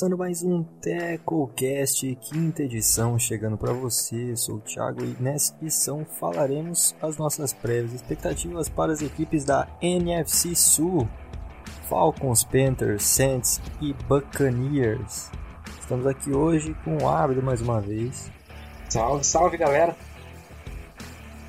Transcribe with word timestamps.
Começando 0.00 0.16
mais 0.16 0.42
um 0.42 0.62
TecoCast, 0.80 2.16
quinta 2.22 2.62
edição, 2.62 3.18
chegando 3.18 3.58
para 3.58 3.74
você. 3.74 4.34
Sou 4.34 4.56
o 4.56 4.60
Thiago 4.60 5.04
e 5.04 5.14
nessa 5.20 5.54
edição 5.60 6.06
falaremos 6.18 6.96
as 7.02 7.18
nossas 7.18 7.52
prévias 7.52 7.92
expectativas 7.92 8.66
para 8.66 8.92
as 8.92 9.02
equipes 9.02 9.44
da 9.44 9.68
NFC 9.82 10.54
Sul, 10.54 11.06
Falcons, 11.86 12.42
Panthers, 12.44 13.02
Saints 13.02 13.60
e 13.78 13.92
Buccaneers. 13.92 15.30
Estamos 15.78 16.06
aqui 16.06 16.32
hoje 16.32 16.74
com 16.82 16.96
o 16.96 17.06
Ábido 17.06 17.42
mais 17.42 17.60
uma 17.60 17.78
vez. 17.78 18.32
Salve, 18.88 19.22
salve 19.22 19.58
galera! 19.58 19.94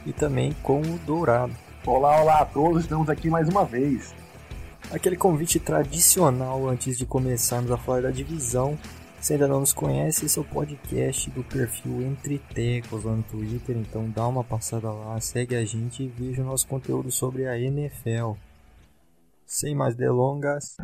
E 0.06 0.12
também 0.12 0.52
com 0.62 0.82
o 0.82 1.00
Dourado. 1.06 1.56
Olá, 1.86 2.22
olá 2.22 2.42
a 2.42 2.46
todos, 2.46 2.82
estamos 2.82 3.10
aqui 3.10 3.30
mais 3.30 3.48
uma 3.48 3.64
vez. 3.64 4.14
Aquele 4.94 5.16
convite 5.16 5.58
tradicional 5.58 6.68
antes 6.68 6.98
de 6.98 7.06
começarmos 7.06 7.72
a 7.72 7.78
falar 7.78 8.02
da 8.02 8.12
divisão. 8.12 8.78
Se 9.22 9.32
ainda 9.32 9.48
não 9.48 9.62
nos 9.62 9.72
conhece, 9.72 10.26
esse 10.26 10.38
é 10.38 10.42
o 10.42 10.46
podcast 10.46 11.30
do 11.30 11.46
perfil 11.46 12.02
Entre 12.02 12.40
Tecos 12.40 13.06
lá 13.06 13.16
no 13.16 13.24
Twitter, 13.24 13.78
então 13.78 14.10
dá 14.10 14.28
uma 14.28 14.44
passada 14.44 14.92
lá, 14.92 15.18
segue 15.22 15.56
a 15.56 15.64
gente 15.64 16.04
e 16.04 16.08
veja 16.10 16.42
o 16.42 16.46
nosso 16.46 16.68
conteúdo 16.68 17.10
sobre 17.10 17.48
a 17.48 17.58
NFL. 17.58 18.34
Sem 19.46 19.74
mais 19.74 19.96
delongas. 19.96 20.76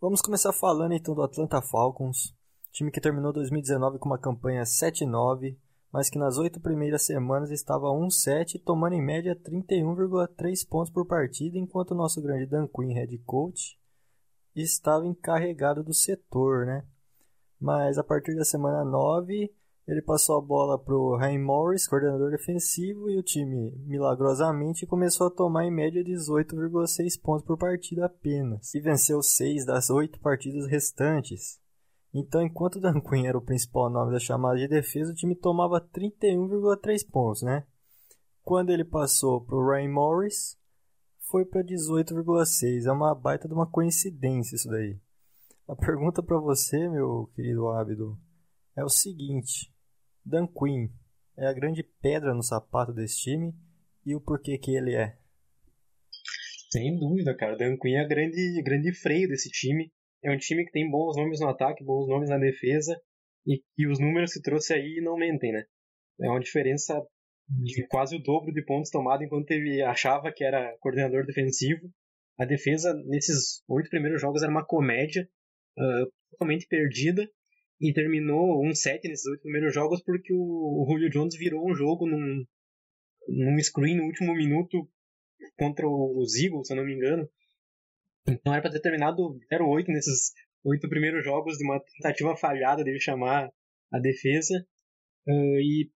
Vamos 0.00 0.22
começar 0.22 0.54
falando 0.54 0.94
então 0.94 1.14
do 1.14 1.22
Atlanta 1.22 1.60
Falcons, 1.60 2.34
time 2.72 2.90
que 2.90 3.00
terminou 3.00 3.30
2019 3.30 3.98
com 3.98 4.08
uma 4.08 4.18
campanha 4.18 4.62
7-9, 4.62 5.54
mas 5.92 6.08
que 6.08 6.18
nas 6.18 6.38
oito 6.38 6.60
primeiras 6.60 7.04
semanas 7.04 7.50
estava 7.50 7.88
1-7, 7.88 8.62
tomando 8.64 8.94
em 8.94 9.02
média 9.02 9.34
31,3 9.34 10.68
pontos 10.68 10.92
por 10.92 11.06
partida, 11.06 11.58
enquanto 11.58 11.90
o 11.92 11.96
nosso 11.96 12.20
grande 12.22 12.46
Dan 12.46 12.66
Quinn, 12.68 12.94
head 12.94 13.16
coach, 13.18 13.78
estava 14.54 15.06
encarregado 15.06 15.82
do 15.82 15.92
setor, 15.92 16.66
né? 16.66 16.84
Mas 17.60 17.98
a 17.98 18.04
partir 18.04 18.34
da 18.34 18.44
semana 18.44 18.84
9, 18.84 19.52
ele 19.86 20.02
passou 20.02 20.38
a 20.38 20.40
bola 20.40 20.78
para 20.78 20.94
o 20.94 21.16
Ryan 21.16 21.40
Morris, 21.40 21.88
coordenador 21.88 22.30
defensivo, 22.30 23.10
e 23.10 23.18
o 23.18 23.22
time, 23.22 23.72
milagrosamente, 23.86 24.86
começou 24.86 25.26
a 25.26 25.30
tomar 25.30 25.64
em 25.64 25.70
média 25.70 26.04
18,6 26.04 27.20
pontos 27.20 27.44
por 27.44 27.58
partida 27.58 28.06
apenas, 28.06 28.72
e 28.74 28.80
venceu 28.80 29.20
seis 29.22 29.66
das 29.66 29.90
oito 29.90 30.20
partidas 30.20 30.66
restantes. 30.66 31.60
Então, 32.12 32.42
enquanto 32.42 32.80
Dan 32.80 33.00
Quinn 33.02 33.26
era 33.26 33.38
o 33.38 33.44
principal 33.44 33.88
nome 33.88 34.12
da 34.12 34.18
chamada 34.18 34.58
de 34.58 34.68
defesa, 34.68 35.12
o 35.12 35.14
time 35.14 35.34
tomava 35.34 35.80
31,3 35.80 37.08
pontos, 37.10 37.42
né? 37.42 37.64
Quando 38.42 38.70
ele 38.70 38.84
passou 38.84 39.44
para 39.44 39.56
o 39.56 39.70
Ryan 39.70 39.92
Morris, 39.92 40.58
foi 41.30 41.44
para 41.44 41.62
18,6. 41.62 42.86
É 42.86 42.92
uma 42.92 43.14
baita 43.14 43.46
de 43.46 43.54
uma 43.54 43.70
coincidência 43.70 44.56
isso 44.56 44.68
daí. 44.68 44.98
A 45.68 45.76
pergunta 45.76 46.20
para 46.20 46.38
você, 46.38 46.88
meu 46.88 47.30
querido 47.36 47.68
Ábido, 47.68 48.18
é 48.76 48.84
o 48.84 48.88
seguinte: 48.88 49.72
Dan 50.24 50.48
Quinn 50.48 50.88
é 51.36 51.46
a 51.46 51.52
grande 51.52 51.84
pedra 52.02 52.34
no 52.34 52.42
sapato 52.42 52.92
desse 52.92 53.22
time 53.22 53.54
e 54.04 54.16
o 54.16 54.20
porquê 54.20 54.58
que 54.58 54.74
ele 54.74 54.96
é? 54.96 55.16
Sem 56.72 56.98
dúvida, 56.98 57.36
cara. 57.36 57.56
Dan 57.56 57.76
Quinn 57.76 57.94
é 57.94 58.04
a 58.04 58.08
grande, 58.08 58.62
grande 58.64 58.92
freio 58.92 59.28
desse 59.28 59.48
time 59.50 59.92
é 60.22 60.30
um 60.30 60.38
time 60.38 60.64
que 60.64 60.72
tem 60.72 60.90
bons 60.90 61.16
nomes 61.16 61.40
no 61.40 61.48
ataque, 61.48 61.84
bons 61.84 62.08
nomes 62.08 62.28
na 62.28 62.38
defesa, 62.38 63.00
e 63.46 63.62
que 63.74 63.86
os 63.86 63.98
números 63.98 64.32
que 64.32 64.42
trouxe 64.42 64.74
aí 64.74 65.00
não 65.02 65.16
mentem, 65.16 65.52
né? 65.52 65.64
É 66.20 66.28
uma 66.28 66.40
diferença 66.40 67.02
de 67.48 67.86
quase 67.88 68.16
o 68.16 68.22
dobro 68.22 68.52
de 68.52 68.64
pontos 68.64 68.90
tomados 68.90 69.24
enquanto 69.26 69.50
ele 69.50 69.82
achava 69.82 70.32
que 70.32 70.44
era 70.44 70.76
coordenador 70.80 71.26
defensivo. 71.26 71.90
A 72.38 72.44
defesa, 72.44 72.94
nesses 73.06 73.62
oito 73.68 73.90
primeiros 73.90 74.20
jogos, 74.20 74.42
era 74.42 74.50
uma 74.50 74.64
comédia, 74.64 75.28
uh, 75.78 76.12
totalmente 76.30 76.66
perdida, 76.68 77.28
e 77.80 77.92
terminou 77.92 78.64
um 78.64 78.74
7 78.74 79.08
nesses 79.08 79.26
oito 79.26 79.42
primeiros 79.42 79.72
jogos 79.72 80.02
porque 80.02 80.32
o, 80.32 80.38
o 80.38 80.86
Julio 80.86 81.08
Jones 81.08 81.36
virou 81.36 81.68
um 81.68 81.74
jogo 81.74 82.06
num, 82.06 82.44
num 83.26 83.58
screen 83.58 83.96
no 83.96 84.04
último 84.04 84.34
minuto 84.34 84.86
contra 85.56 85.88
os 85.88 86.36
Eagles, 86.36 86.66
se 86.66 86.74
eu 86.74 86.76
não 86.76 86.84
me 86.84 86.94
engano, 86.94 87.28
então 88.28 88.52
era 88.52 88.62
para 88.62 88.70
ter 88.70 88.80
terminado 88.80 89.38
0-8 89.52 89.86
nesses 89.88 90.32
oito 90.64 90.88
primeiros 90.88 91.24
jogos 91.24 91.56
de 91.56 91.64
uma 91.64 91.80
tentativa 91.80 92.36
falhada 92.36 92.84
dele 92.84 93.00
chamar 93.00 93.50
a 93.92 93.98
defesa. 93.98 94.54
Uh, 95.26 95.60
e 95.60 95.90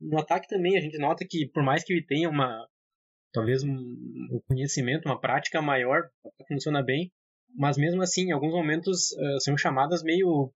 no 0.00 0.18
ataque 0.18 0.48
também 0.48 0.76
a 0.76 0.80
gente 0.80 0.98
nota 0.98 1.26
que 1.28 1.48
por 1.48 1.62
mais 1.62 1.84
que 1.84 1.92
ele 1.92 2.04
tenha 2.04 2.28
uma 2.28 2.66
talvez 3.32 3.62
um, 3.62 4.40
conhecimento, 4.46 5.06
uma 5.06 5.20
prática 5.20 5.62
maior, 5.62 6.02
funciona 6.48 6.82
bem, 6.82 7.12
mas 7.54 7.76
mesmo 7.76 8.02
assim 8.02 8.28
em 8.28 8.32
alguns 8.32 8.52
momentos 8.52 9.12
uh, 9.12 9.40
são 9.40 9.56
chamadas 9.56 10.02
meio 10.02 10.52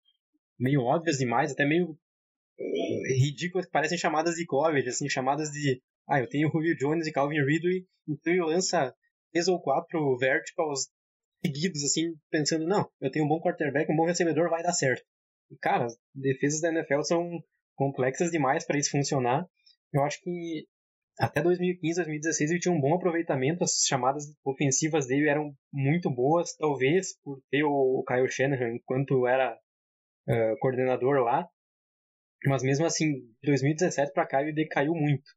meio 0.59 0.83
óbvias 0.83 1.19
demais, 1.19 1.53
até 1.53 1.65
meio 1.65 1.91
uh, 1.91 3.03
ridículas, 3.19 3.67
que 3.67 3.73
parecem 3.73 3.99
chamadas 3.99 4.35
de 4.37 4.47
college, 4.47 4.89
assim, 4.89 5.09
chamadas 5.09 5.51
de 5.51 5.83
ah, 6.09 6.21
eu 6.21 6.29
tenho 6.29 6.51
Julio 6.51 6.77
Jones 6.77 7.07
e 7.07 7.13
Calvin 7.13 7.43
Ridley, 7.43 7.87
então 8.09 8.33
ele 8.33 8.43
lança 8.43 8.93
três 9.33 9.49
ou 9.49 9.61
quatro 9.61 10.17
verticals 10.19 10.89
seguidos, 11.45 11.83
assim, 11.85 12.15
pensando, 12.31 12.67
não, 12.67 12.89
eu 13.01 13.11
tenho 13.11 13.25
um 13.25 13.29
bom 13.29 13.41
quarterback, 13.41 13.91
um 13.91 13.97
bom 13.97 14.07
recebedor, 14.07 14.51
vai 14.51 14.63
dar 14.63 14.73
certo. 14.73 15.03
E, 15.51 15.57
cara, 15.57 15.87
defesas 16.15 16.61
da 16.61 16.69
NFL 16.69 17.03
são 17.03 17.43
complexas 17.75 18.31
demais 18.31 18.67
para 18.67 18.79
isso 18.79 18.91
funcionar. 18.91 19.47
Eu 19.93 20.05
acho 20.05 20.21
que 20.23 20.67
até 21.19 21.43
2015, 21.43 21.97
2016 21.97 22.51
ele 22.51 22.61
tinha 22.61 22.75
um 22.75 22.81
bom 22.81 22.95
aproveitamento, 22.95 23.65
as 23.65 23.85
chamadas 23.87 24.25
ofensivas 24.45 25.07
dele 25.07 25.29
eram 25.29 25.55
muito 25.73 26.11
boas, 26.11 26.55
talvez 26.57 27.19
por 27.23 27.43
ter 27.51 27.65
o 27.65 28.05
Kyle 28.07 28.31
Shanahan 28.31 28.75
enquanto 28.75 29.27
era 29.27 29.55
uh, 30.29 30.59
coordenador 30.61 31.23
lá, 31.23 31.47
mas 32.47 32.63
mesmo 32.63 32.87
assim, 32.87 33.13
de 33.43 33.47
2017 33.49 34.13
para 34.13 34.27
cá 34.27 34.41
ele 34.41 34.53
decaiu 34.53 34.95
muito. 34.95 35.31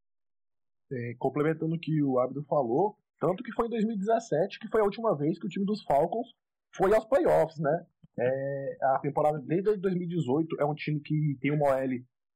É, 0.91 1.15
complementando 1.17 1.75
o 1.75 1.79
que 1.79 2.01
o 2.03 2.19
Abdo 2.19 2.45
falou, 2.45 2.95
tanto 3.23 3.41
que 3.41 3.53
foi 3.53 3.67
em 3.67 3.69
2017 3.69 4.59
que 4.59 4.67
foi 4.67 4.81
a 4.81 4.83
última 4.83 5.15
vez 5.15 5.39
que 5.39 5.45
o 5.45 5.49
time 5.49 5.65
dos 5.65 5.81
Falcons 5.83 6.27
foi 6.75 6.93
aos 6.93 7.05
playoffs, 7.05 7.57
né? 7.57 7.85
É, 8.19 8.77
a 8.81 8.99
temporada 8.99 9.39
desde 9.39 9.77
2018 9.77 10.59
é 10.59 10.65
um 10.65 10.75
time 10.75 10.99
que 10.99 11.37
tem 11.39 11.51
uma 11.51 11.69
OL 11.69 11.89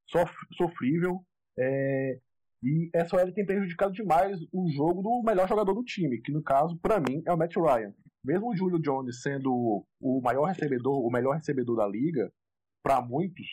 sof 0.06 0.32
sofrível. 0.56 1.22
É, 1.58 2.18
e 2.62 2.88
essa 2.94 3.16
OL 3.16 3.30
tem 3.32 3.44
prejudicado 3.44 3.92
demais 3.92 4.40
o 4.50 4.70
jogo 4.70 5.02
do 5.02 5.22
melhor 5.22 5.46
jogador 5.46 5.74
do 5.74 5.84
time, 5.84 6.22
que 6.22 6.32
no 6.32 6.42
caso, 6.42 6.78
para 6.78 6.98
mim, 6.98 7.22
é 7.26 7.32
o 7.32 7.36
Matt 7.36 7.54
Ryan. 7.56 7.92
Mesmo 8.24 8.48
o 8.48 8.56
Julio 8.56 8.80
Jones 8.80 9.20
sendo 9.20 9.84
o 10.00 10.20
maior 10.22 10.44
recebedor, 10.44 11.04
o 11.04 11.10
melhor 11.10 11.34
recebedor 11.34 11.76
da 11.76 11.86
liga, 11.86 12.32
para 12.82 13.02
muitos, 13.02 13.46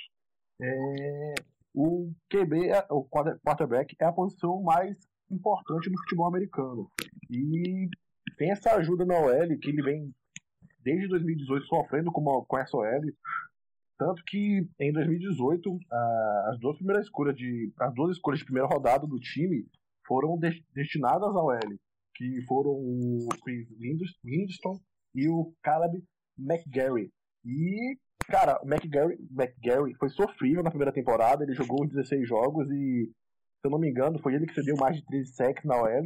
é, 0.62 1.34
o 1.74 2.14
QB, 2.30 2.70
o 2.90 3.04
quarterback, 3.04 3.94
é 4.00 4.06
a 4.06 4.14
posição 4.14 4.64
mais 4.64 4.98
importante 5.32 5.90
no 5.90 5.98
futebol 6.00 6.28
americano. 6.28 6.90
E 7.30 7.90
tem 8.38 8.52
essa 8.52 8.76
ajuda 8.76 9.06
na 9.06 9.18
OL, 9.18 9.60
que 9.60 9.70
ele 9.70 9.82
vem 9.82 10.14
desde 10.84 11.08
2018 11.08 11.66
sofrendo 11.66 12.12
com, 12.12 12.22
uma, 12.22 12.46
com 12.46 12.58
essa 12.58 12.78
OL. 12.78 13.02
Tanto 13.98 14.22
que 14.26 14.68
em 14.80 14.92
2018, 14.92 15.80
as 16.50 16.60
duas 16.60 16.78
primeiras 16.78 17.06
escolhas 17.06 17.36
de. 17.36 17.74
As 17.80 17.94
duas 17.94 18.16
escolhas 18.16 18.40
de 18.40 18.46
primeira 18.46 18.68
rodada 18.68 19.08
do 19.08 19.20
time 19.20 19.66
foram 20.06 20.38
de, 20.38 20.64
destinadas 20.74 21.36
ao 21.36 21.52
L, 21.52 21.80
que 22.14 22.42
foram 22.46 22.72
o 22.72 23.28
Chris 23.44 23.68
Lindstrom 24.24 24.78
e 25.16 25.30
o 25.30 25.54
Caleb 25.64 26.04
McGarry. 26.38 27.10
E, 27.46 27.98
cara, 28.28 28.60
o 28.62 28.68
McGarry, 28.68 29.18
McGarry 29.32 29.96
foi 29.96 30.10
sofrível 30.10 30.62
na 30.62 30.70
primeira 30.70 30.92
temporada, 30.92 31.44
ele 31.44 31.54
jogou 31.54 31.88
16 31.88 32.28
jogos 32.28 32.70
e 32.70 33.10
eu 33.66 33.72
não 33.72 33.80
me 33.80 33.90
engano, 33.90 34.20
foi 34.20 34.36
ele 34.36 34.46
que 34.46 34.54
cedeu 34.54 34.76
mais 34.78 34.96
de 34.96 35.06
13 35.06 35.34
sacks 35.34 35.64
na 35.66 35.76
OL. 35.82 36.04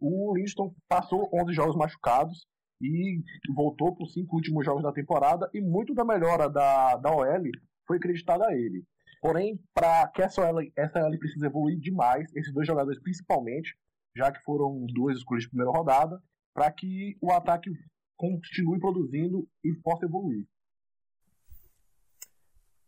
O 0.00 0.34
Winston 0.34 0.74
passou 0.88 1.28
11 1.32 1.52
jogos 1.52 1.76
machucados 1.76 2.46
e 2.80 3.22
voltou 3.54 3.94
para 3.94 4.04
os 4.04 4.12
cinco 4.12 4.36
últimos 4.36 4.64
jogos 4.64 4.82
da 4.82 4.92
temporada 4.92 5.48
e 5.54 5.60
muito 5.60 5.94
da 5.94 6.04
melhora 6.04 6.48
da, 6.48 6.96
da 6.96 7.10
OL 7.10 7.42
foi 7.86 7.96
acreditada 7.96 8.46
a 8.46 8.54
ele. 8.54 8.84
Porém, 9.20 9.60
para 9.72 10.08
que 10.08 10.22
essa 10.22 10.42
OL, 10.42 10.60
essa 10.76 11.04
OL 11.04 11.18
precisa 11.18 11.46
evoluir 11.46 11.78
demais, 11.78 12.28
esses 12.34 12.52
dois 12.52 12.66
jogadores 12.66 13.00
principalmente, 13.00 13.76
já 14.16 14.32
que 14.32 14.42
foram 14.42 14.84
duas 14.92 15.16
escolhas 15.16 15.44
de 15.44 15.50
primeira 15.50 15.70
rodada, 15.70 16.20
para 16.54 16.70
que 16.72 17.16
o 17.20 17.30
ataque 17.30 17.70
continue 18.16 18.80
produzindo 18.80 19.46
e 19.64 19.72
possa 19.82 20.06
evoluir. 20.06 20.46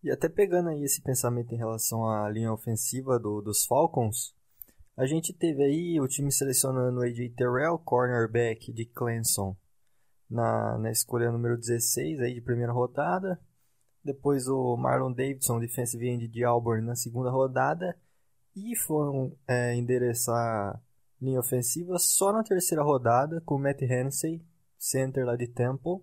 E 0.04 0.10
até 0.10 0.28
pegando 0.28 0.68
aí 0.68 0.84
esse 0.84 1.00
pensamento 1.00 1.54
em 1.54 1.56
relação 1.56 2.06
à 2.06 2.28
linha 2.28 2.52
ofensiva 2.52 3.18
do, 3.18 3.40
dos 3.40 3.64
Falcons, 3.64 4.34
a 4.94 5.06
gente 5.06 5.32
teve 5.32 5.64
aí 5.64 5.98
o 5.98 6.06
time 6.06 6.30
selecionando 6.30 7.00
o 7.00 7.02
AJ 7.02 7.30
Terrell, 7.34 7.78
cornerback 7.78 8.70
de 8.70 8.84
Clemson, 8.84 9.56
na, 10.28 10.76
na 10.76 10.90
escolha 10.90 11.32
número 11.32 11.56
16 11.56 12.20
aí 12.20 12.34
de 12.34 12.42
primeira 12.42 12.70
rodada. 12.70 13.40
Depois 14.04 14.46
o 14.46 14.76
Marlon 14.76 15.10
Davidson, 15.10 15.58
defensive 15.58 16.06
end 16.06 16.28
de 16.28 16.44
Auburn, 16.44 16.86
na 16.86 16.94
segunda 16.94 17.30
rodada. 17.30 17.98
E 18.54 18.76
foram 18.76 19.34
é, 19.48 19.74
endereçar 19.74 20.82
linha 21.18 21.40
ofensiva 21.40 21.98
só 21.98 22.30
na 22.30 22.44
terceira 22.44 22.84
rodada 22.84 23.40
com 23.40 23.54
o 23.54 23.58
Matt 23.58 23.80
Hennessy, 23.80 24.44
center 24.78 25.24
lá 25.24 25.34
de 25.34 25.46
Temple. 25.46 26.02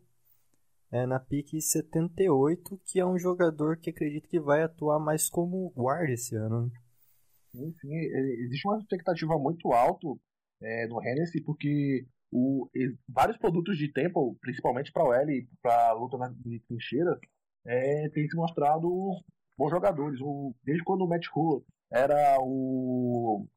É, 0.91 1.05
na 1.05 1.19
pique 1.19 1.61
78, 1.61 2.79
que 2.85 2.99
é 2.99 3.05
um 3.05 3.17
jogador 3.17 3.77
que 3.77 3.89
acredito 3.89 4.27
que 4.27 4.39
vai 4.39 4.63
atuar 4.63 4.99
mais 4.99 5.29
como 5.29 5.71
guarda 5.71 6.11
esse 6.11 6.35
ano. 6.35 6.65
Né? 6.65 6.71
Sim, 7.51 7.73
sim. 7.79 7.95
Existe 8.45 8.67
uma 8.67 8.77
expectativa 8.77 9.37
muito 9.37 9.71
alta 9.71 10.07
é, 10.61 10.87
no 10.87 11.01
Hennessy, 11.01 11.41
porque 11.41 12.05
o, 12.31 12.69
vários 13.07 13.37
produtos 13.37 13.77
de 13.77 13.91
Temple, 13.91 14.35
principalmente 14.41 14.91
para 14.91 15.05
o 15.05 15.13
L 15.13 15.33
e 15.33 15.47
para 15.61 15.93
luta 15.93 16.17
na 16.17 16.33
trincheira, 16.67 17.17
é, 17.65 18.09
têm 18.09 18.27
se 18.27 18.35
mostrado 18.35 18.89
bons 19.57 19.69
jogadores. 19.69 20.19
O, 20.21 20.53
desde 20.63 20.83
quando 20.83 21.03
o 21.03 21.07
Matt 21.07 21.25
Hull 21.33 21.65
era 21.91 22.37
o, 22.41 23.47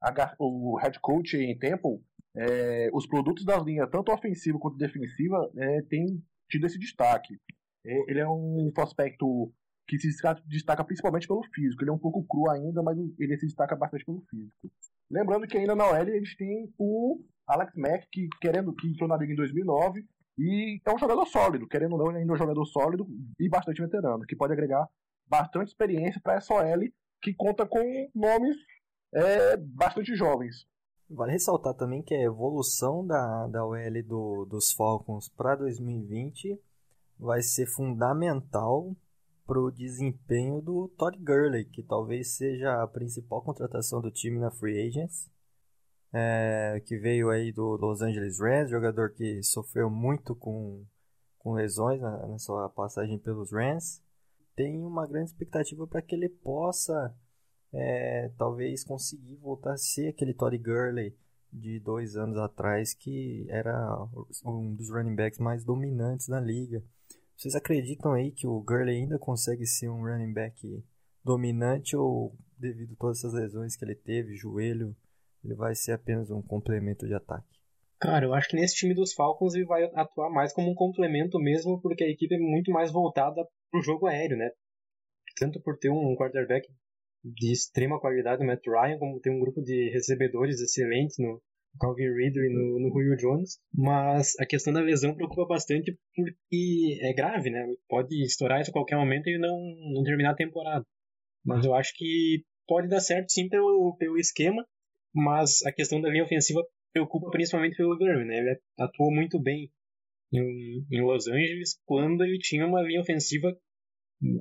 a, 0.00 0.34
o 0.38 0.76
head 0.78 0.98
coach 1.00 1.36
em 1.36 1.56
Temple, 1.58 2.00
é, 2.34 2.90
os 2.92 3.06
produtos 3.06 3.44
da 3.44 3.58
linha, 3.58 3.86
tanto 3.86 4.12
ofensiva 4.12 4.58
quanto 4.58 4.78
defensiva, 4.78 5.50
é, 5.56 5.82
têm 5.82 6.22
tido 6.52 6.66
esse 6.66 6.78
destaque. 6.78 7.40
É, 7.84 8.10
ele 8.10 8.20
é 8.20 8.28
um 8.28 8.70
prospecto 8.72 9.50
que 9.88 9.98
se 9.98 10.08
destaca 10.46 10.84
principalmente 10.84 11.26
pelo 11.26 11.42
físico. 11.54 11.82
Ele 11.82 11.90
é 11.90 11.94
um 11.94 11.98
pouco 11.98 12.24
cru 12.24 12.50
ainda, 12.50 12.82
mas 12.82 12.96
ele 13.18 13.38
se 13.38 13.46
destaca 13.46 13.74
bastante 13.74 14.04
pelo 14.04 14.22
físico. 14.30 14.70
Lembrando 15.10 15.46
que 15.46 15.56
ainda 15.56 15.74
na 15.74 15.86
OL 15.86 16.08
eles 16.08 16.36
têm 16.36 16.72
o 16.78 17.20
Alex 17.46 17.74
Mack, 17.74 18.06
que 18.10 18.28
querendo 18.40 18.74
que 18.74 18.88
entrou 18.88 19.08
na 19.08 19.16
liga 19.16 19.32
em 19.32 19.36
2009 19.36 20.06
e 20.38 20.80
é 20.84 20.94
um 20.94 20.98
jogador 20.98 21.26
sólido, 21.26 21.66
querendo 21.66 21.92
ou 21.92 21.98
não, 21.98 22.08
ainda 22.08 22.32
é 22.32 22.34
um 22.34 22.38
jogador 22.38 22.64
sólido 22.66 23.06
e 23.38 23.48
bastante 23.48 23.82
veterano, 23.82 24.24
que 24.24 24.36
pode 24.36 24.52
agregar 24.52 24.88
bastante 25.26 25.68
experiência 25.68 26.20
para 26.22 26.34
essa 26.34 26.54
OL 26.54 26.80
que 27.20 27.34
conta 27.34 27.66
com 27.66 28.10
nomes 28.14 28.56
é, 29.14 29.56
bastante 29.56 30.14
jovens. 30.14 30.66
Vale 31.14 31.32
ressaltar 31.32 31.74
também 31.74 32.02
que 32.02 32.14
a 32.14 32.22
evolução 32.22 33.06
da, 33.06 33.46
da 33.46 33.66
OL 33.66 34.02
do, 34.02 34.46
dos 34.46 34.72
Falcons 34.72 35.28
para 35.28 35.56
2020 35.56 36.58
vai 37.18 37.42
ser 37.42 37.66
fundamental 37.66 38.96
para 39.46 39.60
o 39.60 39.70
desempenho 39.70 40.62
do 40.62 40.88
Todd 40.96 41.18
Gurley, 41.18 41.66
que 41.66 41.82
talvez 41.82 42.34
seja 42.34 42.82
a 42.82 42.86
principal 42.86 43.42
contratação 43.42 44.00
do 44.00 44.10
time 44.10 44.38
na 44.38 44.50
Free 44.50 44.88
Agents, 44.88 45.30
é, 46.14 46.82
que 46.86 46.96
veio 46.96 47.28
aí 47.28 47.52
do 47.52 47.76
Los 47.76 48.00
Angeles 48.00 48.40
Rams, 48.40 48.70
jogador 48.70 49.10
que 49.12 49.42
sofreu 49.42 49.90
muito 49.90 50.34
com, 50.34 50.82
com 51.38 51.52
lesões 51.52 52.00
na, 52.00 52.26
na 52.26 52.38
sua 52.38 52.70
passagem 52.70 53.18
pelos 53.18 53.52
Rams. 53.52 54.02
Tem 54.56 54.82
uma 54.82 55.06
grande 55.06 55.30
expectativa 55.30 55.86
para 55.86 56.00
que 56.00 56.14
ele 56.14 56.30
possa 56.30 57.14
é, 57.72 58.30
talvez 58.36 58.84
conseguir 58.84 59.36
voltar 59.36 59.72
a 59.72 59.76
ser 59.76 60.08
aquele 60.08 60.34
Todd 60.34 60.56
Gurley 60.58 61.16
de 61.52 61.78
dois 61.80 62.16
anos 62.16 62.38
atrás, 62.38 62.94
que 62.94 63.46
era 63.50 64.06
um 64.44 64.74
dos 64.74 64.90
running 64.90 65.14
backs 65.14 65.38
mais 65.38 65.64
dominantes 65.64 66.28
da 66.28 66.40
liga. 66.40 66.82
Vocês 67.36 67.54
acreditam 67.54 68.12
aí 68.12 68.30
que 68.30 68.46
o 68.46 68.60
Gurley 68.60 69.02
ainda 69.02 69.18
consegue 69.18 69.66
ser 69.66 69.88
um 69.88 70.02
running 70.02 70.32
back 70.32 70.84
dominante 71.24 71.96
ou 71.96 72.34
devido 72.58 72.94
a 72.94 72.96
todas 72.96 73.18
essas 73.18 73.34
lesões 73.34 73.76
que 73.76 73.84
ele 73.84 73.94
teve, 73.94 74.36
joelho, 74.36 74.96
ele 75.44 75.54
vai 75.54 75.74
ser 75.74 75.92
apenas 75.92 76.30
um 76.30 76.40
complemento 76.40 77.06
de 77.06 77.14
ataque? 77.14 77.60
Cara, 78.00 78.24
eu 78.24 78.34
acho 78.34 78.48
que 78.48 78.56
nesse 78.56 78.74
time 78.74 78.94
dos 78.94 79.12
Falcons 79.12 79.54
ele 79.54 79.64
vai 79.64 79.84
atuar 79.94 80.30
mais 80.30 80.52
como 80.52 80.70
um 80.70 80.74
complemento 80.74 81.38
mesmo, 81.38 81.80
porque 81.80 82.02
a 82.04 82.08
equipe 82.08 82.34
é 82.34 82.38
muito 82.38 82.70
mais 82.70 82.90
voltada 82.90 83.46
para 83.70 83.80
o 83.80 83.82
jogo 83.82 84.06
aéreo, 84.06 84.36
né? 84.36 84.50
Tanto 85.36 85.60
por 85.60 85.78
ter 85.78 85.90
um 85.90 86.14
quarterback 86.16 86.66
de 87.24 87.52
extrema 87.52 88.00
qualidade, 88.00 88.42
o 88.42 88.46
Matt 88.46 88.66
Ryan, 88.66 88.98
como 88.98 89.20
tem 89.20 89.32
um 89.32 89.40
grupo 89.40 89.62
de 89.62 89.90
recebedores 89.90 90.60
excelente 90.60 91.22
no 91.22 91.40
Calvin 91.80 92.12
Ridley 92.12 92.52
no, 92.52 92.80
no 92.80 92.88
Julio 92.90 93.16
Jones, 93.16 93.58
mas 93.72 94.34
a 94.38 94.46
questão 94.46 94.72
da 94.72 94.80
lesão 94.80 95.14
preocupa 95.14 95.46
bastante 95.46 95.96
porque 96.14 96.98
é 97.00 97.12
grave, 97.14 97.50
né? 97.50 97.64
Pode 97.88 98.22
estourar 98.22 98.60
isso 98.60 98.70
a 98.70 98.74
qualquer 98.74 98.96
momento 98.96 99.28
e 99.28 99.38
não, 99.38 99.56
não 99.94 100.02
terminar 100.02 100.32
a 100.32 100.36
temporada. 100.36 100.84
Mas 101.44 101.64
eu 101.64 101.74
acho 101.74 101.92
que 101.96 102.44
pode 102.66 102.88
dar 102.88 103.00
certo 103.00 103.30
sim 103.30 103.48
pelo, 103.48 103.96
pelo 103.98 104.18
esquema, 104.18 104.66
mas 105.14 105.64
a 105.64 105.72
questão 105.72 106.00
da 106.00 106.10
linha 106.10 106.24
ofensiva 106.24 106.62
preocupa 106.92 107.30
principalmente 107.30 107.76
pelo 107.76 107.96
Gurley, 107.96 108.26
né? 108.26 108.38
Ele 108.38 108.60
atuou 108.78 109.10
muito 109.10 109.40
bem 109.40 109.70
em, 110.32 110.84
em 110.90 111.00
Los 111.00 111.26
Angeles 111.26 111.80
quando 111.86 112.22
ele 112.22 112.38
tinha 112.38 112.66
uma 112.66 112.82
linha 112.82 113.00
ofensiva 113.00 113.56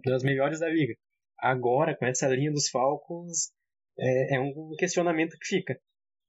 das 0.03 0.23
melhores 0.23 0.59
da 0.59 0.69
liga 0.69 0.93
agora, 1.41 1.95
com 1.97 2.05
essa 2.05 2.27
linha 2.27 2.51
dos 2.51 2.69
Falcons, 2.69 3.51
é, 3.97 4.35
é 4.35 4.39
um 4.39 4.75
questionamento 4.77 5.37
que 5.39 5.47
fica. 5.47 5.79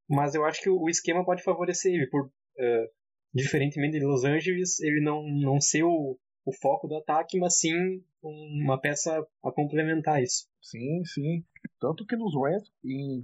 Mas 0.09 0.35
eu 0.35 0.45
acho 0.45 0.61
que 0.61 0.71
o 0.71 0.89
esquema 0.89 1.25
pode 1.25 1.43
favorecer 1.43 1.93
ele, 1.93 2.07
por, 2.09 2.27
uh, 2.27 2.89
diferentemente 3.33 3.99
de 3.99 4.05
Los 4.05 4.25
Angeles, 4.25 4.81
ele 4.81 5.01
não, 5.01 5.23
não 5.29 5.61
ser 5.61 5.85
o, 5.85 6.19
o 6.45 6.53
foco 6.61 6.89
do 6.89 6.97
ataque, 6.97 7.39
mas 7.39 7.59
sim 7.59 8.03
uma 8.23 8.81
peça 8.81 9.27
a 9.45 9.53
complementar 9.53 10.23
isso. 10.23 10.47
Sim, 10.61 11.05
sim. 11.05 11.45
Tanto 11.81 12.07
que 12.07 12.17
nos 12.17 12.35
Rams, 12.35 12.71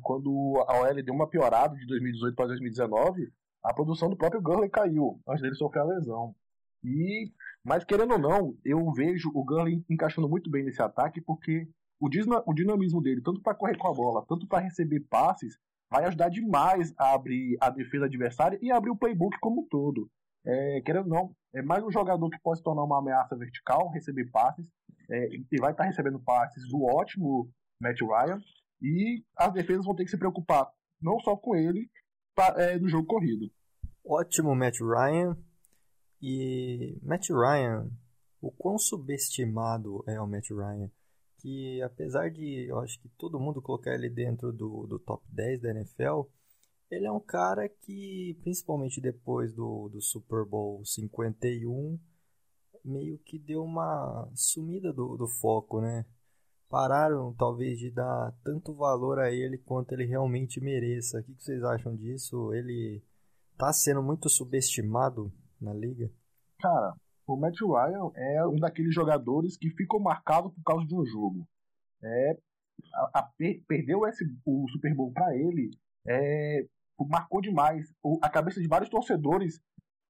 quando 0.02 0.64
a 0.67 0.81
OL 0.81 1.02
deu 1.02 1.14
uma 1.14 1.29
piorada 1.29 1.76
de 1.76 1.87
2018 1.87 2.34
para 2.34 2.49
2019, 2.49 3.31
a 3.62 3.75
produção 3.75 4.08
do 4.08 4.17
próprio 4.17 4.43
Gurley 4.43 4.70
caiu, 4.70 5.20
antes 5.29 5.43
dele 5.43 5.55
sofrer 5.55 5.81
a 5.81 5.84
lesão. 5.84 6.34
E, 6.82 7.31
mas 7.64 7.84
querendo 7.84 8.12
ou 8.12 8.19
não, 8.19 8.56
eu 8.64 8.91
vejo 8.93 9.31
o 9.34 9.44
Gurley 9.44 9.84
encaixando 9.89 10.29
muito 10.29 10.51
bem 10.51 10.65
nesse 10.65 10.82
ataque, 10.82 11.20
porque 11.20 11.69
o, 12.00 12.08
o 12.46 12.55
dinamismo 12.55 13.00
dele, 13.00 13.22
tanto 13.22 13.40
para 13.40 13.55
correr 13.55 13.76
com 13.76 13.88
a 13.88 13.94
bola, 13.94 14.24
tanto 14.28 14.46
para 14.46 14.60
receber 14.60 15.00
passes, 15.08 15.58
vai 15.90 16.05
ajudar 16.05 16.28
demais 16.28 16.93
a 16.98 17.14
abrir 17.14 17.56
a 17.60 17.70
defesa 17.70 18.06
adversária 18.06 18.58
e 18.60 18.70
abrir 18.70 18.90
o 18.90 18.96
playbook 18.96 19.38
como 19.40 19.62
um 19.62 19.67
todo. 19.69 20.10
É, 20.44 20.81
querendo 20.82 21.12
ou 21.12 21.14
não, 21.14 21.36
é 21.55 21.62
mais 21.62 21.82
um 21.82 21.90
jogador 21.90 22.31
que 22.31 22.40
pode 22.40 22.58
se 22.58 22.64
tornar 22.64 22.84
uma 22.84 22.98
ameaça 22.98 23.36
vertical, 23.36 23.90
receber 23.90 24.31
passes, 24.31 24.67
é, 25.10 25.28
e 25.31 25.58
vai 25.58 25.72
estar 25.72 25.84
tá 25.84 25.84
recebendo 25.84 26.20
passes 26.20 26.69
do 26.69 26.84
ótimo 26.84 27.50
Matt 27.81 28.00
Ryan, 28.00 28.40
e 28.81 29.24
as 29.36 29.52
defesas 29.52 29.84
vão 29.84 29.94
ter 29.94 30.05
que 30.05 30.10
se 30.10 30.19
preocupar 30.19 30.70
não 31.00 31.19
só 31.20 31.36
com 31.36 31.56
ele 31.56 31.90
pra, 32.34 32.55
é, 32.56 32.78
no 32.78 32.88
jogo 32.88 33.06
corrido. 33.06 33.50
Ótimo 34.05 34.55
Matt 34.55 34.78
Ryan, 34.81 35.36
e 36.20 36.98
Matt 37.02 37.28
Ryan, 37.31 37.90
o 38.40 38.50
quão 38.50 38.78
subestimado 38.78 40.02
é 40.06 40.20
o 40.20 40.26
Matt 40.26 40.50
Ryan? 40.50 40.90
Que 41.48 41.81
apesar 41.82 42.31
de 42.31 42.67
eu 42.69 42.78
acho 42.78 43.00
que 43.00 43.08
todo 43.08 43.40
mundo 43.40 43.62
colocar 43.62 43.94
ele 43.94 44.10
dentro 44.10 44.52
do, 44.52 44.86
do 44.86 44.98
top 44.98 45.24
10 45.32 45.62
da 45.62 45.70
NFL, 45.70 46.22
ele 46.90 47.06
é 47.06 47.12
um 47.12 47.20
cara 47.20 47.67
que, 47.69 48.38
principalmente 48.43 49.00
depois 49.00 49.55
do, 49.55 49.88
do 49.88 50.00
Super 50.02 50.44
Bowl 50.44 50.84
51, 50.84 51.98
meio 52.84 53.19
que 53.19 53.38
deu 53.38 53.64
uma 53.64 54.31
sumida 54.34 54.93
do, 54.93 55.17
do 55.17 55.26
foco, 55.26 55.81
né? 55.81 56.05
Pararam 56.69 57.34
talvez 57.34 57.78
de 57.78 57.90
dar 57.90 58.32
tanto 58.44 58.74
valor 58.74 59.19
a 59.19 59.32
ele 59.32 59.56
quanto 59.56 59.93
ele 59.93 60.05
realmente 60.05 60.60
mereça. 60.60 61.20
O 61.20 61.24
que 61.24 61.32
vocês 61.32 61.62
acham 61.62 61.96
disso? 61.96 62.52
Ele 62.52 63.02
tá 63.56 63.72
sendo 63.72 64.02
muito 64.02 64.28
subestimado 64.28 65.32
na 65.58 65.72
liga? 65.72 66.10
Cara, 66.60 66.94
o 67.29 67.37
Matt 67.37 67.61
Ryan 67.61 68.11
é 68.15 68.47
um 68.47 68.56
daqueles 68.56 68.94
jogadores 68.94 69.56
que 69.56 69.70
ficam 69.70 70.01
marcados 70.01 70.53
por 70.55 70.63
causa 70.65 70.87
de 70.87 70.94
um 70.94 71.05
jogo. 71.05 71.47
É, 72.03 72.39
a, 72.94 73.20
a, 73.20 73.31
perdeu 73.67 74.06
esse, 74.06 74.25
o 74.47 74.67
Super 74.69 74.94
Bowl 74.94 75.13
para 75.13 75.37
ele, 75.37 75.70
é, 76.06 76.67
marcou 77.06 77.41
demais 77.41 77.93
o, 78.03 78.19
a 78.23 78.31
cabeça 78.31 78.61
de 78.61 78.67
vários 78.67 78.89
torcedores 78.89 79.61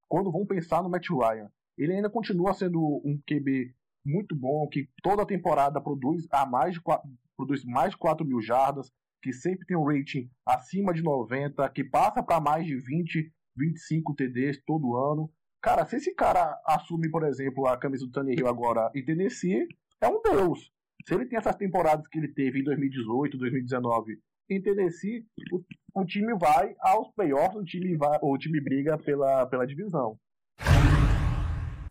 quando 0.09 0.31
vão 0.31 0.47
pensar 0.47 0.83
no 0.83 0.89
Matt 0.89 1.09
Ryan. 1.11 1.51
Ele 1.77 1.95
ainda 1.95 2.09
continua 2.09 2.55
sendo 2.55 2.81
um 3.05 3.21
QB 3.27 3.75
muito 4.07 4.35
bom, 4.35 4.69
que 4.69 4.89
toda 5.03 5.27
temporada 5.27 5.81
produz 5.81 6.27
a 6.31 6.47
mais 6.47 6.75
de 6.75 6.81
4, 6.81 7.09
produz 7.37 7.65
mais 7.65 7.91
de 7.91 7.99
4 7.99 8.27
mil 8.27 8.41
jardas, 8.41 8.91
que 9.23 9.33
sempre 9.33 9.67
tem 9.67 9.77
um 9.77 9.85
rating 9.85 10.31
acima 10.47 10.95
de 10.95 11.03
90, 11.03 11.69
que 11.71 11.85
passa 11.85 12.23
para 12.23 12.41
mais 12.41 12.65
de 12.65 12.77
20, 12.77 13.33
25 13.57 14.15
TDs 14.15 14.63
todo 14.65 14.97
ano. 14.97 15.31
Cara, 15.61 15.85
se 15.85 15.97
esse 15.97 16.15
cara 16.15 16.57
assume, 16.65 17.11
por 17.11 17.25
exemplo, 17.25 17.67
a 17.67 17.77
camisa 17.77 18.07
do 18.07 18.13
Tannehill 18.13 18.47
agora 18.47 18.91
em 18.95 19.05
Tennessee, 19.05 19.67
é 20.01 20.07
um 20.07 20.23
deus. 20.23 20.71
Se 21.05 21.15
ele 21.15 21.27
tem 21.27 21.37
essas 21.37 21.57
temporadas 21.57 22.07
que 22.07 22.19
ele 22.19 22.29
teve 22.29 22.61
em 22.61 22.65
2018, 22.65 23.37
2019 23.37 24.21
em 24.49 24.63
Tennessee, 24.63 25.27
o, 25.53 26.01
o 26.01 26.05
time 26.05 26.33
vai 26.39 26.75
aos 26.81 27.11
playoffs, 27.13 27.57
o 27.57 27.65
time, 27.65 27.97
vai, 27.97 28.19
o 28.23 28.39
time 28.39 28.61
briga 28.61 28.97
pela, 28.99 29.47
pela 29.47 29.67
divisão. 29.67 30.17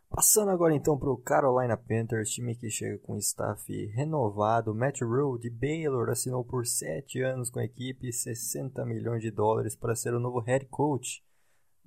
Passando 0.09 0.49
agora 0.49 0.73
então 0.73 0.97
para 0.97 1.11
o 1.11 1.17
Carolina 1.17 1.77
Panthers, 1.77 2.29
time 2.29 2.55
que 2.55 2.69
chega 2.69 2.97
com 2.99 3.17
staff 3.17 3.71
renovado. 3.87 4.73
Matt 4.73 5.01
Rule 5.01 5.39
de 5.39 5.49
Baylor 5.49 6.09
assinou 6.09 6.43
por 6.43 6.65
7 6.65 7.21
anos 7.21 7.49
com 7.49 7.59
a 7.59 7.65
equipe 7.65 8.11
60 8.11 8.83
milhões 8.85 9.21
de 9.21 9.29
dólares 9.29 9.75
para 9.75 9.93
ser 9.93 10.13
o 10.13 10.19
novo 10.19 10.39
head 10.39 10.65
coach 10.67 11.21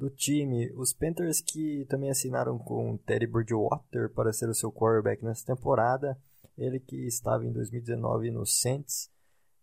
do 0.00 0.08
time. 0.08 0.72
Os 0.72 0.94
Panthers 0.94 1.42
que 1.42 1.84
também 1.84 2.10
assinaram 2.10 2.58
com 2.58 2.96
Teddy 2.96 3.26
Bridgewater 3.26 4.08
para 4.14 4.32
ser 4.32 4.48
o 4.48 4.54
seu 4.54 4.72
quarterback 4.72 5.22
nessa 5.22 5.54
temporada. 5.54 6.18
Ele 6.56 6.80
que 6.80 7.06
estava 7.06 7.44
em 7.44 7.52
2019 7.52 8.30
no 8.30 8.46
Saints 8.46 9.10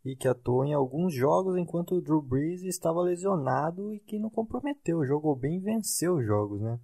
e 0.06 0.16
que 0.16 0.28
atuou 0.28 0.64
em 0.64 0.74
alguns 0.74 1.14
jogos 1.14 1.58
enquanto 1.58 1.96
o 1.96 2.02
Drew 2.02 2.22
Brees 2.22 2.62
estava 2.62 3.02
lesionado 3.02 3.92
e 3.92 4.00
que 4.00 4.20
não 4.20 4.30
comprometeu. 4.30 5.04
Jogou 5.06 5.36
bem 5.36 5.58
e 5.58 5.60
venceu 5.60 6.18
os 6.18 6.26
jogos, 6.26 6.62
né? 6.62 6.80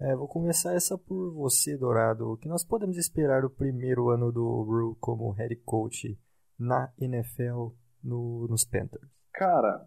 É, 0.00 0.16
vou 0.16 0.26
começar 0.26 0.74
essa 0.74 0.98
por 0.98 1.32
você, 1.32 1.76
Dourado. 1.76 2.32
O 2.32 2.36
que 2.36 2.48
nós 2.48 2.64
podemos 2.64 2.96
esperar 2.96 3.42
do 3.42 3.50
primeiro 3.50 4.08
ano 4.08 4.32
do 4.32 4.62
Rule 4.62 4.96
como 4.98 5.30
head 5.30 5.54
coach 5.56 6.18
na 6.58 6.92
NFL 6.98 7.68
no, 8.02 8.48
nos 8.48 8.64
Panthers? 8.64 9.08
Cara, 9.32 9.86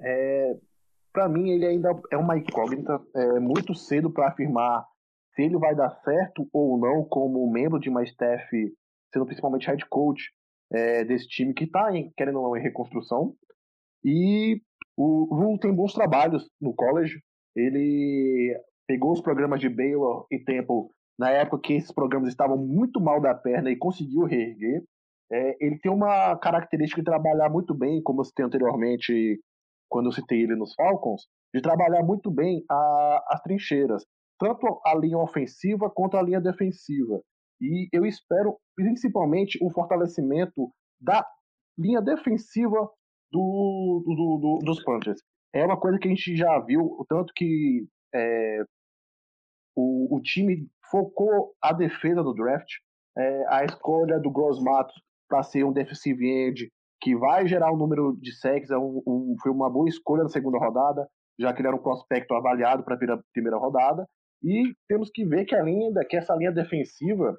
é, 0.00 0.58
para 1.12 1.28
mim 1.28 1.50
ele 1.50 1.66
ainda 1.66 1.90
é 2.10 2.16
uma 2.16 2.36
incógnita. 2.36 3.00
É 3.14 3.40
muito 3.40 3.74
cedo 3.74 4.10
para 4.10 4.28
afirmar 4.28 4.84
se 5.34 5.42
ele 5.42 5.58
vai 5.58 5.74
dar 5.74 5.90
certo 6.04 6.48
ou 6.52 6.78
não 6.78 7.04
como 7.04 7.50
membro 7.50 7.78
de 7.78 7.88
uma 7.88 8.02
staff, 8.02 8.48
sendo 9.12 9.26
principalmente 9.26 9.66
head 9.66 9.84
coach 9.88 10.30
é, 10.72 11.04
desse 11.04 11.28
time 11.28 11.54
que 11.54 11.64
está 11.64 11.88
querendo 12.16 12.40
ou 12.40 12.48
não 12.48 12.56
em 12.56 12.62
reconstrução. 12.62 13.34
E 14.04 14.60
o 14.96 15.34
Rule 15.34 15.58
tem 15.58 15.74
bons 15.74 15.92
trabalhos 15.92 16.48
no 16.60 16.74
college. 16.74 17.20
Ele 17.54 18.54
pegou 18.86 19.12
os 19.12 19.20
programas 19.20 19.60
de 19.60 19.68
Baylor 19.68 20.26
e 20.30 20.38
Temple 20.38 20.88
na 21.18 21.30
época 21.30 21.62
que 21.62 21.74
esses 21.74 21.92
programas 21.92 22.28
estavam 22.28 22.56
muito 22.56 23.00
mal 23.00 23.20
da 23.20 23.34
perna 23.34 23.70
e 23.70 23.76
conseguiu 23.76 24.24
reerguer. 24.24 24.82
É, 25.30 25.56
ele 25.64 25.78
tem 25.78 25.90
uma 25.90 26.36
característica 26.36 27.00
de 27.00 27.06
trabalhar 27.06 27.48
muito 27.48 27.74
bem, 27.74 28.02
como 28.02 28.20
eu 28.20 28.24
citei 28.24 28.44
anteriormente 28.44 29.40
quando 29.92 30.06
eu 30.06 30.12
citei 30.12 30.42
ele 30.42 30.56
nos 30.56 30.74
Falcons, 30.74 31.28
de 31.54 31.60
trabalhar 31.60 32.02
muito 32.02 32.30
bem 32.30 32.64
a, 32.68 33.24
as 33.28 33.42
trincheiras, 33.42 34.04
tanto 34.38 34.80
a 34.84 34.94
linha 34.96 35.18
ofensiva 35.18 35.90
quanto 35.90 36.16
a 36.16 36.22
linha 36.22 36.40
defensiva. 36.40 37.20
E 37.60 37.88
eu 37.92 38.06
espero 38.06 38.56
principalmente 38.74 39.58
o 39.62 39.70
fortalecimento 39.70 40.72
da 40.98 41.24
linha 41.78 42.00
defensiva 42.00 42.88
do, 43.30 44.02
do, 44.04 44.38
do, 44.40 44.58
dos 44.64 44.82
Panthers. 44.82 45.20
É 45.54 45.64
uma 45.64 45.78
coisa 45.78 45.98
que 45.98 46.08
a 46.08 46.10
gente 46.10 46.34
já 46.34 46.58
viu, 46.60 46.80
o 46.80 47.04
tanto 47.06 47.32
que 47.36 47.86
é, 48.14 48.64
o, 49.76 50.16
o 50.16 50.22
time 50.22 50.66
focou 50.90 51.54
a 51.62 51.72
defesa 51.74 52.22
do 52.22 52.32
draft, 52.32 52.70
é, 53.16 53.44
a 53.48 53.64
escolha 53.64 54.18
do 54.18 54.30
Gross 54.30 54.58
Matos 54.62 54.94
para 55.28 55.42
ser 55.42 55.64
um 55.64 55.72
defensive 55.72 56.26
end 56.26 56.72
que 57.02 57.16
vai 57.16 57.48
gerar 57.48 57.72
um 57.72 57.76
número 57.76 58.16
de 58.20 58.32
sacks, 58.32 58.70
é 58.70 58.78
um, 58.78 59.02
um, 59.04 59.34
foi 59.42 59.50
uma 59.50 59.68
boa 59.68 59.88
escolha 59.88 60.22
na 60.22 60.28
segunda 60.28 60.56
rodada, 60.56 61.06
já 61.38 61.52
que 61.52 61.60
ele 61.60 61.66
era 61.66 61.76
um 61.76 61.82
prospecto 61.82 62.32
avaliado 62.32 62.84
para 62.84 62.94
a 62.94 63.18
primeira 63.32 63.58
rodada. 63.58 64.06
E 64.40 64.72
temos 64.88 65.10
que 65.12 65.24
ver 65.26 65.44
que, 65.44 65.54
a 65.54 65.62
linha, 65.62 65.90
que 66.08 66.16
essa 66.16 66.34
linha 66.36 66.52
defensiva 66.52 67.36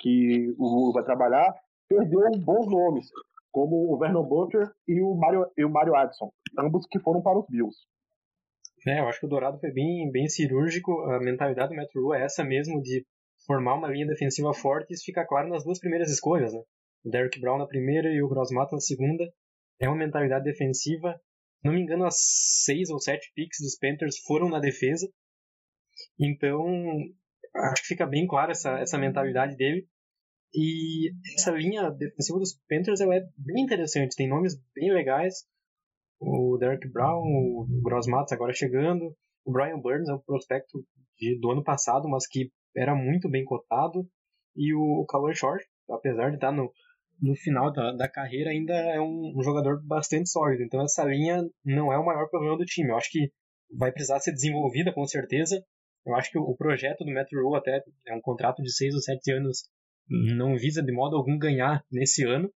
que 0.00 0.52
o 0.58 0.66
Lula 0.66 0.94
vai 0.94 1.04
trabalhar 1.04 1.54
perdeu 1.88 2.20
bons 2.44 2.66
nomes, 2.68 3.08
como 3.52 3.92
o 3.92 3.98
Vernon 3.98 4.24
Butcher 4.24 4.68
e 4.86 5.00
o 5.00 5.14
Mario, 5.14 5.46
e 5.56 5.64
o 5.64 5.70
Mario 5.70 5.94
Addison, 5.94 6.30
ambos 6.58 6.84
que 6.90 6.98
foram 6.98 7.22
para 7.22 7.38
os 7.38 7.46
Bills. 7.48 7.76
É, 8.86 9.00
eu 9.00 9.08
acho 9.08 9.20
que 9.20 9.26
o 9.26 9.28
Dourado 9.28 9.58
foi 9.58 9.72
bem, 9.72 10.10
bem 10.10 10.28
cirúrgico. 10.28 10.92
A 11.02 11.18
mentalidade 11.20 11.74
do 11.74 12.00
Rule 12.00 12.18
é 12.18 12.24
essa 12.24 12.44
mesmo, 12.44 12.80
de 12.82 13.04
formar 13.46 13.74
uma 13.74 13.88
linha 13.88 14.06
defensiva 14.06 14.52
forte. 14.54 14.92
Isso 14.92 15.04
fica 15.04 15.26
claro 15.26 15.48
nas 15.48 15.64
duas 15.64 15.80
primeiras 15.80 16.10
escolhas, 16.10 16.52
né? 16.52 16.60
Derrick 17.10 17.40
Brown 17.40 17.58
na 17.58 17.66
primeira 17.66 18.08
e 18.12 18.22
o 18.22 18.28
Grossmato 18.28 18.74
na 18.74 18.80
segunda. 18.80 19.24
É 19.80 19.88
uma 19.88 19.96
mentalidade 19.96 20.44
defensiva. 20.44 21.20
Não 21.62 21.72
me 21.72 21.80
engano, 21.80 22.04
as 22.04 22.16
seis 22.64 22.90
ou 22.90 23.00
sete 23.00 23.30
picks 23.34 23.58
dos 23.60 23.76
Panthers 23.78 24.18
foram 24.26 24.48
na 24.48 24.60
defesa. 24.60 25.08
Então, 26.18 26.66
acho 27.54 27.82
que 27.82 27.88
fica 27.88 28.06
bem 28.06 28.26
clara 28.26 28.52
essa, 28.52 28.78
essa 28.78 28.98
mentalidade 28.98 29.56
dele. 29.56 29.86
E 30.54 31.10
essa 31.34 31.50
linha 31.50 31.90
defensiva 31.90 32.38
dos 32.38 32.58
Panthers 32.68 33.00
é 33.00 33.06
bem 33.36 33.64
interessante, 33.64 34.16
tem 34.16 34.28
nomes 34.28 34.54
bem 34.74 34.92
legais. 34.92 35.44
O 36.20 36.56
Derek 36.58 36.88
Brown, 36.88 37.22
o 37.22 37.66
Gross 37.82 38.06
agora 38.32 38.52
chegando. 38.52 39.14
O 39.44 39.52
Brian 39.52 39.78
Burns 39.80 40.08
é 40.08 40.14
um 40.14 40.20
prospecto 40.20 40.84
de, 41.16 41.38
do 41.38 41.50
ano 41.50 41.62
passado, 41.62 42.08
mas 42.08 42.26
que 42.26 42.50
era 42.76 42.94
muito 42.94 43.28
bem 43.30 43.44
cotado. 43.44 44.08
E 44.56 44.74
o 44.74 45.06
Kawan 45.06 45.34
Short, 45.34 45.64
apesar 45.88 46.30
de 46.30 46.36
estar 46.36 46.50
no, 46.50 46.72
no 47.20 47.34
final 47.36 47.72
da, 47.72 47.92
da 47.92 48.08
carreira, 48.08 48.50
ainda 48.50 48.72
é 48.72 49.00
um, 49.00 49.32
um, 49.36 49.42
jogador 49.42 49.82
bastante 49.84 50.28
sólido. 50.28 50.62
Então 50.62 50.82
essa 50.82 51.04
linha 51.04 51.42
não 51.64 51.92
é 51.92 51.98
o 51.98 52.04
maior 52.04 52.28
problema 52.28 52.56
do 52.56 52.64
time. 52.64 52.90
Eu 52.90 52.96
acho 52.96 53.10
que 53.10 53.30
vai 53.76 53.92
precisar 53.92 54.20
ser 54.20 54.32
desenvolvida 54.32 54.92
com 54.92 55.06
certeza. 55.06 55.62
Eu 56.06 56.14
acho 56.14 56.30
que 56.30 56.38
o, 56.38 56.42
o 56.42 56.56
projeto 56.56 57.04
do 57.04 57.12
Matt 57.12 57.32
Rule 57.32 57.58
até 57.58 57.82
é 58.06 58.14
um 58.14 58.20
contrato 58.20 58.62
de 58.62 58.72
6 58.72 58.94
ou 58.94 59.00
7 59.00 59.32
anos, 59.32 59.68
não 60.08 60.56
visa 60.56 60.82
de 60.82 60.92
modo 60.92 61.16
algum 61.16 61.36
ganhar 61.36 61.84
nesse 61.90 62.24
ano 62.24 62.50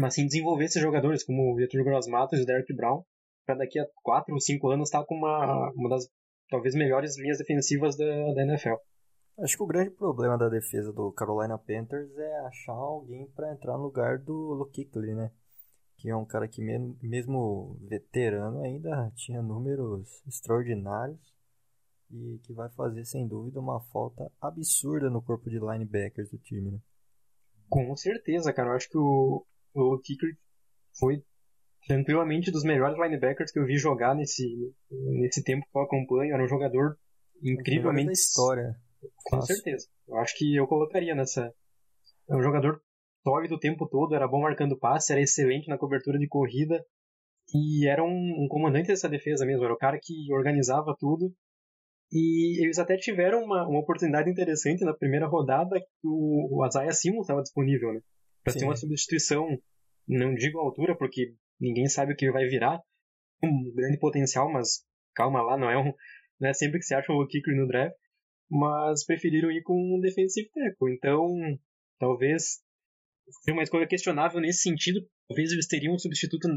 mas 0.00 0.14
sim 0.14 0.26
desenvolver 0.26 0.64
esses 0.64 0.80
jogadores, 0.80 1.24
como 1.24 1.52
o 1.52 1.56
Vitor 1.56 1.82
Gross 1.84 2.06
Matos 2.06 2.38
e 2.38 2.42
o 2.42 2.46
Derek 2.46 2.72
Brown, 2.74 3.02
para 3.44 3.56
daqui 3.56 3.78
a 3.78 3.86
4 4.02 4.32
ou 4.32 4.40
5 4.40 4.70
anos 4.70 4.88
estar 4.88 5.00
tá 5.00 5.06
com 5.06 5.14
uma, 5.14 5.72
uma 5.72 5.88
das 5.88 6.08
talvez 6.48 6.74
melhores 6.74 7.18
linhas 7.18 7.38
defensivas 7.38 7.96
da, 7.96 8.04
da 8.34 8.42
NFL. 8.42 8.74
Acho 9.40 9.56
que 9.56 9.62
o 9.62 9.66
grande 9.66 9.90
problema 9.90 10.36
da 10.36 10.48
defesa 10.48 10.92
do 10.92 11.12
Carolina 11.12 11.56
Panthers 11.56 12.10
é 12.16 12.38
achar 12.40 12.72
alguém 12.72 13.26
para 13.28 13.52
entrar 13.52 13.76
no 13.76 13.84
lugar 13.84 14.18
do 14.18 14.34
Luke 14.54 14.84
Kuechly, 14.84 15.14
né? 15.14 15.30
Que 15.96 16.10
é 16.10 16.16
um 16.16 16.24
cara 16.24 16.48
que 16.48 16.60
mesmo 17.00 17.76
veterano 17.82 18.62
ainda 18.62 19.12
tinha 19.14 19.40
números 19.40 20.22
extraordinários 20.26 21.20
e 22.10 22.40
que 22.42 22.52
vai 22.52 22.68
fazer 22.70 23.04
sem 23.04 23.28
dúvida 23.28 23.60
uma 23.60 23.80
falta 23.92 24.30
absurda 24.40 25.08
no 25.08 25.22
corpo 25.22 25.48
de 25.48 25.58
linebackers 25.58 26.30
do 26.30 26.38
time, 26.38 26.72
né? 26.72 26.78
Com 27.68 27.94
certeza, 27.96 28.52
cara. 28.52 28.70
Eu 28.70 28.76
acho 28.76 28.88
que 28.88 28.98
o, 28.98 29.44
o 29.74 29.98
Kicker 29.98 30.36
foi 30.98 31.22
tranquilamente 31.86 32.50
dos 32.50 32.64
melhores 32.64 32.98
linebackers 32.98 33.52
que 33.52 33.58
eu 33.60 33.66
vi 33.66 33.76
jogar 33.76 34.16
nesse, 34.16 34.74
nesse 34.90 35.44
tempo 35.44 35.64
que 35.70 35.78
eu 35.78 35.82
acompanho. 35.82 36.34
Era 36.34 36.42
um 36.42 36.48
jogador 36.48 36.98
incrivelmente. 37.40 38.06
Da 38.06 38.12
história. 38.12 38.87
Com 39.28 39.36
Fácil. 39.36 39.56
certeza. 39.56 39.88
Eu 40.06 40.16
acho 40.16 40.36
que 40.36 40.56
eu 40.56 40.66
colocaria 40.66 41.14
nessa. 41.14 41.52
É 42.28 42.36
um 42.36 42.42
jogador 42.42 42.80
sólido 43.22 43.54
o 43.54 43.60
tempo 43.60 43.88
todo, 43.88 44.14
era 44.14 44.28
bom 44.28 44.40
marcando 44.40 44.78
passe, 44.78 45.12
era 45.12 45.20
excelente 45.20 45.68
na 45.68 45.78
cobertura 45.78 46.18
de 46.18 46.28
corrida 46.28 46.84
e 47.54 47.86
era 47.88 48.02
um, 48.02 48.44
um 48.44 48.48
comandante 48.48 48.88
dessa 48.88 49.08
defesa 49.08 49.44
mesmo. 49.44 49.64
Era 49.64 49.74
o 49.74 49.78
cara 49.78 49.98
que 50.02 50.32
organizava 50.32 50.94
tudo. 50.98 51.32
E 52.10 52.62
eles 52.62 52.78
até 52.78 52.96
tiveram 52.96 53.44
uma, 53.44 53.68
uma 53.68 53.80
oportunidade 53.80 54.30
interessante 54.30 54.82
na 54.82 54.94
primeira 54.94 55.26
rodada 55.26 55.78
que 55.78 56.08
o, 56.08 56.58
o 56.58 56.66
Isaiah 56.66 56.92
Simmons 56.92 57.22
estava 57.22 57.42
disponível, 57.42 57.92
né? 57.92 58.00
para 58.48 58.54
ter 58.54 58.64
uma 58.64 58.76
substituição, 58.76 59.46
não 60.06 60.34
digo 60.34 60.58
altura, 60.58 60.96
porque 60.96 61.34
ninguém 61.60 61.86
sabe 61.86 62.12
o 62.12 62.16
que 62.16 62.30
vai 62.30 62.46
virar, 62.46 62.80
um 63.42 63.72
grande 63.74 63.98
potencial, 63.98 64.50
mas 64.50 64.84
calma 65.14 65.42
lá, 65.42 65.56
não 65.56 65.70
é, 65.70 65.78
um, 65.78 65.92
não 66.40 66.48
é 66.48 66.54
sempre 66.54 66.78
que 66.78 66.84
se 66.84 66.94
acha 66.94 67.12
o 67.12 67.26
kicker 67.26 67.54
no 67.54 67.66
draft, 67.66 67.94
mas 68.50 69.04
preferiram 69.04 69.50
ir 69.50 69.62
com 69.62 69.74
um 69.74 70.00
defensive 70.00 70.48
tackle, 70.50 70.94
então 70.94 71.28
talvez 71.98 72.62
seja 73.30 73.52
uma 73.54 73.62
escolha 73.62 73.86
questionável 73.86 74.40
nesse 74.40 74.62
sentido, 74.62 75.06
talvez 75.28 75.52
eles 75.52 75.66
teriam 75.66 75.94
um 75.94 75.98
substituto 75.98 76.48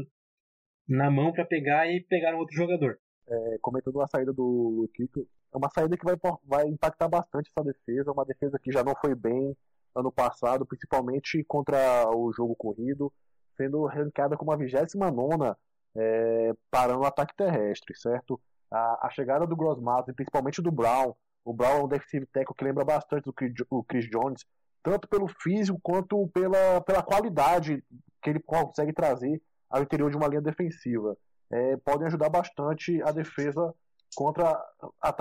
na 0.88 1.10
mão 1.10 1.32
para 1.32 1.44
pegar 1.44 1.86
e 1.90 2.00
pegar 2.00 2.34
um 2.34 2.38
outro 2.38 2.56
jogador. 2.56 2.98
É, 3.28 3.58
comentando 3.60 4.00
a 4.00 4.08
saída 4.08 4.32
do 4.32 4.88
Kiko, 4.94 5.26
é 5.54 5.56
uma 5.56 5.70
saída 5.70 5.96
que 5.96 6.04
vai, 6.04 6.16
vai 6.44 6.66
impactar 6.66 7.08
bastante 7.08 7.50
essa 7.50 7.64
defesa, 7.64 8.12
uma 8.12 8.24
defesa 8.24 8.58
que 8.58 8.72
já 8.72 8.82
não 8.82 8.94
foi 9.00 9.14
bem 9.14 9.56
ano 9.94 10.10
passado, 10.10 10.66
principalmente 10.66 11.44
contra 11.44 12.08
o 12.10 12.32
jogo 12.32 12.56
corrido, 12.56 13.12
sendo 13.56 13.86
ranqueada 13.86 14.36
como 14.36 14.50
a 14.52 14.56
29 14.56 15.54
é, 15.94 16.52
parando 16.70 17.00
o 17.00 17.06
ataque 17.06 17.36
terrestre, 17.36 17.94
certo? 17.96 18.40
A, 18.70 19.06
a 19.06 19.10
chegada 19.10 19.46
do 19.46 19.56
Grossmato 19.56 20.10
e 20.10 20.14
principalmente 20.14 20.62
do 20.62 20.72
Brown, 20.72 21.14
o 21.44 21.52
Brown 21.52 21.78
é 21.78 21.84
um 21.84 21.88
defensive 21.88 22.26
tackle 22.26 22.54
que 22.54 22.64
lembra 22.64 22.84
bastante 22.84 23.24
do 23.24 23.32
Chris, 23.32 24.08
Jones, 24.08 24.44
tanto 24.82 25.08
pelo 25.08 25.28
físico 25.28 25.78
quanto 25.82 26.28
pela, 26.28 26.80
pela 26.80 27.02
qualidade 27.02 27.82
que 28.22 28.30
ele 28.30 28.40
consegue 28.40 28.92
trazer 28.92 29.40
ao 29.68 29.82
interior 29.82 30.10
de 30.10 30.16
uma 30.16 30.28
linha 30.28 30.40
defensiva. 30.40 31.16
É, 31.50 31.76
podem 31.78 32.06
ajudar 32.06 32.28
bastante 32.28 33.02
a 33.02 33.12
defesa 33.12 33.74
contra 34.14 34.58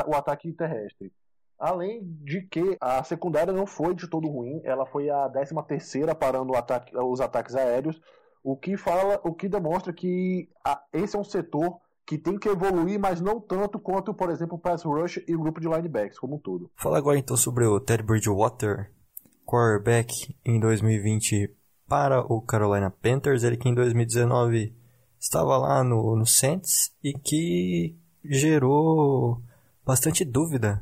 o 0.08 0.16
ataque 0.16 0.54
terrestre. 0.54 1.12
Além 1.58 2.02
de 2.24 2.42
que 2.42 2.76
a 2.82 3.04
secundária 3.04 3.54
não 3.54 3.68
foi 3.68 3.94
de 3.94 4.10
todo 4.10 4.28
ruim, 4.28 4.62
ela 4.64 4.86
foi 4.86 5.10
a 5.10 5.30
13 5.30 5.54
terceira 5.68 6.16
parando 6.16 6.56
ataque, 6.56 6.96
os 6.98 7.22
ataques 7.22 7.56
aéreos, 7.56 8.02
o 8.44 8.58
que 8.58 8.76
fala, 8.76 9.22
o 9.24 9.34
que 9.34 9.48
demonstra 9.48 9.94
que 9.94 10.50
a, 10.66 10.82
esse 10.92 11.16
é 11.16 11.20
um 11.20 11.24
setor 11.24 11.80
que 12.06 12.18
tem 12.18 12.38
que 12.38 12.50
evoluir, 12.50 13.00
mas 13.00 13.22
não 13.22 13.40
tanto 13.40 13.80
quanto, 13.80 14.14
por 14.14 14.30
exemplo, 14.30 14.56
o 14.56 14.60
pass 14.60 14.84
rush 14.84 15.22
e 15.28 15.36
o 15.36 15.40
grupo 15.40 15.62
de 15.62 15.68
linebacks 15.68 16.20
como 16.20 16.36
um 16.36 16.40
todo. 16.40 16.70
Fala 16.76 16.98
agora 16.98 17.18
então 17.18 17.38
sobre 17.38 17.66
o 17.66 17.80
Ted 17.80 18.04
Bridgewater, 18.04 18.92
quarterback 19.46 20.36
em 20.46 20.60
2020 20.60 21.54
para 21.88 22.22
o 22.22 22.42
Carolina 22.42 22.90
Panthers, 22.90 23.44
ele 23.44 23.58
que 23.58 23.70
em 23.70 23.74
2019 23.74 24.74
estava 25.20 25.58
lá 25.58 25.84
no, 25.84 26.16
no 26.16 26.26
Saints 26.26 26.94
e 27.04 27.14
que 27.14 27.96
gerou 28.24 29.42
bastante 29.86 30.24
dúvida 30.24 30.82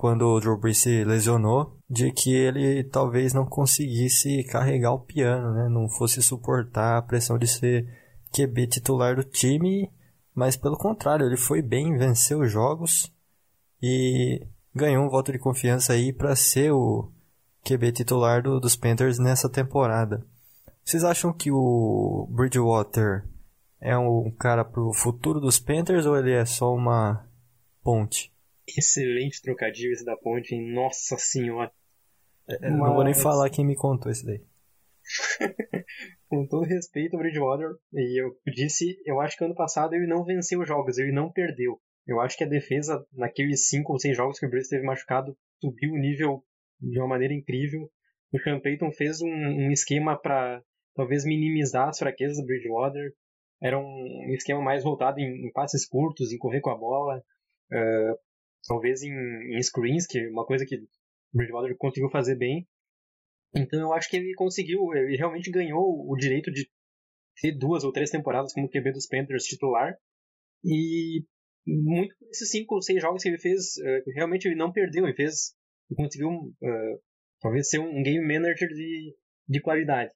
quando 0.00 0.22
o 0.26 0.40
Drew 0.40 0.56
Brees 0.56 0.78
se 0.78 1.04
lesionou, 1.04 1.76
de 1.88 2.10
que 2.10 2.34
ele 2.34 2.82
talvez 2.84 3.34
não 3.34 3.44
conseguisse 3.44 4.42
carregar 4.44 4.92
o 4.92 4.98
piano, 4.98 5.52
né? 5.52 5.68
Não 5.68 5.90
fosse 5.90 6.22
suportar 6.22 6.96
a 6.96 7.02
pressão 7.02 7.36
de 7.36 7.46
ser 7.46 7.86
QB 8.32 8.66
titular 8.66 9.14
do 9.14 9.22
time, 9.22 9.90
mas 10.40 10.56
pelo 10.56 10.78
contrário, 10.78 11.26
ele 11.26 11.36
foi 11.36 11.60
bem, 11.60 11.98
venceu 11.98 12.46
jogos 12.46 13.12
e 13.82 14.40
ganhou 14.74 15.04
um 15.04 15.08
voto 15.10 15.30
de 15.30 15.38
confiança 15.38 15.92
aí 15.92 16.14
para 16.14 16.34
ser 16.34 16.72
o 16.72 17.12
QB 17.62 17.92
titular 17.92 18.42
do, 18.42 18.58
dos 18.58 18.74
Panthers 18.74 19.18
nessa 19.18 19.50
temporada. 19.50 20.26
Vocês 20.82 21.04
acham 21.04 21.30
que 21.30 21.50
o 21.52 22.26
Bridgewater 22.30 23.28
é 23.82 23.98
um 23.98 24.30
cara 24.30 24.64
pro 24.64 24.94
futuro 24.94 25.40
dos 25.40 25.58
Panthers 25.58 26.06
ou 26.06 26.16
ele 26.16 26.32
é 26.32 26.46
só 26.46 26.74
uma 26.74 27.22
ponte? 27.84 28.32
Excelente 28.66 29.42
trocadilho 29.42 29.92
esse 29.92 30.06
da 30.06 30.16
ponte? 30.16 30.58
Nossa 30.58 31.18
senhora. 31.18 31.70
É, 32.48 32.70
Mas... 32.70 32.78
Não 32.78 32.94
vou 32.94 33.04
nem 33.04 33.12
falar 33.12 33.50
quem 33.50 33.66
me 33.66 33.76
contou 33.76 34.10
esse 34.10 34.24
daí. 34.24 34.42
Com 36.28 36.46
todo 36.46 36.64
respeito 36.64 37.14
ao 37.14 37.20
Bridgewater, 37.20 37.70
e 37.92 38.22
eu 38.22 38.36
disse, 38.54 38.96
eu 39.04 39.20
acho 39.20 39.36
que 39.36 39.44
ano 39.44 39.54
passado 39.54 39.94
ele 39.94 40.06
não 40.06 40.24
venceu 40.24 40.64
jogos, 40.64 40.98
ele 40.98 41.12
não 41.12 41.30
perdeu. 41.32 41.80
Eu 42.06 42.20
acho 42.20 42.36
que 42.36 42.44
a 42.44 42.48
defesa, 42.48 43.04
naqueles 43.12 43.68
5 43.68 43.92
ou 43.92 43.98
6 43.98 44.16
jogos 44.16 44.38
que 44.38 44.46
o 44.46 44.50
Bruce 44.50 44.68
teve 44.68 44.84
machucado, 44.84 45.36
subiu 45.60 45.92
o 45.92 45.98
nível 45.98 46.44
de 46.80 46.98
uma 46.98 47.08
maneira 47.08 47.34
incrível. 47.34 47.90
O 48.32 48.38
Sean 48.38 48.60
Payton 48.60 48.90
fez 48.92 49.20
um, 49.20 49.28
um 49.28 49.70
esquema 49.70 50.16
para 50.16 50.62
talvez 50.94 51.24
minimizar 51.24 51.88
as 51.88 51.98
fraquezas 51.98 52.36
do 52.38 52.46
Bridgewater. 52.46 53.12
Era 53.62 53.78
um 53.78 54.32
esquema 54.34 54.60
mais 54.62 54.82
voltado 54.82 55.20
em, 55.20 55.46
em 55.46 55.52
passes 55.52 55.86
curtos, 55.86 56.32
em 56.32 56.38
correr 56.38 56.60
com 56.60 56.70
a 56.70 56.78
bola, 56.78 57.18
uh, 57.18 58.18
talvez 58.66 59.02
em, 59.02 59.12
em, 59.54 59.62
screens, 59.62 60.06
que 60.06 60.18
é 60.18 60.28
uma 60.30 60.46
coisa 60.46 60.64
que 60.64 60.76
o 60.76 60.88
Bridgewater 61.32 61.76
conseguiu 61.76 62.10
fazer 62.10 62.36
bem. 62.36 62.66
Então 63.54 63.80
eu 63.80 63.92
acho 63.92 64.08
que 64.08 64.16
ele 64.16 64.34
conseguiu, 64.34 64.80
ele 64.94 65.16
realmente 65.16 65.50
ganhou 65.50 66.08
o 66.08 66.16
direito 66.16 66.50
de 66.50 66.68
ter 67.40 67.56
duas 67.56 67.84
ou 67.84 67.92
três 67.92 68.10
temporadas 68.10 68.52
como 68.52 68.68
QB 68.68 68.92
dos 68.92 69.06
Panthers 69.06 69.44
titular. 69.44 69.96
E 70.64 71.24
muito 71.66 72.16
por 72.18 72.28
esses 72.28 72.50
cinco 72.50 72.74
ou 72.74 72.82
seis 72.82 73.00
jogos 73.00 73.22
que 73.22 73.28
ele 73.28 73.38
fez, 73.38 73.76
uh, 73.78 74.10
realmente 74.14 74.46
ele 74.46 74.56
não 74.56 74.72
perdeu, 74.72 75.04
ele 75.04 75.16
fez, 75.16 75.54
ele 75.90 75.96
conseguiu 75.96 76.28
uh, 76.28 77.02
talvez 77.40 77.68
ser 77.68 77.78
um 77.78 78.02
game 78.02 78.26
manager 78.26 78.68
de, 78.68 79.16
de 79.48 79.60
qualidade. 79.60 80.12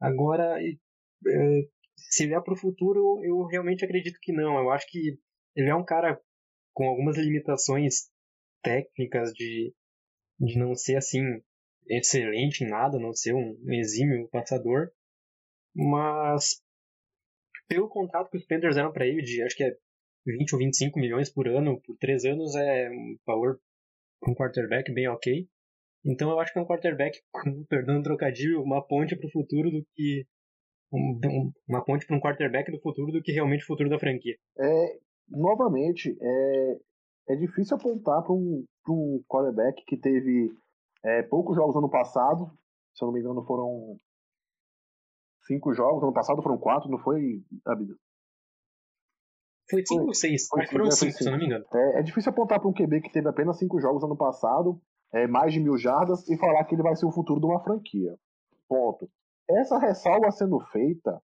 Agora, 0.00 0.56
uh, 0.58 1.70
se 1.96 2.26
vier 2.26 2.42
para 2.42 2.54
o 2.54 2.58
futuro, 2.58 3.20
eu 3.24 3.44
realmente 3.46 3.84
acredito 3.84 4.18
que 4.22 4.32
não. 4.32 4.58
Eu 4.58 4.70
acho 4.70 4.86
que 4.88 5.18
ele 5.54 5.68
é 5.68 5.74
um 5.74 5.84
cara 5.84 6.20
com 6.72 6.84
algumas 6.84 7.18
limitações 7.18 8.10
técnicas 8.62 9.32
de, 9.32 9.74
de 10.38 10.58
não 10.58 10.74
ser 10.74 10.96
assim 10.96 11.22
excelente 11.98 12.64
em 12.64 12.68
nada, 12.68 12.98
não 12.98 13.12
ser 13.12 13.34
um 13.34 13.56
exímio 13.72 14.28
passador, 14.28 14.90
mas 15.74 16.62
pelo 17.68 17.88
contrato 17.88 18.30
que 18.30 18.36
os 18.36 18.46
Panthers 18.46 18.76
eram 18.76 18.92
para 18.92 19.06
ele, 19.06 19.22
de 19.22 19.42
acho 19.42 19.56
que 19.56 19.64
é 19.64 19.76
20 20.26 20.52
ou 20.54 20.58
25 20.58 20.98
milhões 20.98 21.32
por 21.32 21.48
ano, 21.48 21.80
por 21.80 21.96
três 21.96 22.24
anos, 22.24 22.54
é 22.54 22.90
um 22.90 23.16
valor 23.26 23.60
um 24.26 24.34
quarterback 24.34 24.92
bem 24.92 25.08
ok. 25.08 25.48
Então 26.04 26.30
eu 26.30 26.40
acho 26.40 26.52
que 26.52 26.58
é 26.58 26.62
um 26.62 26.66
quarterback, 26.66 27.18
perdão 27.68 28.02
trocadilho, 28.02 28.62
uma 28.62 28.82
ponte 28.86 29.16
para 29.16 29.26
o 29.26 29.32
futuro 29.32 29.70
do 29.70 29.84
que. 29.94 30.26
Um, 30.92 31.52
uma 31.68 31.84
ponte 31.84 32.04
para 32.04 32.16
um 32.16 32.20
quarterback 32.20 32.70
do 32.72 32.80
futuro 32.80 33.12
do 33.12 33.22
que 33.22 33.30
realmente 33.30 33.62
o 33.62 33.66
futuro 33.66 33.88
da 33.88 33.98
franquia. 33.98 34.36
É, 34.58 34.98
novamente, 35.28 36.16
é, 36.20 36.78
é 37.28 37.36
difícil 37.36 37.76
apontar 37.76 38.22
para 38.24 38.32
um, 38.32 38.64
um 38.88 39.22
quarterback 39.28 39.84
que 39.86 39.96
teve 39.96 40.52
é, 41.04 41.22
poucos 41.22 41.56
jogos 41.56 41.76
ano 41.76 41.90
passado, 41.90 42.50
se 42.94 43.02
eu 43.02 43.06
não 43.06 43.12
me 43.12 43.20
engano 43.20 43.42
foram 43.44 43.96
cinco 45.46 45.72
jogos, 45.72 46.02
ano 46.02 46.12
passado 46.12 46.42
foram 46.42 46.58
quatro, 46.58 46.90
não 46.90 46.98
foi, 46.98 47.42
Abida? 47.66 47.94
Foi 49.68 49.84
cinco 49.86 50.06
ou 50.06 50.14
seis? 50.14 50.46
Foi, 50.48 50.66
foram 50.66 50.86
é, 50.86 50.90
cinco, 50.90 51.12
cinco, 51.12 51.18
se 51.18 51.28
eu 51.28 51.32
não 51.32 51.38
me 51.38 51.46
engano. 51.46 51.64
É, 51.72 52.00
é 52.00 52.02
difícil 52.02 52.30
apontar 52.30 52.60
para 52.60 52.68
um 52.68 52.72
QB 52.72 53.02
que 53.02 53.12
teve 53.12 53.28
apenas 53.28 53.58
cinco 53.58 53.80
jogos 53.80 54.02
ano 54.02 54.16
passado, 54.16 54.80
é, 55.12 55.26
mais 55.26 55.52
de 55.52 55.60
mil 55.60 55.76
jardas, 55.78 56.28
e 56.28 56.36
falar 56.36 56.64
que 56.64 56.74
ele 56.74 56.82
vai 56.82 56.96
ser 56.96 57.06
o 57.06 57.12
futuro 57.12 57.40
de 57.40 57.46
uma 57.46 57.62
franquia. 57.62 58.16
Ponto. 58.68 59.08
Essa 59.48 59.78
ressalva 59.78 60.30
sendo 60.30 60.60
feita, 60.66 61.20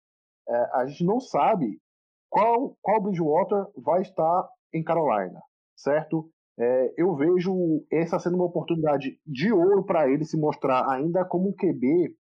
é, 0.48 0.56
a 0.74 0.86
gente 0.86 1.04
não 1.04 1.20
sabe 1.20 1.80
qual, 2.28 2.76
qual 2.80 3.02
Bridgewater 3.02 3.66
vai 3.76 4.02
estar 4.02 4.48
em 4.72 4.82
Carolina, 4.82 5.40
certo? 5.76 6.30
É, 6.58 6.94
eu 6.96 7.14
vejo 7.14 7.84
essa 7.92 8.18
sendo 8.18 8.36
uma 8.36 8.46
oportunidade 8.46 9.18
de 9.26 9.52
ouro 9.52 9.84
para 9.84 10.08
ele 10.08 10.24
se 10.24 10.38
mostrar 10.38 10.90
ainda 10.90 11.24
como 11.24 11.50
um 11.50 11.52
QB, 11.52 12.14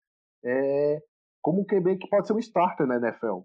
é, 0.44 1.00
como 1.40 1.60
um 1.60 1.64
QB 1.64 1.98
que 1.98 2.08
pode 2.08 2.26
ser 2.26 2.32
um 2.32 2.38
starter 2.38 2.86
na 2.86 2.96
NFL. 2.96 3.42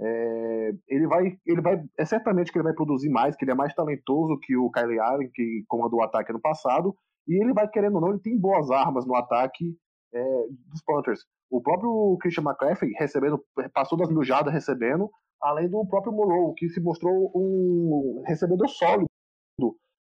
É, 0.00 0.72
ele 0.88 1.06
vai, 1.06 1.38
ele 1.46 1.60
vai, 1.60 1.84
é 1.98 2.04
certamente 2.06 2.50
que 2.50 2.58
ele 2.58 2.64
vai 2.64 2.72
produzir 2.72 3.10
mais, 3.10 3.36
que 3.36 3.44
ele 3.44 3.52
é 3.52 3.54
mais 3.54 3.74
talentoso 3.74 4.38
que 4.40 4.56
o 4.56 4.70
Kylie 4.70 4.98
Allen, 4.98 5.30
que 5.32 5.64
comandou 5.68 6.00
o 6.00 6.02
ataque 6.02 6.32
no 6.32 6.40
passado, 6.40 6.96
e 7.28 7.40
ele 7.40 7.52
vai 7.52 7.68
querendo 7.68 7.96
ou 7.96 8.00
não, 8.00 8.10
ele 8.10 8.20
tem 8.20 8.38
boas 8.38 8.70
armas 8.70 9.06
no 9.06 9.14
ataque 9.14 9.76
é, 10.14 10.46
dos 10.70 10.82
Panthers. 10.84 11.20
O 11.50 11.60
próprio 11.60 12.16
Christian 12.22 12.44
McCaffrey 12.44 12.92
recebendo, 12.98 13.38
passou 13.74 13.98
das 13.98 14.08
mil 14.08 14.24
jardas 14.24 14.52
recebendo, 14.52 15.10
além 15.40 15.68
do 15.68 15.86
próprio 15.86 16.12
Morrow, 16.12 16.54
que 16.54 16.68
se 16.70 16.80
mostrou 16.80 17.30
um 17.34 18.22
recebedor 18.26 18.68
sólido 18.68 19.11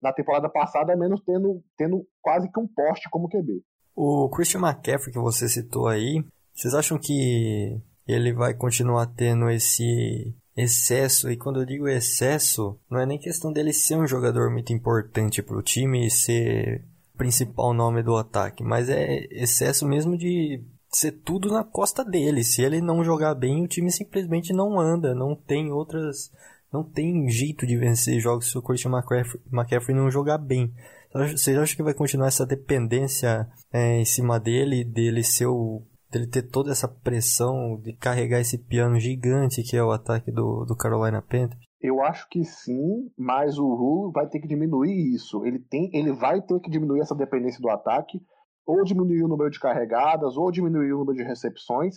na 0.01 0.13
temporada 0.13 0.49
passada, 0.49 0.95
menos 0.95 1.21
tendo, 1.25 1.61
tendo 1.77 2.05
quase 2.21 2.51
que 2.51 2.59
um 2.59 2.67
poste 2.67 3.09
como 3.09 3.29
QB. 3.29 3.63
O 3.95 4.29
Christian 4.29 4.61
McCaffrey 4.61 5.11
que 5.11 5.19
você 5.19 5.49
citou 5.49 5.87
aí, 5.87 6.23
vocês 6.53 6.73
acham 6.73 6.97
que 6.99 7.79
ele 8.07 8.33
vai 8.33 8.53
continuar 8.53 9.07
tendo 9.07 9.49
esse 9.49 10.33
excesso? 10.55 11.29
E 11.29 11.37
quando 11.37 11.61
eu 11.61 11.65
digo 11.65 11.87
excesso, 11.87 12.79
não 12.89 12.99
é 12.99 13.05
nem 13.05 13.19
questão 13.19 13.51
dele 13.51 13.73
ser 13.73 13.97
um 13.97 14.07
jogador 14.07 14.51
muito 14.51 14.71
importante 14.71 15.41
para 15.41 15.57
o 15.57 15.63
time 15.63 16.05
e 16.05 16.11
ser 16.11 16.83
principal 17.17 17.73
nome 17.73 18.03
do 18.03 18.15
ataque, 18.15 18.63
mas 18.63 18.89
é 18.89 19.25
excesso 19.31 19.87
mesmo 19.87 20.15
de 20.15 20.63
ser 20.91 21.11
tudo 21.11 21.51
na 21.51 21.63
costa 21.63 22.03
dele. 22.05 22.43
Se 22.43 22.61
ele 22.61 22.81
não 22.81 23.03
jogar 23.03 23.35
bem, 23.35 23.63
o 23.63 23.67
time 23.67 23.91
simplesmente 23.91 24.53
não 24.53 24.79
anda, 24.79 25.13
não 25.13 25.35
tem 25.35 25.71
outras 25.71 26.31
não 26.77 26.83
tem 26.83 27.27
jeito 27.27 27.65
de 27.65 27.75
vencer 27.75 28.19
jogos 28.19 28.51
se 28.51 28.57
o 28.57 28.61
Christian 28.61 28.91
McCaffrey, 28.91 29.41
McCaffrey 29.51 29.95
não 29.95 30.11
jogar 30.11 30.37
bem. 30.37 30.71
Vocês 31.11 31.57
acham 31.57 31.75
que 31.75 31.83
vai 31.83 31.93
continuar 31.93 32.27
essa 32.27 32.45
dependência 32.45 33.47
é, 33.73 33.99
em 33.99 34.05
cima 34.05 34.39
dele, 34.39 34.83
dele 34.83 35.23
ser 35.23 35.47
o, 35.47 35.81
dele 36.11 36.27
ter 36.27 36.43
toda 36.43 36.71
essa 36.71 36.87
pressão 36.87 37.79
de 37.81 37.93
carregar 37.93 38.39
esse 38.39 38.57
piano 38.57 38.99
gigante 38.99 39.63
que 39.63 39.75
é 39.75 39.83
o 39.83 39.91
ataque 39.91 40.31
do, 40.31 40.65
do 40.65 40.75
Carolina 40.75 41.21
Panthers? 41.21 41.65
Eu 41.81 42.03
acho 42.03 42.27
que 42.29 42.43
sim, 42.43 43.09
mas 43.17 43.57
o 43.57 43.67
Rule 43.73 44.11
vai 44.13 44.27
ter 44.27 44.39
que 44.39 44.47
diminuir 44.47 45.13
isso. 45.13 45.45
Ele, 45.45 45.59
tem, 45.59 45.89
ele 45.93 46.11
vai 46.11 46.41
ter 46.41 46.59
que 46.59 46.69
diminuir 46.69 47.01
essa 47.01 47.15
dependência 47.15 47.61
do 47.61 47.69
ataque, 47.69 48.19
ou 48.65 48.83
diminuir 48.83 49.23
o 49.23 49.27
número 49.27 49.49
de 49.49 49.59
carregadas, 49.59 50.35
ou 50.37 50.51
diminuir 50.51 50.93
o 50.93 50.99
número 50.99 51.17
de 51.17 51.23
recepções, 51.23 51.95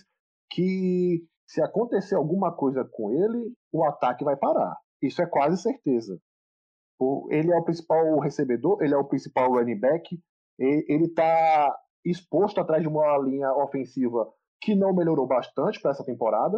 que 0.49 1.23
se 1.51 1.61
acontecer 1.61 2.15
alguma 2.15 2.49
coisa 2.55 2.85
com 2.89 3.11
ele, 3.11 3.53
o 3.73 3.83
ataque 3.83 4.23
vai 4.23 4.37
parar. 4.37 4.73
Isso 5.01 5.21
é 5.21 5.25
quase 5.25 5.61
certeza. 5.61 6.17
Ele 7.29 7.51
é 7.51 7.57
o 7.57 7.63
principal 7.65 8.19
recebedor, 8.19 8.81
ele 8.81 8.93
é 8.93 8.97
o 8.97 9.03
principal 9.03 9.51
running 9.51 9.77
back, 9.77 10.17
ele 10.57 11.07
está 11.07 11.77
exposto 12.05 12.61
atrás 12.61 12.81
de 12.81 12.87
uma 12.87 13.17
linha 13.17 13.51
ofensiva 13.53 14.31
que 14.61 14.73
não 14.75 14.95
melhorou 14.95 15.27
bastante 15.27 15.81
para 15.81 15.91
essa 15.91 16.05
temporada, 16.05 16.57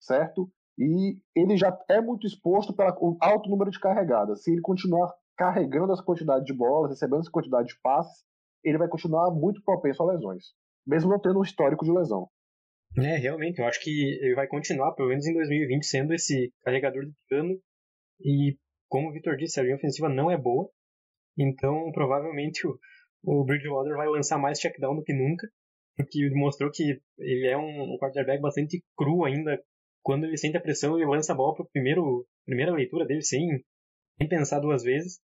certo? 0.00 0.48
E 0.78 1.18
ele 1.34 1.56
já 1.56 1.76
é 1.88 2.00
muito 2.00 2.28
exposto 2.28 2.76
pelo 2.76 3.16
alto 3.20 3.50
número 3.50 3.72
de 3.72 3.80
carregadas. 3.80 4.44
Se 4.44 4.52
ele 4.52 4.60
continuar 4.60 5.12
carregando 5.36 5.92
essa 5.92 6.02
quantidade 6.04 6.44
de 6.44 6.52
bolas, 6.52 6.90
recebendo 6.90 7.22
essa 7.22 7.30
quantidade 7.30 7.66
de 7.66 7.80
passes, 7.82 8.24
ele 8.62 8.78
vai 8.78 8.86
continuar 8.86 9.32
muito 9.32 9.60
propenso 9.64 10.00
a 10.04 10.06
lesões, 10.06 10.44
mesmo 10.86 11.10
não 11.10 11.18
tendo 11.18 11.40
um 11.40 11.42
histórico 11.42 11.84
de 11.84 11.90
lesão. 11.90 12.28
É, 12.98 13.16
realmente, 13.16 13.58
eu 13.58 13.66
acho 13.66 13.80
que 13.80 13.90
ele 14.22 14.34
vai 14.34 14.46
continuar, 14.46 14.92
pelo 14.92 15.10
menos 15.10 15.26
em 15.26 15.34
2020, 15.34 15.84
sendo 15.84 16.14
esse 16.14 16.52
carregador 16.64 17.04
de 17.04 17.12
piano. 17.28 17.60
E, 18.20 18.56
como 18.88 19.08
o 19.08 19.12
Victor 19.12 19.36
disse, 19.36 19.60
a 19.60 19.62
linha 19.62 19.76
ofensiva 19.76 20.08
não 20.08 20.30
é 20.30 20.38
boa. 20.38 20.70
Então, 21.36 21.90
provavelmente, 21.92 22.66
o, 22.66 22.78
o 23.22 23.44
Bridgewater 23.44 23.94
vai 23.96 24.08
lançar 24.08 24.38
mais 24.38 24.58
checkdown 24.58 24.96
do 24.96 25.02
que 25.02 25.12
nunca. 25.12 25.46
Porque 25.94 26.30
mostrou 26.34 26.70
que 26.70 27.00
ele 27.18 27.46
é 27.46 27.56
um, 27.56 27.94
um 27.94 27.98
quarterback 27.98 28.40
bastante 28.40 28.82
cru 28.96 29.24
ainda. 29.24 29.62
Quando 30.02 30.24
ele 30.24 30.38
sente 30.38 30.56
a 30.56 30.60
pressão, 30.60 30.96
ele 30.96 31.06
lança 31.06 31.32
a 31.32 31.36
bola 31.36 31.54
para 31.54 31.64
a 31.64 31.68
primeira 32.44 32.72
leitura 32.72 33.04
dele 33.04 33.22
sem, 33.22 33.46
sem 34.18 34.28
pensar 34.28 34.60
duas 34.60 34.82
vezes. 34.82 35.18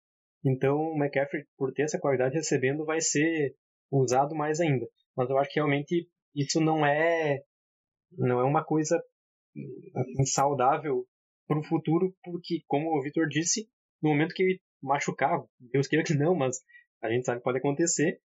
Então, 0.44 0.76
o 0.78 0.98
McCaffrey, 0.98 1.46
por 1.58 1.72
ter 1.72 1.84
essa 1.84 2.00
qualidade 2.00 2.36
recebendo, 2.36 2.84
vai 2.84 3.00
ser 3.00 3.56
usado 3.92 4.36
mais 4.36 4.60
ainda. 4.60 4.88
Mas 5.16 5.30
eu 5.30 5.38
acho 5.38 5.50
que 5.52 5.60
realmente 5.60 6.10
isso 6.34 6.60
não 6.60 6.86
é 6.86 7.42
não 8.18 8.40
é 8.40 8.44
uma 8.44 8.64
coisa 8.64 9.02
assim, 9.96 10.26
saudável 10.26 11.06
para 11.48 11.60
o 11.60 11.64
futuro, 11.64 12.14
porque, 12.24 12.64
como 12.68 12.98
o 12.98 13.02
Vitor 13.02 13.28
disse, 13.28 13.68
no 14.02 14.10
momento 14.10 14.34
que 14.34 14.44
ele 14.44 14.62
machucar, 14.82 15.44
Deus 15.60 15.88
queira 15.88 16.06
que 16.06 16.14
não, 16.14 16.36
mas 16.36 16.58
a 17.02 17.10
gente 17.10 17.26
sabe 17.26 17.40
que 17.40 17.44
pode 17.44 17.58
acontecer, 17.58 18.20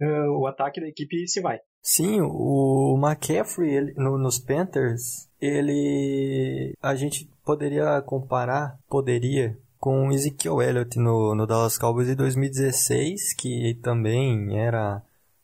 uh, 0.00 0.38
o 0.38 0.46
ataque 0.46 0.80
da 0.80 0.88
equipe 0.88 1.26
se 1.26 1.40
vai. 1.40 1.58
Sim, 1.82 2.20
o 2.20 2.98
McCaffrey 3.00 3.72
ele, 3.72 3.94
no, 3.94 4.18
nos 4.18 4.38
Panthers, 4.38 5.28
ele. 5.40 6.74
A 6.82 6.96
gente 6.96 7.30
poderia 7.44 8.02
comparar, 8.02 8.78
poderia 8.88 9.56
com 9.78 10.10
Ezekiel 10.10 10.60
Elliott 10.60 10.98
no, 10.98 11.34
no 11.34 11.46
Dallas 11.46 11.78
Cowboys 11.78 12.08
em 12.08 12.16
2016, 12.16 13.34
que 13.34 13.78
também 13.82 14.58
era 14.58 15.00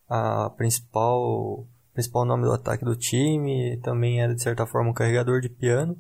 a 0.09 0.50
principal 0.50 1.64
principal 1.92 2.24
nome 2.24 2.44
do 2.44 2.52
ataque 2.52 2.85
do 2.85 2.96
time, 2.96 3.78
também 3.83 4.20
era 4.20 4.35
de 4.35 4.42
certa 4.42 4.66
forma 4.66 4.90
um 4.90 4.94
carregador 4.94 5.40
de 5.40 5.48
piano. 5.48 5.96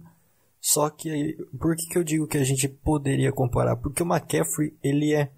Só 0.60 0.88
que 0.88 1.36
por 1.58 1.74
que, 1.74 1.86
que 1.88 1.98
eu 1.98 2.04
digo 2.04 2.26
que 2.26 2.38
a 2.38 2.44
gente 2.44 2.68
poderia 2.68 3.32
comparar? 3.32 3.76
Porque 3.76 4.02
o 4.02 4.06
McCaffrey 4.06 4.76
ele 4.82 5.12
é 5.12 5.30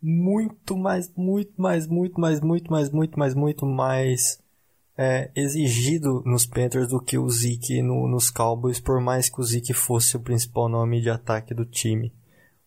muito 0.00 0.76
mais, 0.76 1.12
muito 1.16 1.60
mais, 1.60 1.86
muito 1.86 2.20
mais, 2.20 2.40
muito 2.40 2.70
mais, 2.70 2.90
muito 2.90 3.18
mais, 3.18 3.34
muito 3.34 3.66
mais 3.66 4.40
é, 4.96 5.30
exigido 5.34 6.22
nos 6.24 6.46
Panthers 6.46 6.88
do 6.88 7.00
que 7.00 7.18
o 7.18 7.28
Zeke 7.28 7.82
no, 7.82 8.08
nos 8.08 8.30
Cowboys, 8.30 8.80
por 8.80 9.00
mais 9.00 9.28
que 9.28 9.40
o 9.40 9.44
Zeke 9.44 9.72
fosse 9.72 10.16
o 10.16 10.20
principal 10.20 10.68
nome 10.68 11.00
de 11.00 11.10
ataque 11.10 11.52
do 11.52 11.64
time. 11.64 12.12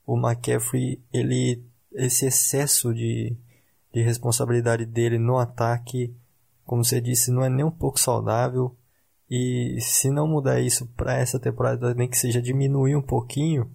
O 0.05 0.17
McCaffrey, 0.17 1.01
ele, 1.13 1.63
esse 1.93 2.25
excesso 2.25 2.93
de, 2.93 3.35
de 3.93 4.01
responsabilidade 4.01 4.85
dele 4.85 5.17
no 5.17 5.37
ataque, 5.37 6.13
como 6.65 6.83
você 6.83 7.01
disse, 7.01 7.31
não 7.31 7.43
é 7.43 7.49
nem 7.49 7.65
um 7.65 7.71
pouco 7.71 7.99
saudável. 7.99 8.75
E 9.29 9.77
se 9.79 10.09
não 10.09 10.27
mudar 10.27 10.59
isso 10.59 10.87
para 10.95 11.17
essa 11.17 11.39
temporada, 11.39 11.93
nem 11.93 12.09
que 12.09 12.17
seja 12.17 12.41
diminuir 12.41 12.95
um 12.95 13.01
pouquinho, 13.01 13.71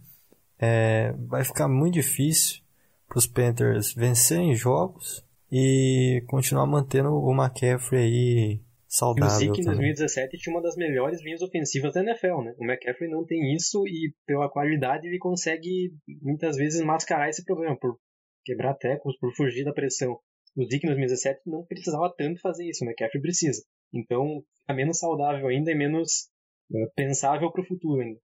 é, 0.59 1.13
vai 1.27 1.45
ficar 1.45 1.69
muito 1.69 1.95
difícil 1.95 2.61
para 3.09 3.19
os 3.19 3.27
Panthers 3.27 3.95
vencerem 3.95 4.55
jogos 4.55 5.25
e 5.51 6.23
continuar 6.27 6.67
mantendo 6.67 7.11
o 7.15 7.33
McCaffrey 7.33 8.03
aí 8.03 8.61
saudável. 8.87 9.47
E 9.47 9.51
o 9.51 9.55
Zeke 9.55 9.61
em 9.61 9.65
2017 9.65 10.39
tinha 10.39 10.55
uma 10.55 10.63
das 10.63 10.77
melhores 10.77 11.23
linhas 11.23 11.43
ofensivas 11.43 11.95
da 11.95 12.01
NFL, 12.01 12.43
né? 12.43 12.55
O 12.59 12.65
McCaffrey 12.65 13.11
não 13.11 13.25
tem 13.25 13.55
isso 13.55 13.87
e 13.87 14.15
pela 14.27 14.51
qualidade 14.51 15.07
ele 15.07 15.19
consegue 15.19 15.95
muitas 16.23 16.57
vezes 16.57 16.81
mascarar 16.83 17.29
esse 17.29 17.45
problema 17.45 17.77
por 17.79 17.99
quebrar 18.45 18.75
tecos, 18.75 19.17
por 19.19 19.35
fugir 19.35 19.65
da 19.65 19.73
pressão. 19.73 20.19
O 20.57 20.65
Zeke 20.65 20.87
em 20.87 20.91
2017 20.91 21.41
não 21.47 21.65
precisava 21.65 22.13
tanto 22.17 22.41
fazer 22.41 22.69
isso, 22.69 22.85
o 22.85 22.89
McCaffrey 22.89 23.21
precisa. 23.21 23.63
Então, 23.93 24.43
é 24.69 24.75
menos 24.75 24.99
saudável 24.99 25.47
ainda 25.49 25.71
e 25.71 25.75
menos 25.75 26.29
uh, 26.71 26.91
pensável 26.95 27.51
para 27.53 27.63
o 27.63 27.67
futuro 27.67 28.01
ainda. 28.01 28.19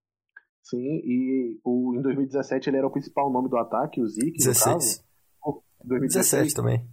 Sim, 0.63 0.79
e 1.05 1.59
o, 1.65 1.95
em 1.97 2.03
2017 2.03 2.71
ele 2.71 2.79
era 2.79 2.87
o 2.87 2.93
principal 2.93 3.31
nome 3.31 3.49
do 3.49 3.57
ataque, 3.57 4.01
o 4.01 4.07
Zeke, 4.07 4.39
16. 4.39 4.67
no 4.67 4.73
caso. 4.73 5.13
2017 5.85 6.55
também. 6.55 6.87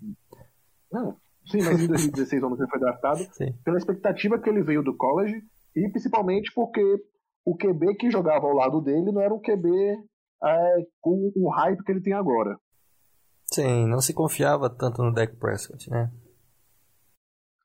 Não, 0.91 1.15
sim, 1.45 1.60
mas 1.63 1.82
em 1.82 1.88
2016, 1.88 2.41
quando 2.41 2.60
ele 2.60 2.69
foi 2.69 2.80
draftado, 2.80 3.19
sim. 3.34 3.54
pela 3.63 3.78
expectativa 3.78 4.39
que 4.39 4.49
ele 4.49 4.63
veio 4.63 4.84
do 4.84 4.97
college 4.97 5.36
e 5.75 5.89
principalmente 5.91 6.52
porque 6.54 6.82
o 7.45 7.56
QB 7.56 7.95
que 7.97 8.12
jogava 8.12 8.47
ao 8.47 8.54
lado 8.54 8.82
dele 8.82 9.12
não 9.12 9.21
era 9.21 9.34
um 9.34 9.39
QB 9.39 9.69
é, 10.43 10.75
com 10.99 11.32
o 11.36 11.49
hype 11.49 11.84
que 11.84 11.91
ele 11.91 12.02
tem 12.02 12.13
agora. 12.13 12.58
Sim, 13.59 13.87
não 13.87 13.99
se 13.99 14.13
confiava 14.13 14.69
tanto 14.69 15.03
no 15.03 15.13
Dak 15.13 15.35
Prescott, 15.35 15.89
né? 15.89 16.09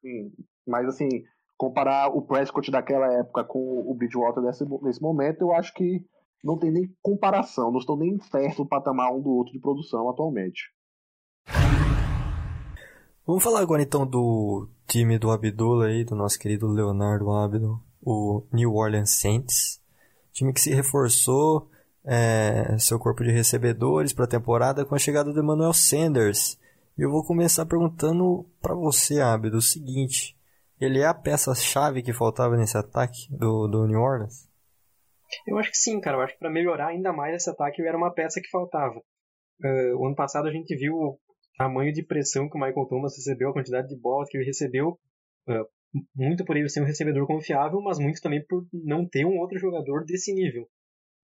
Sim, 0.00 0.32
mas 0.66 0.88
assim, 0.88 1.08
comparar 1.56 2.08
o 2.08 2.20
Prescott 2.20 2.68
daquela 2.68 3.06
época 3.12 3.44
com 3.44 3.88
o 3.88 3.94
Bridgewater 3.94 4.42
nesse, 4.42 4.64
nesse 4.82 5.00
momento, 5.00 5.42
eu 5.42 5.54
acho 5.54 5.72
que 5.72 6.04
não 6.42 6.58
tem 6.58 6.72
nem 6.72 6.92
comparação, 7.00 7.70
não 7.70 7.78
estão 7.78 7.96
nem 7.96 8.18
perto 8.18 8.64
do 8.64 8.68
patamar 8.68 9.12
um 9.12 9.22
do 9.22 9.30
outro 9.30 9.52
de 9.52 9.60
produção 9.60 10.10
atualmente. 10.10 10.74
Vamos 13.24 13.44
falar 13.44 13.60
agora 13.60 13.80
então 13.80 14.04
do 14.04 14.68
time 14.88 15.16
do 15.16 15.30
Abdullah 15.30 15.86
aí, 15.86 16.04
do 16.04 16.16
nosso 16.16 16.40
querido 16.40 16.66
Leonardo 16.66 17.30
Abdo, 17.30 17.80
o 18.02 18.42
New 18.52 18.74
Orleans 18.74 19.10
Saints. 19.10 19.80
Time 20.32 20.52
que 20.52 20.60
se 20.60 20.74
reforçou 20.74 21.70
é, 22.04 22.76
seu 22.78 22.98
corpo 22.98 23.24
de 23.24 23.30
recebedores 23.30 24.12
para 24.12 24.24
a 24.24 24.28
temporada 24.28 24.84
com 24.84 24.94
a 24.94 24.98
chegada 24.98 25.32
do 25.32 25.40
Emmanuel 25.40 25.72
Sanders. 25.72 26.58
E 26.96 27.02
eu 27.02 27.10
vou 27.10 27.24
começar 27.24 27.66
perguntando 27.66 28.46
para 28.60 28.74
você, 28.74 29.20
Abdo, 29.20 29.56
o 29.56 29.62
seguinte: 29.62 30.36
ele 30.80 31.00
é 31.00 31.06
a 31.06 31.14
peça-chave 31.14 32.02
que 32.02 32.12
faltava 32.12 32.56
nesse 32.56 32.76
ataque 32.76 33.26
do, 33.30 33.66
do 33.66 33.86
New 33.86 34.00
Orleans? 34.00 34.48
Eu 35.46 35.58
acho 35.58 35.70
que 35.70 35.78
sim, 35.78 36.00
cara. 36.00 36.18
Eu 36.18 36.20
acho 36.20 36.34
que 36.34 36.38
para 36.38 36.50
melhorar 36.50 36.88
ainda 36.88 37.12
mais 37.12 37.34
esse 37.34 37.50
ataque, 37.50 37.82
era 37.82 37.96
uma 37.96 38.12
peça 38.12 38.40
que 38.40 38.48
faltava. 38.50 39.00
Uh, 39.62 39.96
o 39.98 40.06
ano 40.06 40.14
passado 40.14 40.46
a 40.46 40.52
gente 40.52 40.76
viu 40.76 40.94
o 40.94 41.18
tamanho 41.56 41.92
de 41.92 42.04
pressão 42.04 42.48
que 42.48 42.56
o 42.56 42.60
Michael 42.60 42.86
Thomas 42.86 43.16
recebeu, 43.16 43.50
a 43.50 43.52
quantidade 43.52 43.88
de 43.88 43.98
bolas 43.98 44.28
que 44.28 44.36
ele 44.36 44.44
recebeu, 44.44 44.98
uh, 45.48 45.66
muito 46.14 46.44
por 46.44 46.56
ele 46.56 46.68
ser 46.68 46.82
um 46.82 46.86
recebedor 46.86 47.26
confiável, 47.26 47.80
mas 47.80 47.98
muito 47.98 48.20
também 48.20 48.44
por 48.44 48.66
não 48.72 49.08
ter 49.08 49.24
um 49.24 49.38
outro 49.38 49.58
jogador 49.58 50.04
desse 50.04 50.32
nível. 50.34 50.68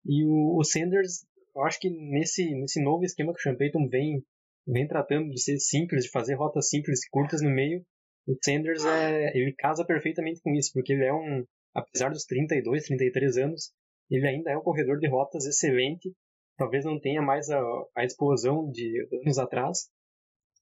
E 0.06 0.26
o, 0.26 0.58
o 0.58 0.64
Sanders, 0.64 1.26
eu 1.56 1.64
acho 1.64 1.80
que 1.80 1.90
nesse, 1.90 2.54
nesse 2.56 2.82
novo 2.82 3.04
esquema 3.04 3.34
que 3.34 3.40
o 3.40 3.42
Sean 3.42 3.56
Payton 3.56 3.88
vem, 3.88 4.24
vem 4.68 4.88
tratando 4.88 5.30
de 5.30 5.42
ser 5.42 5.60
simples, 5.60 6.06
de 6.06 6.12
fazer 6.12 6.36
rotas 6.36 6.70
simples 6.70 7.06
e 7.06 7.10
curtas 7.10 7.42
no 7.42 7.50
meio, 7.50 7.86
o 8.28 8.36
Sanders 8.44 8.86
é, 8.86 9.36
ele 9.36 9.54
casa 9.54 9.86
perfeitamente 9.86 10.42
com 10.42 10.54
isso, 10.54 10.72
porque 10.74 10.94
ele 10.94 11.06
é 11.06 11.14
um, 11.14 11.46
apesar 11.74 12.10
dos 12.10 12.26
32, 12.26 12.86
33 12.86 13.38
anos, 13.38 13.74
ele 14.10 14.28
ainda 14.28 14.52
é 14.52 14.58
um 14.58 14.62
corredor 14.62 15.00
de 15.00 15.08
rotas 15.08 15.46
excelente. 15.46 16.14
Talvez 16.58 16.86
não 16.86 17.00
tenha 17.00 17.22
mais 17.22 17.50
a, 17.50 17.60
a 17.96 18.04
explosão 18.04 18.70
de 18.70 19.08
anos 19.24 19.40
atrás, 19.40 19.90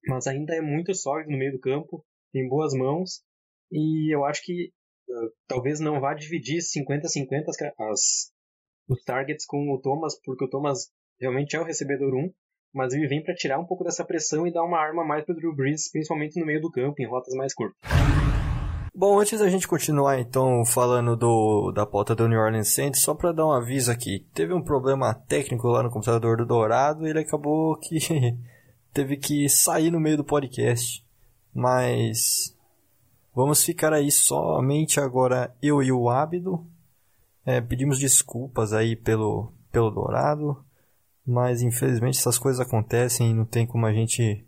mas 0.07 0.27
ainda 0.27 0.55
é 0.55 0.61
muito 0.61 0.93
sólido 0.93 1.31
no 1.31 1.37
meio 1.37 1.51
do 1.51 1.59
campo, 1.59 2.05
tem 2.31 2.47
boas 2.47 2.73
mãos, 2.73 3.21
e 3.71 4.13
eu 4.13 4.23
acho 4.23 4.43
que 4.43 4.71
uh, 5.09 5.31
talvez 5.47 5.79
não 5.79 5.99
vá 5.99 6.13
dividir 6.13 6.59
50-50 6.59 7.49
as, 7.49 7.57
as, 7.77 8.31
os 8.89 9.03
targets 9.03 9.45
com 9.45 9.71
o 9.71 9.79
Thomas, 9.79 10.19
porque 10.25 10.43
o 10.43 10.49
Thomas 10.49 10.89
realmente 11.19 11.55
é 11.55 11.61
o 11.61 11.63
recebedor 11.63 12.13
1, 12.13 12.31
mas 12.73 12.93
ele 12.93 13.07
vem 13.07 13.23
para 13.23 13.35
tirar 13.35 13.59
um 13.59 13.65
pouco 13.65 13.83
dessa 13.83 14.03
pressão 14.03 14.47
e 14.47 14.51
dar 14.51 14.63
uma 14.63 14.79
arma 14.79 15.05
mais 15.05 15.23
para 15.23 15.33
o 15.33 15.35
Drew 15.35 15.55
Brees, 15.55 15.91
principalmente 15.91 16.39
no 16.39 16.45
meio 16.45 16.61
do 16.61 16.71
campo, 16.71 17.01
em 17.01 17.07
rotas 17.07 17.33
mais 17.35 17.53
curtas. 17.53 17.77
Bom, 18.93 19.19
antes 19.19 19.39
da 19.39 19.47
gente 19.47 19.67
continuar 19.67 20.19
então 20.19 20.65
falando 20.65 21.15
do, 21.15 21.71
da 21.71 21.85
pauta 21.85 22.13
do 22.13 22.27
New 22.27 22.39
Orleans 22.39 22.73
Saints, 22.73 23.01
só 23.01 23.13
para 23.13 23.31
dar 23.31 23.45
um 23.45 23.53
aviso 23.53 23.91
aqui, 23.91 24.25
teve 24.33 24.53
um 24.53 24.61
problema 24.61 25.13
técnico 25.13 25.67
lá 25.67 25.81
no 25.83 25.89
computador 25.89 26.35
do 26.35 26.45
Dourado 26.45 27.07
e 27.07 27.09
ele 27.09 27.19
acabou 27.19 27.77
que 27.77 27.97
teve 28.91 29.15
que 29.15 29.47
sair 29.47 29.89
no 29.91 29.99
meio 29.99 30.17
do 30.17 30.23
podcast. 30.23 31.05
Mas 31.53 32.53
vamos 33.33 33.63
ficar 33.63 33.93
aí 33.93 34.11
somente 34.11 34.99
agora 34.99 35.55
eu 35.61 35.81
e 35.81 35.91
o 35.91 36.09
Ábido. 36.09 36.65
É, 37.49 37.59
pedimos 37.59 37.97
desculpas 37.97 38.73
aí 38.73 38.95
pelo, 38.95 39.51
pelo 39.71 39.89
Dourado, 39.89 40.63
mas 41.25 41.63
infelizmente 41.63 42.19
essas 42.19 42.37
coisas 42.37 42.61
acontecem 42.61 43.31
e 43.31 43.33
não 43.33 43.43
tem 43.43 43.65
como 43.65 43.87
a 43.87 43.91
gente 43.91 44.45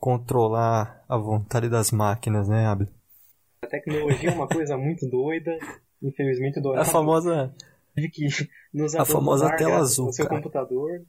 controlar 0.00 1.04
a 1.08 1.16
vontade 1.16 1.68
das 1.68 1.92
máquinas, 1.92 2.48
né, 2.48 2.66
Ábido? 2.66 2.90
A 3.62 3.68
tecnologia 3.68 4.30
é 4.30 4.34
uma 4.34 4.48
coisa 4.48 4.76
muito 4.76 5.08
doida. 5.08 5.56
Infelizmente 6.02 6.58
o 6.58 6.62
Dourado. 6.62 6.88
A 6.88 6.92
famosa. 6.92 7.54
Que 7.94 8.26
nos 8.74 8.96
a 8.96 9.04
famosa 9.04 9.54
tela 9.56 9.76
azul. 9.76 10.06
No 10.06 10.12
seu 10.12 10.26
cara. 10.26 10.40
computador. 10.40 11.02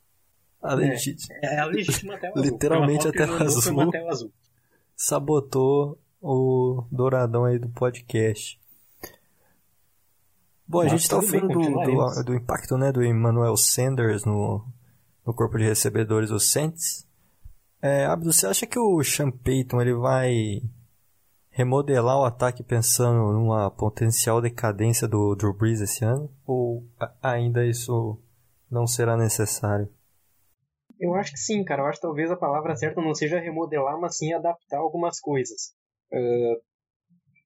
A 0.62 0.75
legítima. 0.75 1.36
É, 1.41 1.56
é 1.56 1.60
a 1.60 1.65
legítima 1.65 2.19
tela 2.19 2.34
azul. 2.36 2.51
Literalmente 2.51 3.08
a 3.08 3.12
tela 3.12 3.41
azul, 3.41 3.89
tela 3.89 4.12
azul. 4.12 4.32
Sabotou 4.95 5.97
o 6.21 6.84
Douradão 6.91 7.45
aí 7.45 7.58
do 7.58 7.69
podcast. 7.69 8.61
Bom, 10.72 10.80
a 10.80 10.88
gente 10.88 11.10
tá 11.10 11.22
falando 11.22 11.50
do, 11.50 11.60
do, 11.60 12.24
do, 12.24 12.34
impacto 12.34 12.78
né, 12.78 12.94
do 12.94 13.04
Emmanuel 13.04 13.58
Sanders 13.58 14.24
no, 14.24 14.66
no 15.28 15.34
corpo 15.34 15.58
de 15.58 15.66
recebedores 15.66 16.30
do 16.30 16.40
Saints. 16.40 17.06
É, 17.82 18.06
Abdo, 18.06 18.32
você 18.32 18.48
acha 18.48 18.66
que 18.66 18.80
o 18.80 19.04
Sean 19.04 19.32
Payton 19.32 19.82
ele 19.82 19.94
vai 19.94 20.62
remodelar 21.50 22.18
o 22.20 22.24
ataque 22.24 22.64
pensando 22.64 23.34
numa 23.34 23.70
potencial 23.70 24.40
decadência 24.42 25.10
do 25.10 25.36
Drew 25.36 25.54
Brees 25.54 25.82
esse 25.82 26.06
ano? 26.06 26.32
Ou 26.48 26.88
ainda 27.22 27.66
isso 27.66 28.18
não 28.72 28.88
será 28.88 29.18
necessário? 29.18 29.90
Eu 30.98 31.16
acho 31.16 31.34
que 31.34 31.40
sim, 31.40 31.66
cara. 31.66 31.82
Eu 31.82 31.88
acho 31.88 32.00
que 32.00 32.08
talvez 32.08 32.32
a 32.32 32.38
palavra 32.38 32.78
certa 32.78 33.02
não 33.02 33.14
seja 33.14 33.42
remodelar, 33.42 34.00
mas 34.00 34.18
sim 34.18 34.32
adaptar 34.32 34.78
algumas 34.78 35.20
coisas. 35.20 35.74
Uh, 36.14 36.62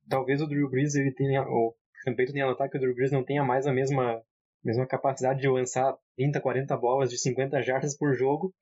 talvez 0.08 0.40
o 0.44 0.48
Drew 0.48 0.70
Brees 0.70 0.94
ele 0.94 1.12
tenha, 1.12 1.42
o 1.42 1.74
Campeito 2.06 2.32
tenha 2.32 2.46
notado 2.46 2.70
que 2.70 2.78
o 2.78 2.80
Drew 2.80 2.94
Brees 2.94 3.12
não 3.12 3.26
tenha 3.26 3.44
mais 3.44 3.66
a 3.66 3.74
mesma, 3.74 4.22
mesma 4.64 4.86
capacidade 4.86 5.42
de 5.42 5.50
lançar 5.50 5.98
30, 6.16 6.40
40 6.40 6.78
bolas 6.78 7.10
de 7.10 7.20
50 7.20 7.62
jardas 7.64 7.98
por 7.98 8.14
jogo. 8.14 8.54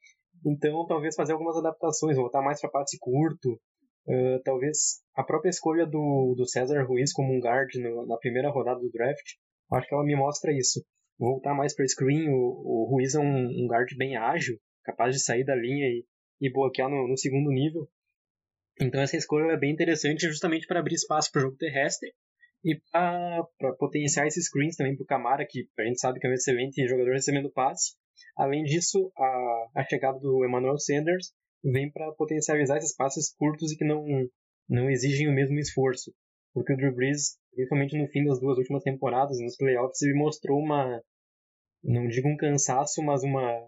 Então, 0.45 0.88
talvez 0.88 1.13
fazer 1.13 1.34
algumas 1.34 1.58
adaptações, 1.58 2.15
voltar 2.15 2.41
mais 2.41 2.62
para 2.62 2.71
passe 2.71 2.97
curto, 2.99 3.60
Uh, 4.06 4.43
talvez 4.43 5.01
a 5.15 5.23
própria 5.23 5.49
escolha 5.49 5.86
do, 5.86 6.36
do 6.36 6.45
César 6.45 6.84
Ruiz 6.84 7.13
como 7.13 7.34
um 7.34 7.39
guard 7.39 7.73
no, 7.75 8.06
na 8.06 8.17
primeira 8.17 8.49
rodada 8.49 8.82
do 8.82 8.91
draft, 8.91 9.23
acho 9.71 9.88
que 9.88 9.93
ela 9.93 10.03
me 10.03 10.13
mostra 10.13 10.51
isso. 10.51 10.86
Voltar 11.17 11.53
mais 11.53 11.73
para 11.73 11.88
screen, 11.88 12.27
o, 12.27 12.36
o 12.36 12.88
Ruiz 12.89 13.15
é 13.15 13.19
um, 13.19 13.45
um, 13.45 13.65
guard 13.65 13.88
bem 13.97 14.17
ágil, 14.17 14.58
capaz 14.84 15.15
de 15.15 15.23
sair 15.23 15.45
da 15.45 15.56
linha 15.56 15.88
e, 15.88 16.06
e 16.41 16.51
bloquear 16.51 16.89
no, 16.89 17.08
no 17.08 17.17
segundo 17.17 17.49
nível. 17.49 17.88
Então 18.82 18.99
essa 19.01 19.15
escolha 19.15 19.53
é 19.53 19.58
bem 19.58 19.71
interessante 19.71 20.27
justamente 20.27 20.67
para 20.67 20.82
abrir 20.82 20.95
espaço 20.95 21.32
para 21.32 21.39
o 21.39 21.43
jogo 21.43 21.56
terrestre 21.56 22.12
e 22.63 22.80
para 22.91 23.45
potenciar 23.78 24.26
esses 24.28 24.45
screens 24.45 24.76
também 24.76 24.95
para 24.95 25.04
o 25.04 25.08
Camara, 25.08 25.45
que 25.47 25.67
a 25.78 25.84
gente 25.84 25.99
sabe 25.99 26.19
que 26.19 26.28
é 26.28 26.30
um 26.30 26.34
excelente 26.34 26.88
jogador 26.88 27.13
recebendo 27.13 27.52
passe, 27.52 27.93
Além 28.36 28.63
disso, 28.63 29.12
a, 29.15 29.67
a 29.76 29.84
chegada 29.84 30.19
do 30.19 30.45
Emmanuel 30.45 30.78
Sanders 30.80 31.32
vem 31.63 31.91
para 31.91 32.12
potencializar 32.13 32.78
esses 32.78 32.95
passes 32.95 33.34
curtos 33.36 33.71
e 33.71 33.78
que 33.78 33.86
não, 33.86 34.06
não 34.67 34.89
exigem 34.89 35.28
o 35.28 35.34
mesmo 35.34 35.58
esforço. 35.60 36.13
Porque 36.54 36.73
o 36.73 36.78
Drew 36.78 36.93
Brees, 36.93 37.38
principalmente 37.54 37.97
no 37.97 38.08
fim 38.08 38.26
das 38.26 38.39
duas 38.39 38.58
últimas 38.58 38.84
temporadas, 38.84 39.39
nos 39.39 39.56
playoffs, 39.56 40.02
ele 40.02 40.17
mostrou 40.17 40.60
uma, 40.60 41.02
não 41.84 42.08
digo 42.08 42.28
um 42.28 42.38
cansaço, 42.38 43.02
mas 43.02 43.23
uma, 43.23 43.67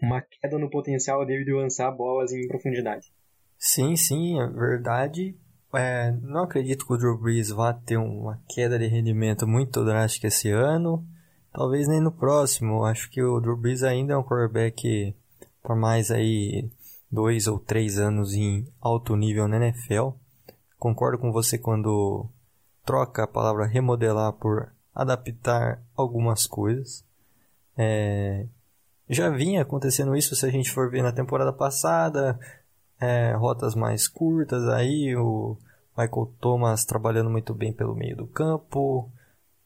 uma 0.00 0.22
queda 0.22 0.58
no 0.58 0.70
potencial 0.70 1.24
dele 1.26 1.44
de 1.44 1.52
lançar 1.52 1.90
bolas 1.90 2.32
em 2.32 2.46
profundidade. 2.46 3.12
Sim, 3.58 3.96
sim, 3.96 4.40
é 4.40 4.46
verdade. 4.46 5.38
É, 5.76 6.12
não 6.22 6.44
acredito 6.44 6.86
que 6.86 6.92
o 6.92 6.96
Drew 6.96 7.18
Brees 7.18 7.50
vá 7.50 7.72
ter 7.72 7.96
uma 7.96 8.40
queda 8.48 8.78
de 8.78 8.86
rendimento 8.86 9.46
muito 9.46 9.84
drástica 9.84 10.28
esse 10.28 10.50
ano. 10.50 11.04
Talvez 11.52 11.88
nem 11.88 12.00
no 12.00 12.12
próximo. 12.12 12.84
Acho 12.84 13.10
que 13.10 13.22
o 13.22 13.40
Drew 13.40 13.56
Brees 13.56 13.82
ainda 13.82 14.14
é 14.14 14.16
um 14.16 14.22
quarterback 14.22 15.14
por 15.62 15.76
mais 15.76 16.10
aí 16.10 16.68
dois 17.10 17.46
ou 17.46 17.58
três 17.58 17.98
anos 17.98 18.34
em 18.34 18.66
alto 18.80 19.16
nível 19.16 19.48
na 19.48 19.56
NFL. 19.56 20.10
Concordo 20.78 21.18
com 21.18 21.32
você 21.32 21.56
quando 21.56 22.26
troca 22.84 23.24
a 23.24 23.28
palavra 23.28 23.66
remodelar 23.66 24.32
por 24.32 24.72
adaptar 24.94 25.82
algumas 25.96 26.46
coisas. 26.46 27.04
É, 27.76 28.46
já 29.08 29.30
vinha 29.30 29.62
acontecendo 29.62 30.16
isso 30.16 30.36
se 30.36 30.46
a 30.46 30.50
gente 30.50 30.70
for 30.70 30.90
ver 30.90 31.02
na 31.02 31.12
temporada 31.12 31.52
passada, 31.52 32.38
é, 33.00 33.32
rotas 33.32 33.74
mais 33.74 34.06
curtas 34.06 34.68
aí, 34.68 35.16
o 35.16 35.56
Michael 35.96 36.32
Thomas 36.40 36.84
trabalhando 36.84 37.30
muito 37.30 37.54
bem 37.54 37.72
pelo 37.72 37.94
meio 37.94 38.16
do 38.16 38.26
campo 38.26 39.10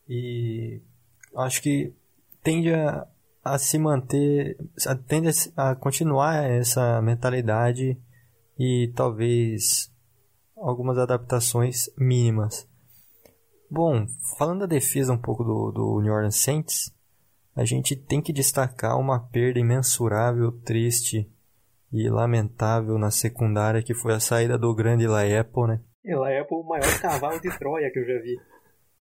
e 0.08 0.80
acho 1.36 1.62
que 1.62 1.92
tende 2.42 2.72
a, 2.72 3.06
a 3.44 3.58
se 3.58 3.78
manter, 3.78 4.56
a, 4.86 4.94
tende 4.94 5.28
a, 5.56 5.70
a 5.70 5.74
continuar 5.74 6.44
essa 6.44 7.00
mentalidade 7.02 7.98
e 8.58 8.92
talvez 8.94 9.92
algumas 10.56 10.98
adaptações 10.98 11.90
mínimas. 11.96 12.68
Bom, 13.70 14.06
falando 14.38 14.60
da 14.60 14.66
defesa 14.66 15.12
um 15.12 15.18
pouco 15.18 15.44
do, 15.44 15.70
do 15.70 16.00
New 16.00 16.12
Orleans 16.12 16.36
Saints, 16.36 16.92
a 17.54 17.64
gente 17.64 17.94
tem 17.96 18.20
que 18.22 18.32
destacar 18.32 18.98
uma 18.98 19.20
perda 19.20 19.58
imensurável, 19.58 20.52
triste 20.52 21.30
e 21.92 22.08
lamentável 22.08 22.98
na 22.98 23.10
secundária, 23.10 23.82
que 23.82 23.94
foi 23.94 24.14
a 24.14 24.20
saída 24.20 24.58
do 24.58 24.74
grande 24.74 25.06
Laepo, 25.06 25.66
né? 25.66 25.80
É, 26.08 26.16
Laepo 26.16 26.56
o 26.56 26.66
maior 26.66 27.00
cavalo 27.02 27.38
de 27.38 27.50
Troia 27.58 27.90
que 27.92 27.98
eu 27.98 28.06
já 28.06 28.18
vi. 28.22 28.34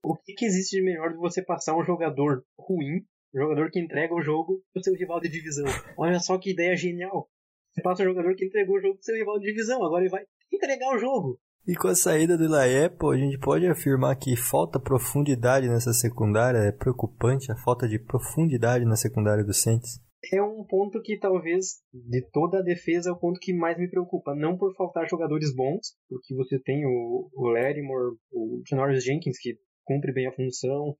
O 0.04 0.14
que, 0.18 0.34
que 0.34 0.46
existe 0.46 0.76
de 0.76 0.84
melhor 0.84 1.14
que 1.14 1.18
você 1.18 1.42
passar 1.42 1.78
um 1.78 1.84
jogador 1.86 2.44
ruim, 2.60 2.98
um 3.34 3.40
jogador 3.40 3.72
que 3.72 3.80
entrega 3.80 4.14
o 4.14 4.22
jogo 4.22 4.62
pro 4.74 4.84
seu 4.84 4.94
rival 4.94 5.22
de 5.22 5.30
divisão? 5.30 5.66
Olha 5.98 6.20
só 6.20 6.38
que 6.38 6.52
ideia 6.52 6.76
genial. 6.76 7.30
Você 7.72 7.82
passa 7.82 8.04
um 8.04 8.08
jogador 8.08 8.36
que 8.36 8.46
entregou 8.46 8.76
o 8.76 8.82
jogo 8.82 8.96
pro 8.96 9.04
seu 9.06 9.16
rival 9.16 9.40
de 9.40 9.46
divisão, 9.46 9.82
agora 9.86 10.04
ele 10.04 10.12
vai 10.12 10.26
entregar 10.52 10.94
o 10.94 11.00
jogo. 11.00 11.40
E 11.66 11.76
com 11.76 11.88
a 11.88 11.96
saída 11.96 12.38
do 12.38 12.50
Laepo, 12.50 13.12
a 13.12 13.18
gente 13.18 13.38
pode 13.38 13.66
afirmar 13.68 14.18
que 14.18 14.36
falta 14.36 14.78
profundidade 14.78 15.70
nessa 15.70 15.94
secundária. 15.94 16.58
É 16.58 16.72
preocupante 16.74 17.52
a 17.52 17.56
falta 17.56 17.88
de 17.88 18.00
profundidade 18.00 18.84
na 18.84 18.98
secundária 18.98 19.46
do 19.46 19.54
Saints 19.54 20.02
é 20.34 20.42
um 20.42 20.64
ponto 20.64 21.02
que 21.02 21.18
talvez 21.18 21.82
de 21.94 22.22
toda 22.32 22.60
a 22.60 22.64
defesa 22.64 23.10
é 23.10 23.14
o 23.14 23.20
ponto 23.20 23.40
que 23.40 23.54
mais 23.54 23.78
me 23.78 23.90
preocupa. 23.90 24.36
Não 24.36 24.58
por 24.58 24.74
faltar 24.76 25.08
jogadores 25.10 25.54
bons, 25.56 25.96
porque 26.10 26.36
você 26.36 26.60
tem 26.60 26.86
o, 26.86 27.30
o 27.34 27.50
Lattimore, 27.50 28.18
o 28.32 28.62
Janoris 28.68 29.04
Jenkins, 29.04 29.40
que 29.40 29.58
cumpre 29.86 30.12
bem 30.12 30.28
a 30.28 30.34
função, 30.34 30.96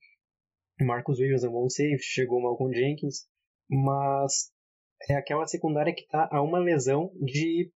o 0.80 0.84
Marcus 0.84 1.18
Williams 1.18 1.44
é 1.44 1.48
um 1.48 1.52
bom 1.52 1.68
safety, 1.68 2.02
chegou 2.02 2.40
mal 2.40 2.56
com 2.56 2.72
Jenkins, 2.72 3.26
mas 3.68 4.52
é 5.10 5.14
aquela 5.14 5.46
secundária 5.46 5.94
que 5.94 6.02
está 6.02 6.28
a 6.30 6.42
uma 6.42 6.58
lesão 6.58 7.12
de 7.20 7.70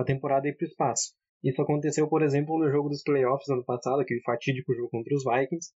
a 0.00 0.04
temporada 0.04 0.48
ir 0.48 0.56
para 0.56 0.64
o 0.64 0.68
espaço. 0.68 1.14
Isso 1.42 1.60
aconteceu, 1.60 2.08
por 2.08 2.22
exemplo, 2.22 2.58
no 2.58 2.70
jogo 2.70 2.88
dos 2.88 3.02
playoffs 3.02 3.48
ano 3.50 3.64
passado, 3.64 4.00
aquele 4.00 4.22
fatídico 4.22 4.74
jogo 4.74 4.88
contra 4.88 5.14
os 5.14 5.24
Vikings, 5.24 5.72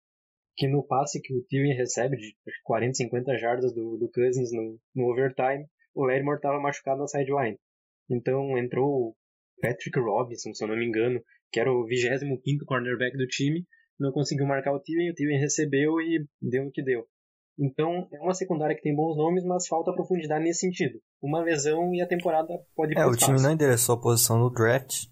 que 0.58 0.66
no 0.66 0.82
passe 0.82 1.22
que 1.22 1.32
o 1.32 1.42
Tyrion 1.44 1.76
recebe 1.76 2.16
de 2.16 2.34
40, 2.64 2.94
50 2.94 3.38
jardas 3.38 3.72
do, 3.72 3.96
do 3.96 4.10
Cousins 4.10 4.50
no, 4.52 4.76
no 4.92 5.12
overtime, 5.12 5.64
o 5.94 6.04
Lattimore 6.04 6.36
estava 6.36 6.60
machucado 6.60 6.98
na 6.98 7.06
sideline. 7.06 7.56
Então 8.10 8.58
entrou 8.58 8.88
o 8.88 9.16
Patrick 9.62 9.98
Robinson, 9.98 10.52
se 10.52 10.64
eu 10.64 10.68
não 10.68 10.76
me 10.76 10.84
engano, 10.84 11.22
que 11.52 11.60
era 11.60 11.72
o 11.72 11.86
25 11.86 12.64
cornerback 12.66 13.16
do 13.16 13.26
time, 13.28 13.64
não 13.98 14.10
conseguiu 14.10 14.46
marcar 14.46 14.72
o 14.72 14.80
Tyrion, 14.80 15.12
o 15.12 15.14
Tyrion 15.14 15.38
recebeu 15.38 16.00
e 16.00 16.26
deu 16.42 16.66
o 16.66 16.72
que 16.72 16.82
deu. 16.82 17.06
Então, 17.56 18.08
é 18.12 18.20
uma 18.20 18.34
secundária 18.34 18.74
que 18.74 18.82
tem 18.82 18.94
bons 18.94 19.16
nomes, 19.16 19.44
mas 19.44 19.66
falta 19.66 19.92
profundidade 19.92 20.44
nesse 20.44 20.60
sentido. 20.60 21.00
Uma 21.20 21.42
lesão 21.42 21.92
e 21.92 22.00
a 22.00 22.06
temporada 22.06 22.48
pode 22.74 22.96
É, 22.96 23.04
o 23.04 23.16
time 23.16 23.40
não 23.40 23.52
endereçou 23.52 23.96
a 23.96 24.00
posição 24.00 24.38
no 24.38 24.50
draft, 24.50 25.06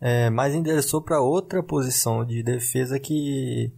é, 0.00 0.28
mas 0.28 0.54
endereçou 0.54 1.02
para 1.02 1.20
outra 1.20 1.62
posição 1.62 2.24
de 2.24 2.42
defesa 2.42 2.98
que 2.98 3.72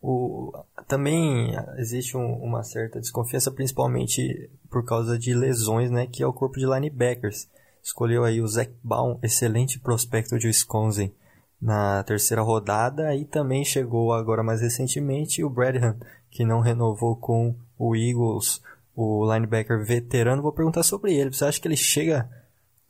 o, 0.00 0.52
também 0.86 1.52
existe 1.76 2.16
um, 2.16 2.34
uma 2.34 2.62
certa 2.62 3.00
desconfiança, 3.00 3.50
principalmente 3.50 4.50
por 4.70 4.84
causa 4.84 5.18
de 5.18 5.34
lesões, 5.34 5.90
né, 5.90 6.06
que 6.06 6.22
é 6.22 6.26
o 6.26 6.32
corpo 6.32 6.58
de 6.58 6.66
linebackers. 6.66 7.48
Escolheu 7.82 8.24
aí 8.24 8.40
o 8.40 8.46
Zach 8.46 8.72
Baum, 8.82 9.18
excelente 9.22 9.78
prospecto 9.80 10.38
de 10.38 10.46
Wisconsin, 10.46 11.12
na 11.60 12.04
terceira 12.04 12.42
rodada, 12.42 13.14
e 13.14 13.24
também 13.24 13.64
chegou 13.64 14.12
agora 14.12 14.42
mais 14.42 14.60
recentemente 14.60 15.42
o 15.42 15.50
Bradham, 15.50 15.96
que 16.30 16.44
não 16.44 16.60
renovou 16.60 17.16
com 17.16 17.56
o 17.76 17.96
Eagles, 17.96 18.62
o 18.94 19.32
linebacker 19.32 19.84
veterano. 19.84 20.42
Vou 20.42 20.52
perguntar 20.52 20.82
sobre 20.82 21.14
ele. 21.14 21.32
Você 21.32 21.44
acha 21.44 21.60
que 21.60 21.66
ele 21.66 21.76
chega 21.76 22.28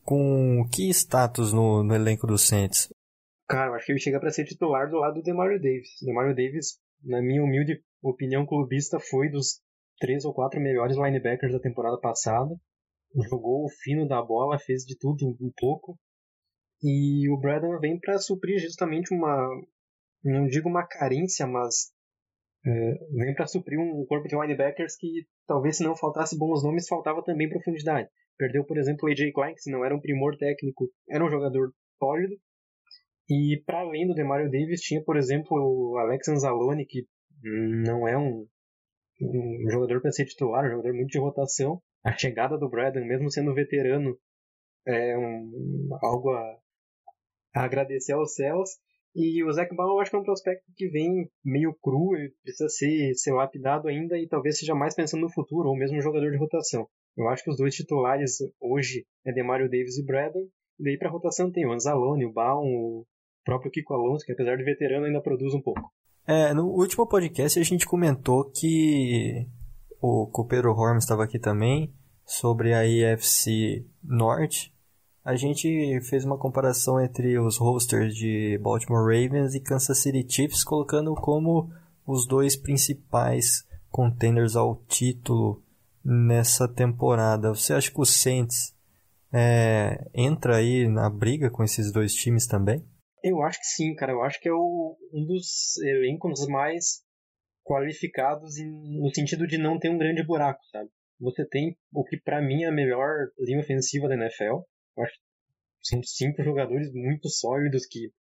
com 0.05 0.67
que 0.71 0.89
status 0.91 1.53
no, 1.53 1.83
no 1.83 1.95
elenco 1.95 2.27
do 2.27 2.37
Saints? 2.37 2.89
Cara, 3.47 3.71
eu 3.71 3.75
acho 3.75 3.87
que 3.87 3.93
ele 3.93 4.01
chega 4.01 4.21
para 4.21 4.31
ser 4.31 4.45
titular 4.45 4.91
do 4.91 4.99
lado 4.99 5.15
do 5.15 5.23
Demario 5.23 5.59
Davis. 5.59 5.97
Demario 6.03 6.35
Davis 6.35 6.79
na 7.03 7.21
minha 7.21 7.43
humilde 7.43 7.83
opinião 8.03 8.47
clubista, 8.47 8.99
foi 9.01 9.29
dos 9.29 9.61
três 9.99 10.25
ou 10.25 10.33
quatro 10.33 10.61
melhores 10.61 10.97
linebackers 10.97 11.53
da 11.53 11.61
temporada 11.61 11.99
passada. 12.01 12.55
Jogou 13.29 13.65
o 13.65 13.71
fino 13.83 14.07
da 14.07 14.23
bola, 14.23 14.59
fez 14.59 14.85
de 14.85 14.97
tudo 14.99 15.27
um 15.27 15.53
pouco. 15.57 15.99
E 16.83 17.29
o 17.31 17.39
Braden 17.39 17.79
vem 17.81 17.99
para 17.99 18.19
suprir 18.19 18.59
justamente 18.61 19.13
uma, 19.13 19.49
não 20.23 20.47
digo 20.47 20.69
uma 20.69 20.87
carência, 20.87 21.47
mas 21.47 21.93
é, 22.65 22.71
vem 23.13 23.35
para 23.35 23.47
suprir 23.47 23.79
um 23.79 24.05
corpo 24.07 24.29
de 24.29 24.37
linebackers 24.37 24.97
que 24.97 25.27
talvez 25.47 25.79
se 25.79 25.83
não 25.83 25.97
faltasse 25.97 26.39
bons 26.39 26.63
nomes, 26.63 26.87
faltava 26.87 27.25
também 27.25 27.49
profundidade. 27.49 28.09
Perdeu, 28.37 28.65
por 28.65 28.79
exemplo, 28.79 29.09
o 29.09 29.11
AJ 29.11 29.33
Klein, 29.33 29.55
que 29.55 29.63
se 29.63 29.71
não 29.71 29.85
era 29.85 29.95
um 29.95 30.01
primor 30.01 30.37
técnico, 30.37 30.89
era 31.09 31.25
um 31.25 31.31
jogador 31.31 31.73
sólido, 31.99 32.37
e 33.29 33.63
para 33.67 33.81
além 33.81 34.07
do 34.07 34.15
Demario 34.15 34.51
Davis, 34.51 34.81
tinha, 34.81 35.03
por 35.03 35.17
exemplo, 35.17 35.57
o 35.59 35.99
Alex 35.99 36.29
Anzalone, 36.29 36.87
que 36.87 37.07
não 37.43 38.09
é 38.09 38.17
um, 38.17 38.47
um 39.21 39.71
jogador 39.71 40.01
para 40.01 40.13
ser 40.13 40.25
titular, 40.25 40.65
um 40.65 40.71
jogador 40.71 40.95
muito 40.95 41.11
de 41.11 41.19
rotação. 41.19 41.81
A 42.03 42.17
chegada 42.17 42.57
do 42.57 42.69
Braden, 42.69 43.07
mesmo 43.07 43.31
sendo 43.31 43.55
veterano, 43.55 44.19
é 44.87 45.19
um, 45.19 45.89
algo 46.01 46.31
a, 46.31 46.59
a 47.55 47.65
agradecer 47.65 48.13
aos 48.13 48.35
céus. 48.35 48.71
E 49.15 49.43
o 49.45 49.53
Zac 49.53 49.75
Ball 49.75 49.91
eu 49.91 50.01
acho 50.01 50.11
que 50.11 50.17
é 50.17 50.21
um 50.21 50.25
prospecto 50.25 50.65
que 50.77 50.89
vem 50.89 51.31
meio 51.45 51.75
cru, 51.83 52.11
precisa 52.43 52.69
ser, 52.69 53.15
ser 53.15 53.33
lapidado 53.33 53.89
ainda 53.89 54.17
e 54.19 54.29
talvez 54.29 54.59
seja 54.59 54.75
mais 54.75 54.95
pensando 54.95 55.23
no 55.23 55.33
futuro, 55.33 55.69
ou 55.69 55.77
mesmo 55.77 56.01
jogador 56.01 56.31
de 56.31 56.39
rotação. 56.39 56.89
Eu 57.17 57.29
acho 57.29 57.43
que 57.43 57.51
os 57.51 57.57
dois 57.57 57.75
titulares 57.75 58.39
hoje 58.61 59.05
é 59.27 59.33
Demario 59.33 59.69
Davis 59.69 59.99
e 59.99 60.05
Braden. 60.05 60.49
E 60.79 60.85
daí 60.85 60.97
para 60.97 61.11
rotação 61.11 61.51
tem 61.51 61.67
o 61.67 61.73
Anzalone, 61.73 62.25
o 62.25 62.33
Baum, 62.33 62.65
o 62.65 63.07
próprio 63.49 63.71
Kiko 63.71 63.95
Alonso, 63.95 64.27
que 64.27 64.33
apesar 64.33 64.57
de 64.57 64.63
veterano 64.63 65.07
ainda 65.07 65.23
produz 65.23 65.55
um 65.55 65.63
pouco. 65.63 65.91
É, 66.27 66.53
no 66.53 66.67
último 66.67 67.07
podcast 67.07 67.59
a 67.59 67.63
gente 67.63 67.87
comentou 67.87 68.45
que 68.45 69.47
o, 70.03 70.29
o 70.31 70.45
Pedro 70.45 70.73
Horm 70.73 70.99
estava 70.99 71.25
aqui 71.25 71.39
também 71.39 71.91
sobre 72.27 72.75
a 72.75 72.87
IFC 72.87 73.87
Norte. 74.05 74.75
A 75.25 75.35
gente 75.35 75.99
fez 76.03 76.27
uma 76.27 76.37
comparação 76.37 77.01
entre 77.01 77.39
os 77.39 77.57
rosters 77.57 78.15
de 78.15 78.59
Baltimore 78.59 79.03
Ravens 79.03 79.55
e 79.55 79.61
Kansas 79.61 79.99
City 79.99 80.27
Chiefs, 80.29 80.63
colocando 80.63 81.15
como 81.15 81.71
os 82.07 82.27
dois 82.27 82.55
principais 82.55 83.67
contenders 83.91 84.57
ao 84.57 84.77
título 84.87 85.63
nessa 86.05 86.69
temporada. 86.69 87.55
Você 87.55 87.73
acha 87.73 87.91
que 87.91 88.01
o 88.01 88.05
Saints 88.05 88.75
é, 89.33 90.07
entra 90.15 90.57
aí 90.57 90.87
na 90.87 91.09
briga 91.09 91.49
com 91.49 91.65
esses 91.65 91.91
dois 91.91 92.13
times 92.13 92.47
também? 92.47 92.85
Eu 93.23 93.43
acho 93.43 93.59
que 93.59 93.67
sim, 93.67 93.95
cara. 93.95 94.13
Eu 94.13 94.23
acho 94.23 94.41
que 94.41 94.49
é 94.49 94.53
o, 94.53 94.97
um 95.13 95.25
dos 95.27 95.77
elencos 95.79 96.47
mais 96.49 97.03
qualificados 97.65 98.59
em, 98.59 98.71
no 98.99 99.13
sentido 99.15 99.47
de 99.47 99.59
não 99.59 99.79
ter 99.79 99.91
um 99.91 99.99
grande 99.99 100.25
buraco, 100.25 100.61
sabe? 100.71 100.91
Você 101.21 101.47
tem 101.47 101.77
o 101.93 102.05
que 102.05 102.17
para 102.17 102.41
mim 102.41 102.63
é 102.63 102.69
a 102.69 102.73
melhor 102.73 103.29
linha 103.39 103.61
ofensiva 103.61 104.09
da 104.09 104.15
NFL. 104.15 104.63
Eu 104.97 105.03
acho 105.03 105.13
que 105.15 105.21
são 105.83 106.03
cinco 106.03 106.43
jogadores 106.43 106.93
muito 106.93 107.29
sólidos 107.29 107.87
que 107.87 108.13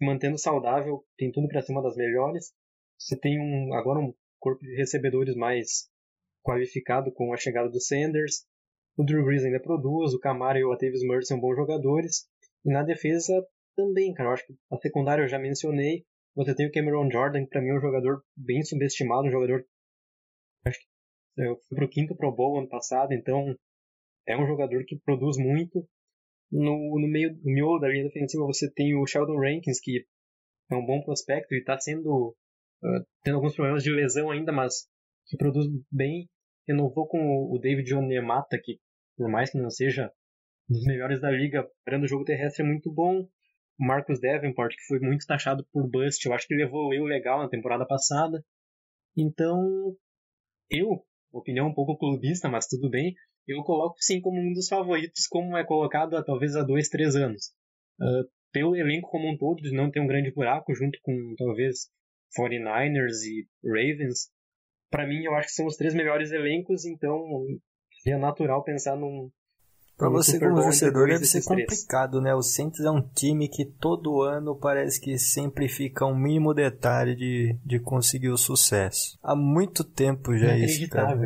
mantendo 0.00 0.38
saudável 0.38 1.04
tem 1.16 1.30
tudo 1.30 1.48
para 1.48 1.62
ser 1.62 1.72
uma 1.72 1.82
das 1.82 1.96
melhores. 1.96 2.52
Você 2.98 3.18
tem 3.18 3.38
um 3.38 3.74
agora 3.74 4.00
um 4.00 4.14
corpo 4.40 4.62
de 4.64 4.74
recebedores 4.76 5.34
mais 5.36 5.88
qualificado 6.42 7.12
com 7.12 7.32
a 7.32 7.36
chegada 7.36 7.68
do 7.68 7.80
Sanders. 7.80 8.44
O 8.96 9.04
Drew 9.04 9.24
Brees 9.24 9.44
ainda 9.44 9.60
produz, 9.60 10.12
o 10.14 10.20
Camara 10.20 10.58
e 10.58 10.64
o 10.64 10.72
Atavius 10.72 11.04
Murray 11.04 11.24
são 11.24 11.40
bons 11.40 11.56
jogadores. 11.56 12.28
E 12.64 12.72
na 12.72 12.82
defesa 12.82 13.32
também, 13.74 14.12
cara. 14.14 14.30
Eu 14.30 14.32
acho 14.34 14.46
que 14.46 14.54
a 14.72 14.76
secundária 14.78 15.22
eu 15.22 15.28
já 15.28 15.38
mencionei. 15.38 16.04
Você 16.34 16.54
tem 16.54 16.66
o 16.66 16.72
Cameron 16.72 17.10
Jordan, 17.10 17.44
que 17.44 17.50
pra 17.50 17.60
mim 17.60 17.68
é 17.68 17.76
um 17.76 17.80
jogador 17.80 18.22
bem 18.36 18.62
subestimado, 18.62 19.28
um 19.28 19.30
jogador. 19.30 19.64
Acho 20.66 20.78
que 20.78 20.86
eu 21.36 21.56
fui 21.68 21.76
pro 21.76 21.88
quinto 21.88 22.16
Pro 22.16 22.34
Bowl 22.34 22.58
ano 22.58 22.68
passado, 22.68 23.12
então 23.12 23.54
é 24.26 24.36
um 24.36 24.46
jogador 24.46 24.84
que 24.84 24.98
produz 25.04 25.36
muito. 25.36 25.86
No, 26.50 27.00
no 27.00 27.08
meio 27.08 27.36
miolo 27.42 27.80
da 27.80 27.88
linha 27.88 28.04
defensiva 28.04 28.44
você 28.44 28.70
tem 28.72 28.96
o 28.96 29.06
Sheldon 29.06 29.38
Rankins, 29.38 29.80
que 29.80 30.06
é 30.70 30.76
um 30.76 30.86
bom 30.86 31.02
prospecto 31.02 31.54
e 31.54 31.58
está 31.58 31.78
sendo 31.78 32.34
uh, 32.82 33.06
tendo 33.22 33.36
alguns 33.36 33.54
problemas 33.54 33.82
de 33.82 33.90
lesão 33.90 34.30
ainda, 34.30 34.52
mas 34.52 34.88
que 35.26 35.36
produz 35.36 35.66
bem. 35.90 36.28
Renovou 36.66 37.06
com 37.06 37.18
o 37.52 37.58
David 37.58 37.92
Onemata, 37.94 38.58
que 38.62 38.78
por 39.16 39.28
mais 39.28 39.50
que 39.50 39.58
não 39.58 39.70
seja 39.70 40.10
um 40.70 40.74
dos 40.74 40.84
melhores 40.84 41.20
da 41.20 41.30
liga, 41.30 41.68
parando 41.84 42.04
o 42.04 42.08
jogo 42.08 42.24
terrestre 42.24 42.64
é 42.64 42.66
muito 42.66 42.90
bom. 42.92 43.28
Marcus 43.78 44.20
Davenport, 44.20 44.74
que 44.74 44.86
foi 44.86 45.00
muito 45.00 45.26
taxado 45.26 45.66
por 45.72 45.88
bust, 45.88 46.24
eu 46.24 46.32
acho 46.32 46.46
que 46.46 46.54
ele 46.54 46.62
evoluiu 46.62 47.04
legal 47.04 47.40
na 47.40 47.48
temporada 47.48 47.86
passada. 47.86 48.44
Então, 49.16 49.96
eu, 50.70 51.04
opinião 51.32 51.68
um 51.68 51.74
pouco 51.74 51.96
clubista, 51.96 52.48
mas 52.48 52.66
tudo 52.66 52.88
bem, 52.88 53.14
eu 53.46 53.62
coloco 53.62 53.96
sim 53.98 54.20
como 54.20 54.40
um 54.40 54.52
dos 54.52 54.68
favoritos, 54.68 55.26
como 55.26 55.56
é 55.56 55.64
colocado 55.64 56.22
talvez 56.24 56.56
há 56.56 56.62
dois, 56.62 56.88
três 56.88 57.14
anos. 57.16 57.52
Uh, 58.00 58.28
pelo 58.52 58.76
elenco 58.76 59.10
como 59.10 59.28
um 59.28 59.36
todo, 59.36 59.60
de 59.60 59.72
não 59.72 59.90
ter 59.90 60.00
um 60.00 60.06
grande 60.06 60.32
buraco, 60.32 60.74
junto 60.74 60.98
com 61.02 61.34
talvez 61.36 61.90
49ers 62.38 63.22
e 63.24 63.46
Ravens, 63.64 64.30
para 64.90 65.06
mim 65.06 65.24
eu 65.24 65.34
acho 65.34 65.48
que 65.48 65.54
são 65.54 65.66
os 65.66 65.76
três 65.76 65.92
melhores 65.92 66.30
elencos, 66.30 66.84
então 66.84 67.44
é 68.06 68.16
natural 68.16 68.62
pensar 68.62 68.96
num, 68.96 69.30
Pra 69.96 70.08
você 70.08 70.40
como 70.40 70.56
torcedor 70.56 71.06
deve 71.06 71.24
ser 71.24 71.44
complicado, 71.44 72.20
né? 72.20 72.34
O 72.34 72.42
Saints 72.42 72.80
é 72.80 72.90
um 72.90 73.00
time 73.00 73.48
que 73.48 73.64
todo 73.64 74.22
ano 74.22 74.58
parece 74.58 75.00
que 75.00 75.16
sempre 75.18 75.68
fica 75.68 76.04
um 76.04 76.16
mínimo 76.16 76.52
detalhe 76.52 77.14
de, 77.14 77.56
de 77.64 77.78
conseguir 77.78 78.30
o 78.30 78.36
sucesso. 78.36 79.16
Há 79.22 79.36
muito 79.36 79.84
tempo 79.84 80.36
já 80.36 80.52
é 80.52 80.58
isso, 80.58 80.88
cara. 80.88 81.16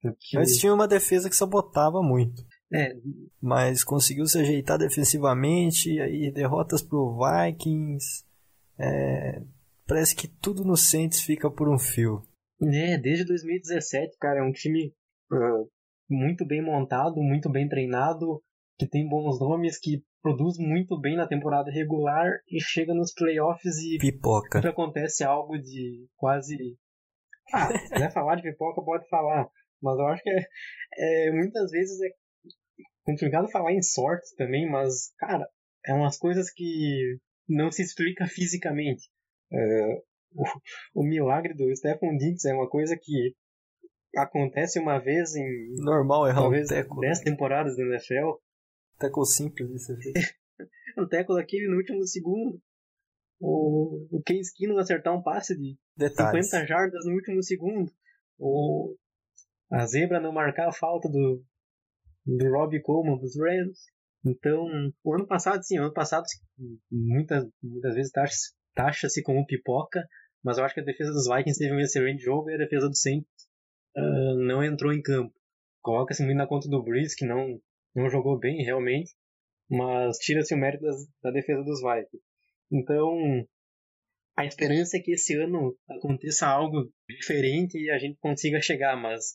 Porque... 0.00 0.36
Mas 0.36 0.56
tinha 0.56 0.72
uma 0.72 0.86
defesa 0.86 1.28
que 1.28 1.34
sabotava 1.34 2.02
muito. 2.02 2.44
É. 2.72 2.94
Mas 3.40 3.82
conseguiu 3.82 4.26
se 4.26 4.38
ajeitar 4.38 4.78
defensivamente, 4.78 5.92
e 5.92 6.00
aí 6.00 6.32
derrotas 6.32 6.82
pro 6.82 7.18
Vikings. 7.18 8.24
É... 8.78 9.42
Parece 9.86 10.14
que 10.14 10.28
tudo 10.28 10.64
no 10.64 10.76
Saints 10.76 11.20
fica 11.20 11.50
por 11.50 11.68
um 11.68 11.78
fio. 11.78 12.22
É, 12.62 12.96
desde 12.96 13.24
2017, 13.24 14.16
cara, 14.18 14.38
é 14.38 14.42
um 14.42 14.52
time 14.52 14.94
uh, 15.32 15.68
muito 16.08 16.46
bem 16.46 16.62
montado, 16.62 17.22
muito 17.22 17.50
bem 17.50 17.68
treinado, 17.68 18.42
que 18.78 18.86
tem 18.86 19.08
bons 19.08 19.38
nomes, 19.40 19.78
que 19.78 20.02
produz 20.22 20.56
muito 20.58 20.98
bem 20.98 21.16
na 21.16 21.28
temporada 21.28 21.70
regular 21.70 22.30
e 22.48 22.60
chega 22.60 22.94
nos 22.94 23.12
playoffs 23.12 23.76
e 23.78 23.98
pipoca. 23.98 24.58
sempre 24.58 24.70
acontece 24.70 25.22
algo 25.22 25.58
de 25.58 26.06
quase. 26.16 26.56
Ah, 27.52 27.66
se 27.66 27.90
quiser 27.90 28.12
falar 28.12 28.36
de 28.36 28.42
pipoca, 28.42 28.82
pode 28.82 29.08
falar. 29.08 29.48
Mas 29.82 29.98
eu 29.98 30.06
acho 30.06 30.22
que 30.22 30.30
é, 30.30 31.28
é, 31.28 31.30
muitas 31.30 31.70
vezes 31.70 32.00
é 32.00 32.08
complicado 33.04 33.50
falar 33.50 33.72
em 33.72 33.82
sorte 33.82 34.34
também, 34.36 34.68
mas, 34.68 35.12
cara, 35.18 35.46
é 35.86 35.92
umas 35.92 36.16
coisas 36.16 36.50
que 36.50 37.18
não 37.48 37.70
se 37.70 37.82
explica 37.82 38.26
fisicamente. 38.26 39.10
Uh, 39.52 40.02
o, 40.34 41.02
o, 41.02 41.04
milagre 41.04 41.54
do 41.54 41.74
Stephen 41.76 42.16
Diggs 42.16 42.48
é 42.48 42.54
uma 42.54 42.68
coisa 42.68 42.96
que 43.00 43.34
acontece 44.16 44.78
uma 44.78 44.98
vez 44.98 45.34
em. 45.34 45.74
Normal 45.76 46.28
errar 46.28 46.42
talvez 46.42 46.70
um 46.70 46.74
teco. 46.74 47.00
10 47.00 47.20
temporadas 47.20 47.76
da 47.76 47.82
NFL. 47.82 48.38
Teco 48.98 49.24
simples 49.24 49.70
isso 49.70 49.92
aqui. 49.94 50.12
um 50.98 51.06
teco 51.08 51.34
daquele 51.34 51.68
no 51.68 51.76
último 51.76 52.06
segundo. 52.06 52.60
O, 53.40 54.06
o 54.10 54.22
Case 54.22 54.52
Keenum 54.54 54.78
acertar 54.78 55.14
um 55.14 55.22
passe 55.22 55.56
de 55.56 55.76
Detalhes. 55.96 56.48
50 56.48 56.66
jardas 56.66 57.04
no 57.04 57.12
último 57.12 57.42
segundo. 57.42 57.90
O, 58.38 58.96
a 59.70 59.86
zebra 59.86 60.20
não 60.20 60.32
marcar 60.32 60.68
a 60.68 60.72
falta 60.72 61.08
do, 61.08 61.42
do 62.24 62.50
Robbie 62.50 62.82
Coleman 62.82 63.18
dos 63.18 63.36
Rams. 63.38 63.78
Então, 64.24 64.66
o 65.04 65.14
ano 65.14 65.26
passado, 65.26 65.62
sim, 65.62 65.78
o 65.78 65.84
ano 65.84 65.92
passado 65.92 66.24
muitas, 66.90 67.46
muitas 67.62 67.94
vezes 67.94 68.10
taxa-se 68.10 68.54
taxa 68.74 69.08
como 69.22 69.44
pipoca, 69.44 70.02
mas 70.42 70.56
eu 70.56 70.64
acho 70.64 70.74
que 70.74 70.80
a 70.80 70.84
defesa 70.84 71.12
dos 71.12 71.26
Vikings 71.26 71.58
teve 71.58 71.74
um 71.74 71.80
excelente 71.80 72.22
jogo 72.22 72.50
e 72.50 72.54
a 72.54 72.58
defesa 72.58 72.88
do 72.88 72.96
Saints 72.96 73.28
uh, 73.96 74.34
não 74.36 74.62
entrou 74.62 74.92
em 74.92 75.02
campo. 75.02 75.32
Coloca-se 75.82 76.24
muito 76.24 76.38
na 76.38 76.46
conta 76.46 76.68
do 76.68 76.82
Breeze, 76.82 77.14
que 77.16 77.26
não, 77.26 77.60
não 77.94 78.08
jogou 78.08 78.38
bem 78.38 78.62
realmente, 78.64 79.12
mas 79.70 80.16
tira-se 80.18 80.54
o 80.54 80.58
mérito 80.58 80.84
das, 80.84 80.96
da 81.22 81.30
defesa 81.30 81.62
dos 81.62 81.80
Vikings. 81.80 82.24
Então, 82.72 83.46
a 84.36 84.44
esperança 84.44 84.96
é 84.96 85.00
que 85.00 85.12
esse 85.12 85.36
ano 85.36 85.76
aconteça 85.88 86.46
algo 86.46 86.90
diferente 87.08 87.78
e 87.78 87.90
a 87.90 87.98
gente 87.98 88.18
consiga 88.18 88.60
chegar, 88.60 88.96
mas 88.96 89.34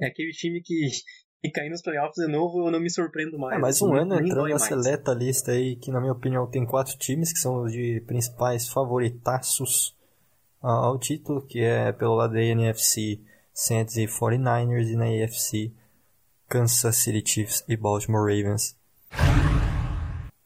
é 0.00 0.06
aquele 0.06 0.32
time 0.32 0.60
que, 0.62 0.88
que 1.42 1.50
cair 1.50 1.70
nos 1.70 1.82
playoffs 1.82 2.16
de 2.16 2.30
novo 2.30 2.66
eu 2.66 2.70
não 2.70 2.80
me 2.80 2.90
surpreendo 2.90 3.38
mais. 3.38 3.56
É, 3.56 3.60
mais 3.60 3.82
um 3.82 3.94
ano 3.94 4.14
entrando 4.14 4.48
na 4.48 4.58
seleta 4.58 5.12
lista 5.12 5.52
aí, 5.52 5.76
que 5.76 5.90
na 5.90 6.00
minha 6.00 6.12
opinião 6.12 6.50
tem 6.50 6.66
quatro 6.66 6.96
times 6.98 7.32
que 7.32 7.38
são 7.38 7.64
os 7.64 7.72
de 7.72 8.02
principais 8.06 8.68
favoritaços 8.68 9.94
ao 10.60 10.98
título, 10.98 11.46
que 11.46 11.60
é 11.60 11.92
pelo 11.92 12.16
lado 12.16 12.32
da 12.32 12.42
NFC 12.42 13.20
Saints 13.58 13.96
e 13.96 14.04
49ers 14.04 14.86
e 14.90 14.96
na 14.96 15.06
AFC 15.06 15.72
Kansas 16.46 16.96
City 16.96 17.22
Chiefs 17.26 17.64
e 17.66 17.74
Baltimore 17.74 18.20
Ravens. 18.20 18.76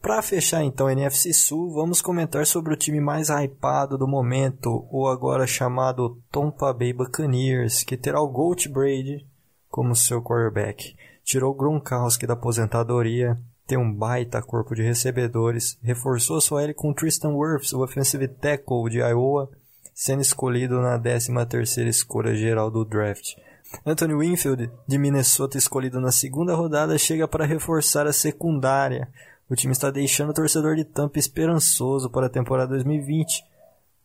Para 0.01 0.21
fechar 0.21 0.63
então 0.63 0.87
a 0.87 0.93
NFC 0.93 1.33
Sul, 1.33 1.73
vamos 1.73 2.01
comentar 2.01 2.45
sobre 2.45 2.73
o 2.73 2.77
time 2.77 3.01
mais 3.01 3.27
hypado 3.29 3.97
do 3.97 4.07
momento, 4.07 4.87
o 4.89 5.09
agora 5.09 5.45
chamado 5.45 6.23
Tampa 6.31 6.71
Bay 6.71 6.93
Buccaneers, 6.93 7.83
que 7.83 7.97
terá 7.97 8.21
o 8.21 8.29
Gold 8.29 8.69
Brady 8.69 9.27
como 9.69 9.93
seu 9.93 10.21
quarterback. 10.21 10.95
Tirou 11.21 11.53
Gronkowski 11.53 12.25
da 12.25 12.33
aposentadoria, 12.33 13.37
tem 13.67 13.77
um 13.77 13.93
baita 13.93 14.41
corpo 14.41 14.73
de 14.73 14.83
recebedores, 14.83 15.77
reforçou 15.83 16.39
sua 16.39 16.63
L 16.63 16.73
com 16.73 16.93
Tristan 16.93 17.35
Wirfs, 17.35 17.73
o 17.73 17.83
offensive 17.83 18.29
tackle 18.29 18.89
de 18.89 18.99
Iowa, 18.99 19.51
sendo 19.93 20.21
escolhido 20.21 20.81
na 20.81 20.99
13ª 20.99 21.87
escolha 21.87 22.35
geral 22.35 22.71
do 22.71 22.85
draft. 22.85 23.35
Anthony 23.85 24.13
Winfield, 24.13 24.71
de 24.87 24.97
Minnesota, 24.97 25.57
escolhido 25.57 25.99
na 26.01 26.11
segunda 26.11 26.53
rodada, 26.53 26.97
chega 26.97 27.27
para 27.27 27.45
reforçar 27.45 28.05
a 28.05 28.13
secundária. 28.13 29.07
O 29.49 29.55
time 29.55 29.71
está 29.71 29.89
deixando 29.89 30.29
o 30.29 30.33
torcedor 30.33 30.75
de 30.75 30.85
Tampa 30.85 31.19
esperançoso 31.19 32.09
para 32.09 32.27
a 32.27 32.29
temporada 32.29 32.69
2020. 32.69 33.43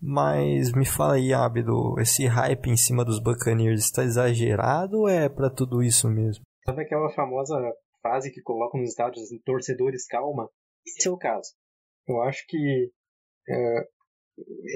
Mas 0.01 0.72
me 0.72 0.84
fala 0.84 1.14
aí, 1.14 1.32
Abdo, 1.32 1.99
esse 1.99 2.26
hype 2.26 2.68
em 2.68 2.76
cima 2.76 3.05
dos 3.05 3.18
Buccaneers 3.18 3.80
está 3.80 4.05
exagerado 4.05 5.01
ou 5.01 5.09
é 5.09 5.28
para 5.28 5.49
tudo 5.49 5.82
isso 5.82 6.09
mesmo? 6.09 6.45
Sabe 6.64 6.82
aquela 6.82 7.11
famosa 7.11 7.57
frase 8.03 8.30
que 8.30 8.43
colocam 8.43 8.80
nos 8.80 8.91
estádios, 8.91 9.28
torcedores 9.45 10.07
calma? 10.07 10.49
Esse 10.87 11.09
é 11.09 11.11
o 11.11 11.16
caso. 11.16 11.51
Eu 12.07 12.20
acho 12.22 12.47
que 12.47 12.91
é, 13.49 13.89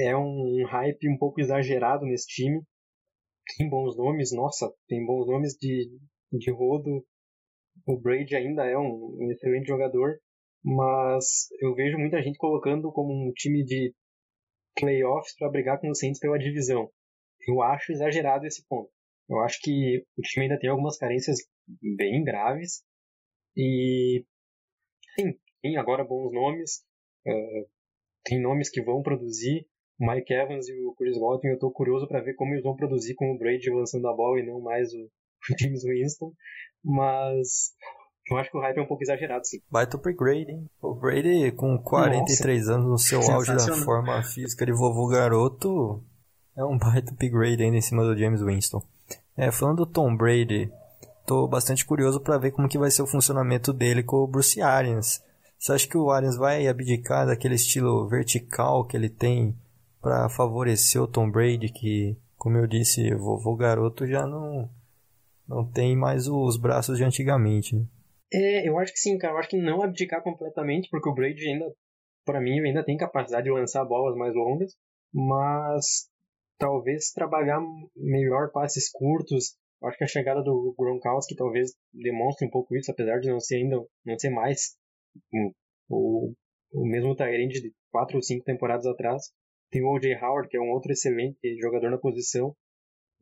é 0.00 0.16
um 0.16 0.64
hype 0.66 1.08
um 1.08 1.18
pouco 1.18 1.40
exagerado 1.40 2.04
nesse 2.04 2.26
time. 2.26 2.62
Tem 3.56 3.68
bons 3.68 3.96
nomes, 3.96 4.32
nossa, 4.32 4.72
tem 4.88 5.04
bons 5.04 5.26
nomes 5.26 5.54
de, 5.54 5.90
de 6.32 6.50
rodo. 6.50 7.04
O 7.86 7.98
Brady 7.98 8.36
ainda 8.36 8.64
é 8.64 8.78
um, 8.78 9.16
um 9.20 9.30
excelente 9.30 9.66
jogador, 9.66 10.18
mas 10.62 11.48
eu 11.60 11.74
vejo 11.74 11.98
muita 11.98 12.22
gente 12.22 12.38
colocando 12.38 12.92
como 12.92 13.12
um 13.12 13.32
time 13.32 13.64
de 13.64 13.94
playoffs 14.78 15.34
para 15.36 15.50
brigar 15.50 15.80
com 15.80 15.90
os 15.90 15.98
Saints 15.98 16.20
pela 16.20 16.38
divisão. 16.38 16.90
Eu 17.48 17.62
acho 17.62 17.92
exagerado 17.92 18.46
esse 18.46 18.64
ponto. 18.68 18.90
Eu 19.28 19.40
acho 19.40 19.60
que 19.62 20.04
o 20.16 20.22
time 20.22 20.46
ainda 20.46 20.58
tem 20.58 20.68
algumas 20.70 20.96
carências 20.98 21.38
bem 21.96 22.22
graves 22.24 22.82
e 23.56 24.24
sim, 25.14 25.38
tem 25.62 25.76
agora 25.76 26.04
bons 26.04 26.32
nomes. 26.32 26.84
Uh, 27.26 27.68
tem 28.24 28.40
nomes 28.40 28.70
que 28.70 28.82
vão 28.82 29.02
produzir. 29.02 29.66
O 29.98 30.10
Mike 30.10 30.32
Evans 30.32 30.66
e 30.68 30.72
o 30.86 30.94
Chris 30.94 31.18
Godwin, 31.18 31.48
eu 31.48 31.54
estou 31.54 31.70
curioso 31.70 32.08
para 32.08 32.22
ver 32.22 32.34
como 32.34 32.52
eles 32.52 32.62
vão 32.62 32.74
produzir 32.74 33.14
com 33.14 33.32
o 33.32 33.38
Brady 33.38 33.70
lançando 33.70 34.08
a 34.08 34.14
bola 34.14 34.40
e 34.40 34.46
não 34.46 34.60
mais 34.60 34.88
o 34.94 35.10
James 35.58 35.82
Winston. 35.84 36.32
Mas 36.82 37.74
eu 38.30 38.38
acho 38.38 38.50
que 38.50 38.56
o 38.56 38.60
hype 38.60 38.78
é 38.78 38.82
um 38.82 38.86
pouco 38.86 39.02
exagerado, 39.02 39.46
sim. 39.46 39.60
Baita 39.70 39.96
upgrade, 39.96 40.50
hein? 40.50 40.70
O 40.80 40.94
Brady, 40.94 41.52
com 41.52 41.76
43 41.78 42.60
Nossa, 42.60 42.74
anos 42.74 42.86
no 42.88 42.98
seu 42.98 43.20
auge 43.30 43.54
da 43.54 43.76
forma 43.84 44.22
física 44.22 44.64
de 44.64 44.72
vovô 44.72 45.08
garoto, 45.08 46.02
é 46.56 46.64
um 46.64 46.78
baita 46.78 47.12
upgrade 47.12 47.62
ainda 47.62 47.76
em 47.76 47.82
cima 47.82 48.04
do 48.04 48.16
James 48.16 48.40
Winston. 48.40 48.82
É, 49.36 49.50
falando 49.50 49.78
do 49.78 49.86
Tom 49.86 50.16
Brady, 50.16 50.70
tô 51.26 51.48
bastante 51.48 51.84
curioso 51.84 52.20
para 52.20 52.38
ver 52.38 52.52
como 52.52 52.68
que 52.68 52.78
vai 52.78 52.90
ser 52.90 53.02
o 53.02 53.06
funcionamento 53.06 53.72
dele 53.72 54.02
com 54.02 54.18
o 54.18 54.26
Bruce 54.26 54.60
Arians. 54.62 55.22
Você 55.60 55.72
acha 55.72 55.86
que 55.86 55.98
o 55.98 56.10
Arians 56.10 56.38
vai 56.38 56.66
abdicar 56.66 57.26
daquele 57.26 57.54
estilo 57.54 58.08
vertical 58.08 58.82
que 58.86 58.96
ele 58.96 59.10
tem 59.10 59.54
para 60.00 60.26
favorecer 60.30 61.02
o 61.02 61.06
Tom 61.06 61.30
Brady, 61.30 61.70
que, 61.70 62.16
como 62.38 62.56
eu 62.56 62.66
disse, 62.66 63.14
vovô 63.14 63.54
garoto 63.54 64.06
já 64.06 64.26
não 64.26 64.70
não 65.46 65.70
tem 65.70 65.94
mais 65.94 66.26
os 66.26 66.56
braços 66.56 66.96
de 66.96 67.04
antigamente. 67.04 67.76
Né? 67.76 67.84
É, 68.32 68.66
eu 68.66 68.78
acho 68.78 68.90
que 68.90 69.00
sim, 69.00 69.18
cara. 69.18 69.34
Eu 69.34 69.38
acho 69.38 69.50
que 69.50 69.60
não 69.60 69.82
abdicar 69.82 70.22
completamente, 70.22 70.88
porque 70.88 71.10
o 71.10 71.14
Brady 71.14 71.46
ainda, 71.46 71.66
para 72.24 72.40
mim, 72.40 72.58
ainda 72.60 72.82
tem 72.82 72.96
capacidade 72.96 73.44
de 73.44 73.50
lançar 73.50 73.84
bolas 73.84 74.16
mais 74.16 74.34
longas, 74.34 74.74
mas 75.12 76.08
talvez 76.56 77.10
trabalhar 77.10 77.60
melhor 77.94 78.50
passes 78.50 78.90
curtos. 78.90 79.56
Eu 79.82 79.88
acho 79.88 79.98
que 79.98 80.04
a 80.04 80.06
chegada 80.06 80.42
do 80.42 80.74
Gronkowski 80.78 81.36
talvez 81.36 81.72
demonstre 81.92 82.46
um 82.46 82.50
pouco 82.50 82.74
isso, 82.74 82.90
apesar 82.90 83.18
de 83.18 83.28
não 83.28 83.40
ser 83.40 83.56
ainda, 83.56 83.76
não 84.06 84.18
ser 84.18 84.30
mais 84.30 84.79
o, 85.88 86.32
o 86.72 86.86
mesmo 86.86 87.14
Tyrande 87.16 87.60
de 87.60 87.72
quatro 87.90 88.16
ou 88.16 88.22
cinco 88.22 88.44
temporadas 88.44 88.86
atrás. 88.86 89.32
Tem 89.70 89.82
o 89.82 89.88
O.J. 89.88 90.16
Howard, 90.16 90.48
que 90.48 90.56
é 90.56 90.60
um 90.60 90.70
outro 90.70 90.92
excelente 90.92 91.38
jogador 91.60 91.90
na 91.90 91.98
posição. 91.98 92.54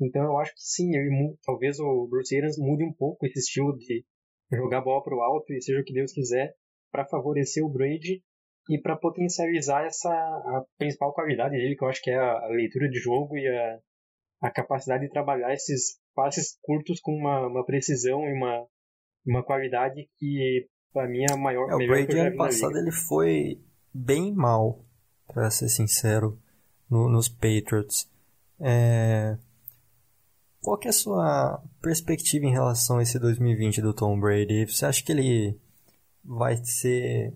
Então 0.01 0.22
eu 0.22 0.39
acho 0.39 0.53
que 0.55 0.62
sim, 0.62 0.95
ele, 0.95 1.36
talvez 1.45 1.78
o 1.80 2.07
Bruce 2.09 2.36
Arians 2.36 2.57
mude 2.59 2.84
um 2.84 2.93
pouco 2.93 3.26
esse 3.26 3.41
estilo 3.41 3.76
de 3.76 4.05
jogar 4.53 4.80
bola 4.80 5.03
para 5.03 5.16
o 5.16 5.20
alto 5.20 5.53
e 5.53 5.61
seja 5.61 5.80
o 5.80 5.84
que 5.84 5.93
Deus 5.93 6.12
quiser 6.12 6.55
para 6.91 7.07
favorecer 7.07 7.64
o 7.64 7.68
Brady 7.68 8.22
e 8.70 8.80
para 8.80 8.97
potencializar 8.97 9.84
essa 9.84 10.09
a 10.11 10.64
principal 10.78 11.12
qualidade 11.12 11.57
dele, 11.57 11.74
que 11.74 11.82
eu 11.82 11.89
acho 11.89 12.03
que 12.03 12.11
é 12.11 12.16
a, 12.16 12.45
a 12.45 12.49
leitura 12.49 12.89
de 12.89 12.99
jogo 12.99 13.36
e 13.36 13.47
a, 13.47 13.78
a 14.43 14.51
capacidade 14.51 15.05
de 15.05 15.11
trabalhar 15.11 15.53
esses 15.53 15.99
passes 16.14 16.59
curtos 16.62 17.01
com 17.01 17.12
uma, 17.12 17.47
uma 17.47 17.64
precisão 17.64 18.24
e 18.28 18.32
uma, 18.32 18.66
uma 19.26 19.45
qualidade 19.45 20.09
que 20.18 20.66
para 20.99 21.09
mim 21.09 21.22
é 21.22 21.32
a 21.32 21.36
maior 21.36 21.70
é, 21.70 21.74
o 21.76 21.78
Brady 21.86 22.18
ano 22.18 22.36
passado 22.36 22.76
ele 22.76 22.90
foi 22.90 23.61
bem 23.94 24.34
mal 24.34 24.80
para 25.32 25.49
ser 25.49 25.68
sincero 25.68 26.36
no, 26.90 27.09
nos 27.09 27.28
Patriots 27.28 28.09
é... 28.61 29.36
Qual 30.61 30.78
é 30.84 30.88
a 30.88 30.92
sua 30.92 31.62
perspectiva 31.80 32.44
em 32.44 32.51
relação 32.51 32.99
a 32.99 33.03
esse 33.03 33.18
2020 33.18 33.80
do 33.80 33.94
Tom 33.94 34.18
Brady? 34.18 34.66
Você 34.66 34.84
acha 34.84 35.03
que 35.03 35.12
ele 35.12 35.57
vai 36.24 36.57
ser 36.57 37.32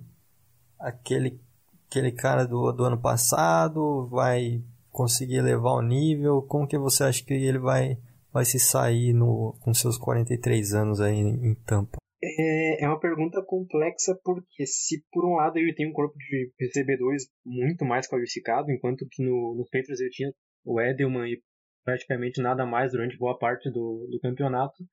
aquele, 0.78 1.40
aquele 1.88 2.10
cara 2.10 2.44
do, 2.44 2.72
do 2.72 2.84
ano 2.84 2.98
passado? 2.98 4.08
Vai 4.08 4.60
conseguir 4.90 5.36
elevar 5.36 5.74
o 5.74 5.82
nível? 5.82 6.42
Como 6.42 6.66
que 6.66 6.76
você 6.76 7.04
acha 7.04 7.24
que 7.24 7.32
ele 7.32 7.58
vai, 7.58 7.96
vai 8.32 8.44
se 8.44 8.58
sair 8.58 9.12
no, 9.12 9.54
com 9.60 9.72
seus 9.72 9.96
43 9.96 10.74
anos 10.74 11.00
aí 11.00 11.16
em 11.16 11.54
Tampa? 11.54 12.01
É, 12.24 12.84
é 12.84 12.88
uma 12.88 13.00
pergunta 13.00 13.42
complexa 13.44 14.16
porque 14.22 14.64
se 14.64 15.04
por 15.10 15.24
um 15.24 15.34
lado 15.34 15.58
ele 15.58 15.74
tem 15.74 15.88
um 15.88 15.92
corpo 15.92 16.16
de 16.16 16.52
recebedores 16.58 17.28
muito 17.44 17.84
mais 17.84 18.06
qualificado, 18.06 18.70
enquanto 18.70 19.06
que 19.10 19.24
no, 19.24 19.56
no 19.56 19.64
Patriots 19.64 20.00
ele 20.00 20.10
tinha 20.10 20.32
o 20.64 20.80
Edelman 20.80 21.28
e 21.28 21.42
praticamente 21.84 22.40
nada 22.40 22.64
mais 22.64 22.92
durante 22.92 23.18
boa 23.18 23.36
parte 23.36 23.68
do, 23.70 24.06
do 24.08 24.20
campeonato. 24.20 24.84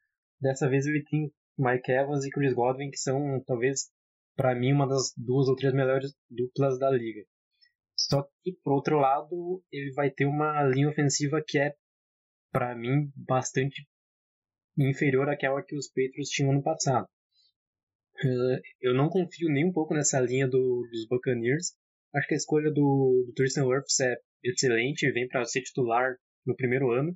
Dessa 0.41 0.67
vez 0.67 0.87
ele 0.87 1.03
tem 1.03 1.31
Mike 1.57 1.91
Evans 1.91 2.25
e 2.25 2.31
Chris 2.31 2.53
Godwin, 2.53 2.89
que 2.89 2.97
são 2.97 3.43
talvez 3.45 3.91
para 4.35 4.55
mim 4.55 4.73
uma 4.73 4.87
das 4.87 5.13
duas 5.15 5.47
ou 5.47 5.55
três 5.55 5.73
melhores 5.73 6.15
duplas 6.29 6.79
da 6.79 6.89
liga. 6.89 7.23
Só 7.95 8.23
que 8.41 8.53
por 8.63 8.73
outro 8.73 8.97
lado, 8.97 9.61
ele 9.71 9.91
vai 9.93 10.09
ter 10.09 10.25
uma 10.25 10.63
linha 10.63 10.89
ofensiva 10.89 11.43
que 11.45 11.59
é 11.59 11.75
para 12.51 12.73
mim 12.75 13.11
bastante 13.15 13.87
inferior 14.77 15.29
àquela 15.29 15.61
que 15.61 15.75
os 15.75 15.87
Patriots 15.89 16.29
tinham 16.29 16.53
no 16.53 16.63
passado. 16.63 17.07
Eh, 18.23 18.61
eu 18.81 18.93
não 18.93 19.09
confio 19.09 19.49
nem 19.49 19.65
um 19.65 19.71
pouco 19.71 19.93
nessa 19.93 20.19
linha 20.19 20.47
do, 20.47 20.87
dos 20.91 21.07
Buccaneers. 21.07 21.73
Acho 22.15 22.27
que 22.27 22.33
a 22.33 22.37
escolha 22.37 22.71
do, 22.71 23.25
do 23.27 23.33
Tristan 23.35 23.65
Wirfs 23.65 23.99
é 23.99 24.15
excelente, 24.43 25.11
vem 25.11 25.27
para 25.27 25.45
ser 25.45 25.61
titular 25.61 26.15
no 26.45 26.55
primeiro 26.55 26.91
ano. 26.91 27.15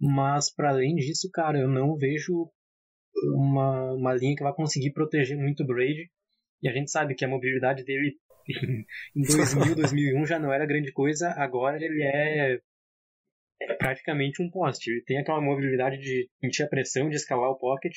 Mas, 0.00 0.52
para 0.52 0.70
além 0.70 0.94
disso, 0.96 1.30
cara, 1.32 1.58
eu 1.58 1.68
não 1.68 1.96
vejo 1.96 2.50
uma, 3.34 3.92
uma 3.92 4.14
linha 4.14 4.34
que 4.36 4.42
vai 4.42 4.54
conseguir 4.54 4.92
proteger 4.92 5.36
muito 5.36 5.62
o 5.62 5.66
Brady. 5.66 6.10
E 6.62 6.68
a 6.68 6.72
gente 6.72 6.90
sabe 6.90 7.14
que 7.14 7.24
a 7.24 7.28
mobilidade 7.28 7.84
dele 7.84 8.16
em 9.14 9.22
2000, 9.22 9.74
2001 9.76 10.26
já 10.26 10.38
não 10.38 10.52
era 10.52 10.66
grande 10.66 10.92
coisa, 10.92 11.30
agora 11.36 11.76
ele 11.76 12.02
é, 12.02 12.58
é 13.60 13.74
praticamente 13.74 14.42
um 14.42 14.50
poste. 14.50 14.90
Ele 14.90 15.02
tem 15.04 15.18
aquela 15.18 15.40
mobilidade 15.40 15.98
de 15.98 16.28
sentir 16.40 16.62
a 16.62 16.68
pressão, 16.68 17.08
de 17.08 17.16
escalar 17.16 17.50
o 17.50 17.58
pocket, 17.58 17.94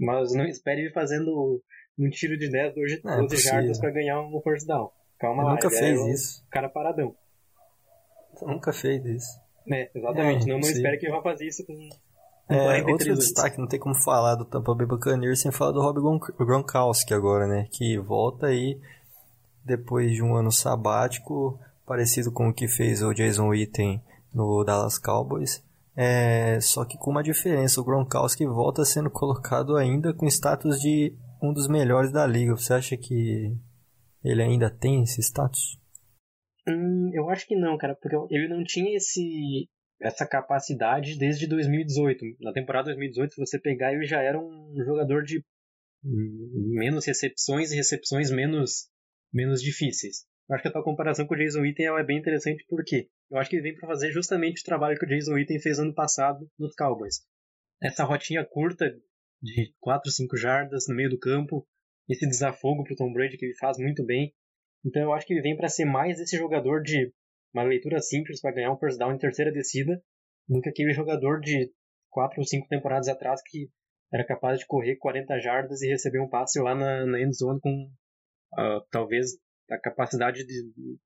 mas 0.00 0.32
não 0.32 0.46
espere 0.46 0.80
ele 0.80 0.92
fazendo 0.92 1.62
um 1.98 2.08
tiro 2.08 2.36
de 2.38 2.50
10, 2.50 2.74
12, 2.74 3.00
não, 3.04 3.26
12 3.26 3.34
é 3.34 3.38
jardas 3.38 3.78
para 3.78 3.90
ganhar 3.90 4.20
um 4.20 4.40
first 4.40 4.66
down. 4.66 4.90
Calma 5.18 5.44
lá, 5.44 5.52
nunca 5.52 5.66
é 5.66 5.70
fez 5.70 6.00
é 6.00 6.10
isso. 6.10 6.46
cara 6.50 6.68
paradão. 6.68 7.14
Nunca 8.42 8.72
fez 8.72 9.04
isso. 9.04 9.38
É, 9.70 9.90
exatamente. 9.94 10.44
É, 10.44 10.52
não, 10.52 10.60
não 10.60 10.68
espero 10.68 10.98
que 10.98 11.06
ele 11.06 11.12
vá 11.12 11.22
fazer 11.22 11.46
isso 11.46 11.64
com. 11.66 11.74
É, 12.48 12.82
outro 12.82 13.14
destaque, 13.14 13.58
não 13.58 13.68
tem 13.68 13.78
como 13.78 13.94
falar 13.94 14.34
do 14.34 14.44
Tampa 14.44 14.74
Bay 14.74 14.86
Buccaneers 14.86 15.40
sem 15.40 15.52
falar 15.52 15.70
do 15.70 15.80
Rob 15.80 16.00
Gronkowski 16.36 17.14
agora, 17.14 17.46
né? 17.46 17.68
Que 17.70 17.96
volta 17.98 18.46
aí 18.46 18.80
depois 19.64 20.10
de 20.10 20.22
um 20.22 20.34
ano 20.34 20.50
sabático, 20.50 21.60
parecido 21.86 22.32
com 22.32 22.48
o 22.48 22.54
que 22.54 22.66
fez 22.66 23.02
o 23.02 23.12
Jason 23.12 23.48
Witten 23.48 24.02
no 24.34 24.64
Dallas 24.64 24.98
Cowboys. 24.98 25.62
É, 25.96 26.60
só 26.60 26.84
que 26.84 26.96
com 26.96 27.10
uma 27.10 27.22
diferença, 27.22 27.80
o 27.80 27.84
Gronkowski 27.84 28.46
volta 28.46 28.84
sendo 28.84 29.10
colocado 29.10 29.76
ainda 29.76 30.14
com 30.14 30.26
status 30.26 30.80
de 30.80 31.14
um 31.42 31.52
dos 31.52 31.68
melhores 31.68 32.12
da 32.12 32.26
liga. 32.26 32.56
Você 32.56 32.72
acha 32.72 32.96
que 32.96 33.56
ele 34.24 34.42
ainda 34.42 34.70
tem 34.70 35.02
esse 35.02 35.20
status? 35.20 35.78
Hum, 36.68 37.10
eu 37.12 37.28
acho 37.30 37.46
que 37.46 37.56
não, 37.56 37.76
cara, 37.76 37.94
porque 37.94 38.16
ele 38.34 38.48
não 38.48 38.62
tinha 38.64 38.96
esse 38.96 39.68
essa 40.00 40.26
capacidade 40.26 41.18
desde 41.18 41.46
2018. 41.46 42.24
Na 42.40 42.52
temporada 42.52 42.86
2018, 42.86 43.34
se 43.34 43.40
você 43.40 43.58
pegar, 43.58 43.92
ele 43.92 44.06
já 44.06 44.22
era 44.22 44.38
um 44.38 44.74
jogador 44.82 45.22
de 45.22 45.44
menos 46.02 47.04
recepções 47.04 47.72
e 47.72 47.76
recepções 47.76 48.30
menos 48.30 48.88
menos 49.32 49.62
difíceis. 49.62 50.24
Eu 50.48 50.54
acho 50.54 50.62
que 50.62 50.68
a 50.68 50.72
tua 50.72 50.82
comparação 50.82 51.26
com 51.26 51.34
o 51.34 51.36
Jason 51.36 51.60
Witten 51.60 51.86
é 51.86 52.04
bem 52.04 52.18
interessante 52.18 52.64
porque 52.68 53.08
eu 53.30 53.38
acho 53.38 53.48
que 53.48 53.56
ele 53.56 53.62
vem 53.62 53.74
para 53.74 53.88
fazer 53.88 54.10
justamente 54.10 54.60
o 54.60 54.64
trabalho 54.64 54.98
que 54.98 55.04
o 55.04 55.08
Jason 55.08 55.34
Witten 55.34 55.60
fez 55.60 55.78
ano 55.78 55.94
passado 55.94 56.50
nos 56.58 56.74
Cowboys. 56.74 57.20
Essa 57.82 58.04
rotinha 58.04 58.44
curta 58.44 58.90
de 59.40 59.72
4, 59.80 60.10
5 60.10 60.36
jardas 60.36 60.86
no 60.88 60.94
meio 60.94 61.08
do 61.08 61.18
campo, 61.18 61.66
esse 62.08 62.26
desafogo 62.26 62.84
pro 62.84 62.96
Tom 62.96 63.12
Brady 63.12 63.36
que 63.36 63.46
ele 63.46 63.56
faz 63.56 63.78
muito 63.78 64.04
bem. 64.04 64.34
Então 64.84 65.02
eu 65.02 65.12
acho 65.12 65.26
que 65.26 65.32
ele 65.32 65.42
vem 65.42 65.56
para 65.56 65.68
ser 65.68 65.84
mais 65.84 66.18
esse 66.18 66.36
jogador 66.36 66.82
de 66.82 67.12
uma 67.54 67.62
leitura 67.62 68.00
simples 68.00 68.40
para 68.40 68.52
ganhar 68.52 68.72
um 68.72 68.78
first 68.78 68.98
down 68.98 69.12
em 69.12 69.18
terceira 69.18 69.52
descida 69.52 70.02
do 70.48 70.60
que 70.60 70.68
aquele 70.68 70.92
jogador 70.92 71.40
de 71.40 71.72
quatro 72.10 72.40
ou 72.40 72.46
cinco 72.46 72.66
temporadas 72.68 73.08
atrás 73.08 73.40
que 73.44 73.70
era 74.12 74.26
capaz 74.26 74.58
de 74.58 74.66
correr 74.66 74.96
40 74.96 75.38
jardas 75.38 75.82
e 75.82 75.88
receber 75.88 76.20
um 76.20 76.28
passe 76.28 76.60
lá 76.60 76.74
na, 76.74 77.06
na 77.06 77.20
end 77.20 77.32
zone 77.36 77.60
com 77.60 77.90
uh, 78.54 78.84
talvez 78.90 79.38
a 79.70 79.78
capacidade 79.78 80.44
de, 80.44 80.62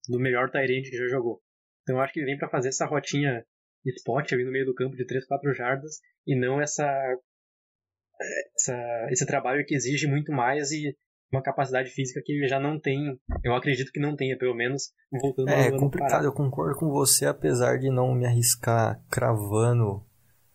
do 0.09 0.19
melhor 0.19 0.51
Tyrande 0.51 0.91
que 0.91 0.97
já 0.97 1.07
jogou. 1.09 1.43
Então 1.85 1.97
eu 1.97 2.03
acho 2.03 2.13
que 2.13 2.21
ele 2.21 2.27
vem 2.27 2.39
para 2.39 2.49
fazer 2.49 2.69
essa 2.69 2.87
rotinha 2.87 3.45
spot 3.85 4.33
ali 4.33 4.45
no 4.45 4.51
meio 4.51 4.67
do 4.67 4.75
campo 4.75 4.97
de 4.97 5.07
3, 5.07 5.27
4 5.27 5.55
jardas 5.55 6.01
e 6.27 6.35
não 6.35 6.61
essa, 6.61 6.91
essa 8.57 9.07
esse 9.11 9.27
trabalho 9.27 9.65
que 9.65 9.75
exige 9.75 10.07
muito 10.07 10.33
mais 10.33 10.73
e 10.73 10.97
uma 11.31 11.43
capacidade 11.43 11.91
física 11.91 12.23
que 12.25 12.33
ele 12.33 12.49
já 12.49 12.61
não 12.61 12.79
tem, 12.79 13.19
eu 13.43 13.55
acredito 13.55 13.91
que 13.91 14.01
não 14.01 14.15
tenha, 14.15 14.39
pelo 14.39 14.55
menos 14.55 14.93
voltando 15.11 15.49
É, 15.51 15.67
é 15.67 15.71
complicado, 15.77 16.25
eu 16.25 16.33
concordo 16.33 16.79
com 16.79 16.89
você, 16.91 17.27
apesar 17.27 17.79
de 17.79 17.91
não 17.91 18.15
me 18.15 18.25
arriscar 18.25 19.03
cravando 19.11 20.05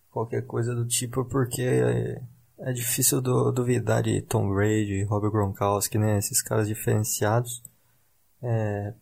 qualquer 0.09 0.45
coisa 0.45 0.73
do 0.73 0.87
tipo, 0.87 1.25
porque 1.25 1.61
é, 1.61 2.21
é 2.59 2.71
difícil 2.71 3.21
do, 3.21 3.51
duvidar 3.51 4.01
de 4.01 4.21
Tom 4.21 4.49
Brady, 4.53 5.03
Robert 5.03 5.31
Gronkowski, 5.31 5.97
né, 5.97 6.17
esses 6.17 6.41
caras 6.41 6.67
diferenciados. 6.67 7.61
É, 8.41 8.93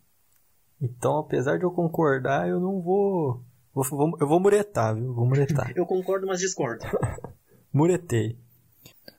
então, 0.80 1.18
apesar 1.18 1.58
de 1.58 1.64
eu 1.64 1.70
concordar, 1.70 2.48
eu 2.48 2.60
não 2.60 2.80
vou, 2.80 3.42
vou, 3.74 3.84
vou 3.84 4.16
eu 4.20 4.28
vou 4.28 4.40
muretar, 4.40 4.94
viu? 4.94 5.12
Vou 5.12 5.26
muretar. 5.26 5.72
eu 5.76 5.86
concordo, 5.86 6.26
mas 6.26 6.40
discordo. 6.40 6.84
Muretei. 7.72 8.38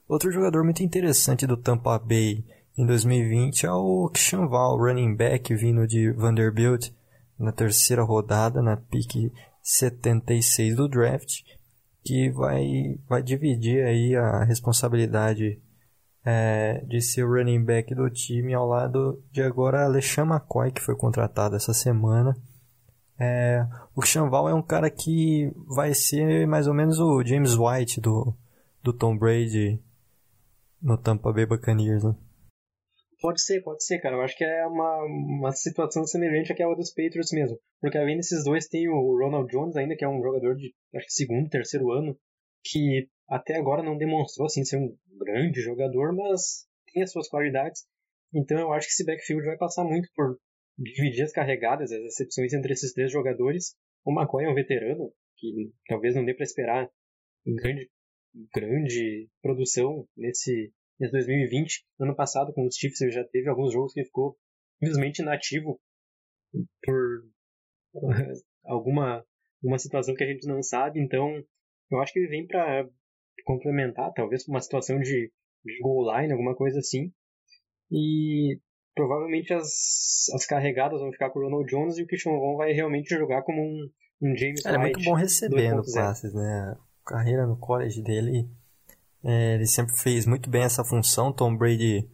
Outro 0.08 0.32
jogador 0.32 0.64
muito 0.64 0.82
interessante 0.82 1.46
do 1.46 1.56
Tampa 1.56 2.00
Bay 2.00 2.44
em 2.78 2.86
2020 2.86 3.66
é 3.66 3.72
o 3.72 4.10
Christian 4.10 4.48
Val, 4.48 4.78
running 4.78 5.16
back 5.16 5.54
vindo 5.54 5.86
de 5.86 6.12
Vanderbilt 6.12 6.90
na 7.38 7.52
terceira 7.52 8.04
rodada, 8.04 8.62
na 8.62 8.76
pick 8.76 9.32
76 9.62 10.76
do 10.76 10.88
draft, 10.88 11.42
que 12.04 12.30
vai, 12.32 12.98
vai 13.08 13.22
dividir 13.22 13.86
aí 13.86 14.16
a 14.16 14.44
responsabilidade 14.44 15.62
é, 16.26 16.84
de 16.86 17.02
ser 17.02 17.24
o 17.24 17.34
running 17.34 17.64
back 17.64 17.94
do 17.96 18.10
time 18.10 18.54
ao 18.54 18.68
lado 18.68 19.24
de 19.32 19.42
agora 19.42 19.86
Alexandre 19.86 20.36
McCoy, 20.36 20.72
que 20.72 20.82
foi 20.82 20.96
contratado 20.96 21.56
essa 21.56 21.74
semana. 21.74 22.36
É, 23.20 23.66
o 23.96 24.30
Val 24.30 24.48
é 24.48 24.54
um 24.54 24.62
cara 24.62 24.90
que 24.90 25.52
vai 25.68 25.94
ser 25.94 26.48
mais 26.48 26.68
ou 26.68 26.74
menos 26.74 27.00
o 27.00 27.22
James 27.24 27.56
White 27.56 28.00
do, 28.00 28.34
do 28.82 28.94
Tom 28.94 29.18
Brady 29.18 29.82
no 30.82 30.98
Tampa 30.98 31.34
Bay 31.34 31.46
Buccaneers, 31.46 32.04
né? 32.04 32.16
Pode 33.22 33.42
ser, 33.42 33.62
pode 33.62 33.84
ser, 33.84 34.00
cara. 34.00 34.16
Eu 34.16 34.22
acho 34.22 34.38
que 34.38 34.46
é 34.46 34.66
uma, 34.66 35.04
uma 35.04 35.52
situação 35.52 36.06
semelhante 36.06 36.54
àquela 36.54 36.74
dos 36.74 36.90
Patriots 36.90 37.34
mesmo. 37.34 37.60
Porque 37.82 37.98
além 37.98 38.16
desses 38.16 38.46
dois 38.46 38.68
tem 38.68 38.88
o 38.88 39.18
Ronald 39.18 39.52
Jones 39.52 39.76
ainda, 39.76 39.96
que 39.98 40.06
é 40.06 40.08
um 40.08 40.22
jogador 40.22 40.56
de 40.56 40.74
acho 40.96 41.06
que 41.06 41.14
segundo, 41.14 41.50
terceiro 41.50 41.92
ano 41.92 42.18
que 42.64 43.08
até 43.28 43.58
agora 43.58 43.84
não 43.84 43.98
demonstrou 43.98 44.46
assim 44.46 44.64
ser 44.64 44.78
um 44.78 44.96
grande 45.18 45.62
jogador, 45.62 46.16
mas 46.16 46.68
tem 46.92 47.04
as 47.04 47.12
suas 47.12 47.28
qualidades. 47.28 47.86
Então 48.34 48.60
eu 48.60 48.74
acho 48.74 48.88
que 48.88 48.94
esse 48.94 49.06
backfield 49.06 49.46
vai 49.46 49.58
passar 49.58 49.84
muito 49.84 50.10
por 50.16 50.40
dividir 50.78 51.24
as 51.24 51.32
carregadas, 51.32 51.92
as 51.92 52.02
recepções 52.02 52.54
entre 52.54 52.74
esses 52.74 52.94
três 52.94 53.12
jogadores. 53.12 53.76
O 54.06 54.12
McCoy 54.12 54.46
é 54.46 54.50
um 54.50 54.56
veterano, 54.56 55.12
que 55.38 55.72
talvez 55.88 56.16
não 56.16 56.26
dê 56.26 56.34
para 56.34 56.44
esperar 56.44 56.90
grande, 57.46 57.90
grande 58.54 59.30
produção 59.42 60.08
nesse, 60.16 60.72
nesse 61.00 61.12
2020. 61.12 61.86
Ano 62.00 62.16
passado, 62.16 62.54
com 62.54 62.66
os 62.66 62.76
Chiefs, 62.76 63.02
ele 63.02 63.12
já 63.12 63.24
teve 63.26 63.50
alguns 63.50 63.74
jogos 63.74 63.94
que 63.94 64.06
ficou 64.06 64.38
simplesmente 64.80 65.22
inativo 65.22 65.80
por 66.84 67.24
alguma, 68.64 69.26
alguma 69.62 69.80
situação 69.80 70.16
que 70.16 70.24
a 70.24 70.28
gente 70.28 70.48
não 70.48 70.64
sabe. 70.64 71.02
Então, 71.02 71.44
eu 71.92 72.00
acho 72.02 72.14
que 72.14 72.20
ele 72.20 72.30
vem 72.30 72.48
para 72.48 72.88
complementar, 73.46 74.12
talvez 74.14 74.48
uma 74.48 74.62
situação 74.62 75.00
de, 75.00 75.32
de 75.66 75.80
goal 75.82 76.16
line, 76.16 76.32
alguma 76.32 76.56
coisa 76.56 76.80
assim. 76.80 77.12
E 77.92 78.60
provavelmente 78.94 79.54
as, 79.54 80.30
as 80.34 80.46
carregadas 80.46 81.00
vão 81.00 81.12
ficar 81.12 81.30
com 81.30 81.40
o 81.40 81.44
Ronald 81.44 81.70
Jones 81.70 81.98
e 81.98 82.04
o 82.04 82.08
Christian 82.08 82.34
Vaughn 82.34 82.58
vai 82.58 82.72
realmente 82.74 83.10
jogar 83.10 83.42
como 83.44 83.62
um, 83.62 83.90
um 84.22 84.36
James 84.36 84.66
Ele 84.66 84.76
é 84.76 84.78
muito 84.78 85.02
bom 85.02 85.14
recebendo 85.14 85.82
passes, 85.94 86.34
né? 86.34 86.76
A 87.06 87.10
carreira 87.10 87.48
no 87.48 87.58
college 87.58 88.02
dele, 88.04 88.48
é, 89.24 89.56
ele 89.56 89.66
sempre 89.66 89.96
fez 89.98 90.26
muito 90.26 90.50
bem 90.50 90.64
essa 90.64 90.84
função. 90.84 91.34
Tom 91.34 91.56
Brady 91.56 92.08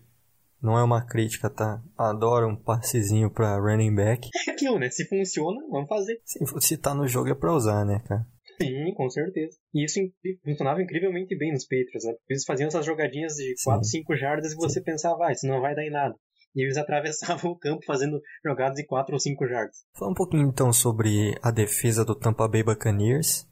não 0.62 0.78
é 0.78 0.84
uma 0.84 1.06
crítica, 1.06 1.50
tá? 1.50 1.82
Adora 1.98 2.48
um 2.48 2.56
passezinho 2.56 3.30
pra 3.30 3.60
running 3.60 3.94
back. 3.94 4.30
É 4.48 4.52
aquilo, 4.52 4.80
né? 4.80 4.90
Se 4.90 5.06
funciona, 5.08 5.60
vamos 5.70 5.90
fazer. 5.90 6.22
Sim, 6.24 6.46
se 6.60 6.78
tá 6.78 6.94
no 6.94 7.08
jogo 7.08 7.30
é 7.30 7.36
pra 7.36 7.54
usar, 7.54 7.84
né, 7.84 8.02
cara? 8.08 8.26
Sim, 8.62 8.94
com 8.94 9.10
certeza. 9.10 9.58
E 9.74 9.86
isso 9.86 10.00
funcionava 10.44 10.82
incrivelmente 10.82 11.38
bem 11.38 11.52
nos 11.52 11.64
Patriots, 11.64 12.06
né? 12.06 12.14
Porque 12.14 12.34
eles 12.34 12.46
faziam 12.46 12.68
essas 12.68 12.86
jogadinhas 12.86 13.34
de 13.36 13.54
4, 13.64 13.84
5 13.84 14.16
jardas 14.16 14.52
e 14.54 14.56
você 14.56 14.80
Sim. 14.80 14.86
pensava, 14.86 15.28
ah, 15.28 15.32
isso 15.32 15.48
não 15.48 15.62
vai 15.62 15.76
dar 15.76 15.84
em 15.84 15.92
nada. 15.92 16.16
E 16.56 16.64
eles 16.64 16.78
atravessavam 16.78 17.52
o 17.52 17.58
campo 17.58 17.86
fazendo 17.86 18.20
jogadas 18.44 18.78
de 18.78 18.86
4 18.86 19.14
ou 19.14 19.20
5 19.20 19.48
jardas. 19.48 19.78
Fala 19.94 20.12
um 20.12 20.16
pouquinho 20.16 20.48
então 20.48 20.72
sobre 20.72 21.38
a 21.42 21.52
defesa 21.52 22.06
do 22.06 22.16
Tampa 22.16 22.48
Bay 22.48 22.64
Buccaneers, 22.64 23.48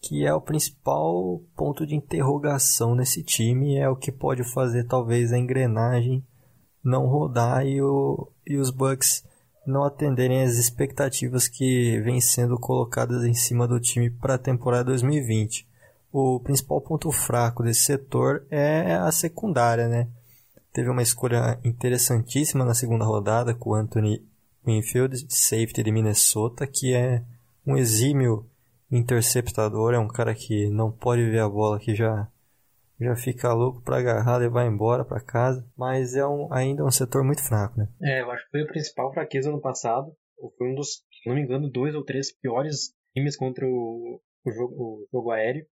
que 0.00 0.24
é 0.24 0.32
o 0.32 0.40
principal 0.40 1.42
ponto 1.56 1.86
de 1.86 1.94
interrogação 1.94 2.94
nesse 2.94 3.22
time, 3.24 3.78
é 3.78 3.88
o 3.88 3.96
que 3.96 4.12
pode 4.12 4.44
fazer 4.52 4.84
talvez 4.86 5.32
a 5.32 5.38
engrenagem 5.38 6.24
não 6.84 7.06
rodar 7.06 7.66
e, 7.66 7.80
o, 7.80 8.30
e 8.46 8.58
os 8.58 8.70
Bucks 8.70 9.24
não 9.66 9.84
atenderem 9.84 10.42
às 10.42 10.56
expectativas 10.56 11.48
que 11.48 12.00
vêm 12.00 12.20
sendo 12.20 12.58
colocadas 12.58 13.24
em 13.24 13.34
cima 13.34 13.66
do 13.66 13.80
time 13.80 14.10
para 14.10 14.34
a 14.34 14.38
temporada 14.38 14.84
2020. 14.84 15.66
O 16.12 16.38
principal 16.40 16.80
ponto 16.80 17.10
fraco 17.10 17.62
desse 17.62 17.80
setor 17.80 18.46
é 18.50 18.94
a 18.94 19.10
secundária, 19.10 19.88
né? 19.88 20.08
Teve 20.72 20.88
uma 20.90 21.02
escolha 21.02 21.58
interessantíssima 21.64 22.64
na 22.64 22.74
segunda 22.74 23.04
rodada 23.04 23.54
com 23.54 23.70
o 23.70 23.74
Anthony 23.74 24.22
Winfield, 24.66 25.26
safety 25.28 25.82
de 25.82 25.92
Minnesota, 25.92 26.66
que 26.66 26.94
é 26.94 27.22
um 27.66 27.76
exímio 27.76 28.46
interceptador, 28.90 29.94
é 29.94 29.98
um 29.98 30.08
cara 30.08 30.34
que 30.34 30.68
não 30.68 30.90
pode 30.90 31.28
ver 31.28 31.40
a 31.40 31.48
bola 31.48 31.78
que 31.78 31.94
já 31.94 32.28
já 33.00 33.16
fica 33.16 33.52
louco 33.52 33.82
para 33.82 33.98
agarrar, 33.98 34.38
levar 34.38 34.66
embora 34.66 35.04
para 35.04 35.24
casa, 35.24 35.66
mas 35.76 36.14
é 36.14 36.26
um, 36.26 36.52
ainda 36.52 36.84
um 36.84 36.90
setor 36.90 37.24
muito 37.24 37.42
fraco, 37.42 37.78
né? 37.78 37.88
É, 38.02 38.20
eu 38.20 38.30
acho 38.30 38.44
que 38.44 38.50
foi 38.50 38.62
a 38.62 38.66
principal 38.66 39.12
fraqueza 39.12 39.50
no 39.50 39.60
passado, 39.60 40.14
foi 40.56 40.70
um 40.70 40.74
dos, 40.74 41.04
se 41.22 41.28
não 41.28 41.34
me 41.34 41.42
engano, 41.42 41.70
dois 41.70 41.94
ou 41.94 42.04
três 42.04 42.32
piores 42.32 42.94
times 43.14 43.36
contra 43.36 43.66
o, 43.66 44.20
o, 44.44 44.50
jogo, 44.50 44.74
o 44.74 45.08
jogo 45.10 45.30
aéreo. 45.30 45.66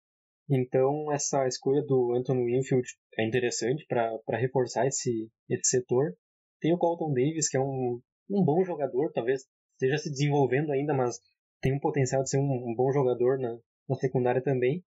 Então, 0.50 1.12
essa 1.12 1.48
escolha 1.48 1.82
do 1.84 2.14
Anthony 2.16 2.44
Winfield 2.46 2.88
é 3.18 3.28
interessante 3.28 3.86
para 3.88 4.38
reforçar 4.38 4.88
esse, 4.88 5.30
esse 5.50 5.70
setor. 5.70 6.16
Tem 6.60 6.74
o 6.74 6.78
Colton 6.78 7.14
Davis, 7.14 7.48
que 7.48 7.58
é 7.58 7.60
um, 7.60 8.02
um 8.30 8.44
bom 8.44 8.64
jogador, 8.64 9.12
talvez 9.14 9.44
esteja 9.74 9.98
se 9.98 10.10
desenvolvendo 10.10 10.72
ainda, 10.72 10.94
mas 10.94 11.20
tem 11.62 11.74
um 11.74 11.80
potencial 11.80 12.24
de 12.24 12.30
ser 12.30 12.38
um, 12.38 12.70
um 12.70 12.76
bom 12.76 12.92
jogador 12.92 13.38
na, 13.38 13.58
na 13.88 13.96
secundária 13.96 14.42
também. 14.42 14.84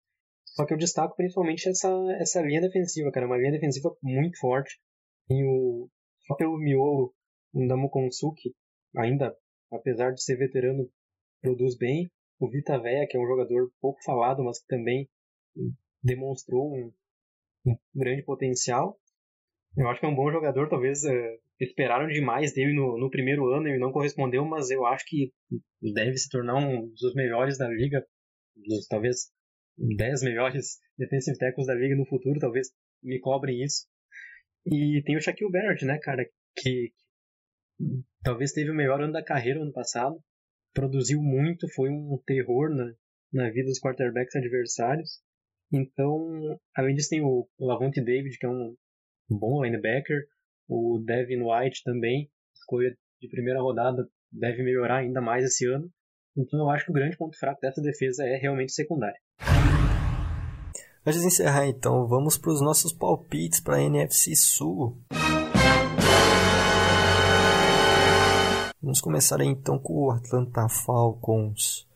Só 0.58 0.66
que 0.66 0.74
eu 0.74 0.78
destaco 0.78 1.16
principalmente 1.16 1.70
essa, 1.70 1.88
essa 2.20 2.42
linha 2.42 2.60
defensiva, 2.60 3.12
cara. 3.12 3.28
Uma 3.28 3.38
linha 3.38 3.52
defensiva 3.52 3.96
muito 4.02 4.40
forte. 4.40 4.80
Tem 5.28 5.46
o, 5.46 5.88
só 6.26 6.34
pelo 6.36 6.58
miolo, 6.58 7.14
o 7.54 7.64
Ndamukonsuki, 7.64 8.56
ainda, 8.96 9.38
apesar 9.72 10.14
de 10.14 10.24
ser 10.24 10.36
veterano, 10.36 10.90
produz 11.44 11.78
bem. 11.78 12.10
O 12.40 12.50
Vita 12.50 12.80
Veia, 12.80 13.06
que 13.08 13.16
é 13.16 13.20
um 13.20 13.28
jogador 13.28 13.70
pouco 13.80 14.04
falado, 14.04 14.44
mas 14.44 14.60
que 14.60 14.66
também 14.66 15.08
demonstrou 16.02 16.74
um, 16.74 16.92
um 17.64 17.78
grande 17.94 18.24
potencial. 18.24 19.00
Eu 19.78 19.88
acho 19.90 20.00
que 20.00 20.08
é 20.08 20.10
um 20.10 20.16
bom 20.16 20.32
jogador, 20.32 20.70
talvez 20.70 21.04
uh, 21.04 21.40
esperaram 21.60 22.08
demais 22.08 22.52
dele 22.52 22.74
no, 22.74 22.98
no 22.98 23.12
primeiro 23.12 23.46
ano 23.54 23.68
e 23.68 23.78
não 23.78 23.92
correspondeu, 23.92 24.44
mas 24.44 24.72
eu 24.72 24.88
acho 24.88 25.06
que 25.06 25.32
deve 25.94 26.18
se 26.18 26.30
tornar 26.30 26.56
um 26.56 26.88
dos 26.88 27.14
melhores 27.14 27.60
da 27.60 27.68
liga, 27.68 28.04
dos, 28.56 28.88
talvez 28.88 29.32
10 29.78 30.24
melhores 30.24 30.80
defensive 30.98 31.38
tackles 31.38 31.68
da 31.68 31.76
liga 31.76 31.96
no 31.96 32.06
futuro, 32.06 32.40
talvez 32.40 32.70
me 33.04 33.20
cobrem 33.20 33.64
isso. 33.64 33.86
E 34.66 35.02
tem 35.06 35.16
o 35.16 35.22
Shaquille 35.22 35.52
Barrett, 35.52 35.86
né, 35.86 35.98
cara, 36.00 36.26
que, 36.56 36.92
talvez 38.24 38.52
teve 38.52 38.72
o 38.72 38.76
melhor 38.76 39.02
ano 39.02 39.14
da 39.14 39.24
carreira 39.24 39.62
ano 39.62 39.72
passado, 39.72 40.22
produziu 40.74 41.22
muito, 41.22 41.68
foi 41.74 41.90
um 41.90 42.22
terror 42.26 42.70
na, 42.70 42.94
na 43.32 43.50
vida 43.50 43.68
dos 43.68 43.80
quarterbacks 43.80 44.36
adversários. 44.36 45.22
Então, 45.72 46.60
além 46.76 46.96
disso, 46.96 47.10
tem 47.10 47.22
o 47.22 47.48
Lavonte 47.60 48.02
David, 48.02 48.38
que 48.38 48.46
é 48.46 48.50
um 48.50 48.76
bom 49.30 49.64
linebacker, 49.64 50.28
o 50.68 51.02
Devin 51.06 51.42
White 51.44 51.84
também, 51.84 52.30
escolha 52.54 52.96
de 53.22 53.30
primeira 53.30 53.62
rodada, 53.62 54.08
deve 54.32 54.64
melhorar 54.64 54.98
ainda 54.98 55.22
mais 55.22 55.46
esse 55.46 55.66
ano. 55.66 55.90
Então, 56.36 56.60
eu 56.60 56.70
acho 56.70 56.86
que 56.86 56.92
o 56.92 56.94
grande 56.94 57.18
ponto 57.18 57.38
fraco 57.38 57.60
dessa 57.62 57.82
defesa 57.82 58.26
é 58.26 58.36
realmente 58.38 58.72
secundária. 58.72 59.20
Antes 61.08 61.22
de 61.22 61.28
encerrar, 61.28 61.66
então, 61.66 62.06
vamos 62.06 62.38
para 62.38 62.52
os 62.52 62.60
nossos 62.60 62.92
palpites 62.92 63.62
para 63.62 63.78
a 63.78 63.82
NFC 63.82 64.36
Sul. 64.36 64.98
Vamos 68.82 69.00
começar 69.00 69.40
aí, 69.40 69.48
então 69.48 69.80
com 69.80 70.08
o 70.08 70.12
Atlanta 70.12 70.68
Falcons. 70.68 71.88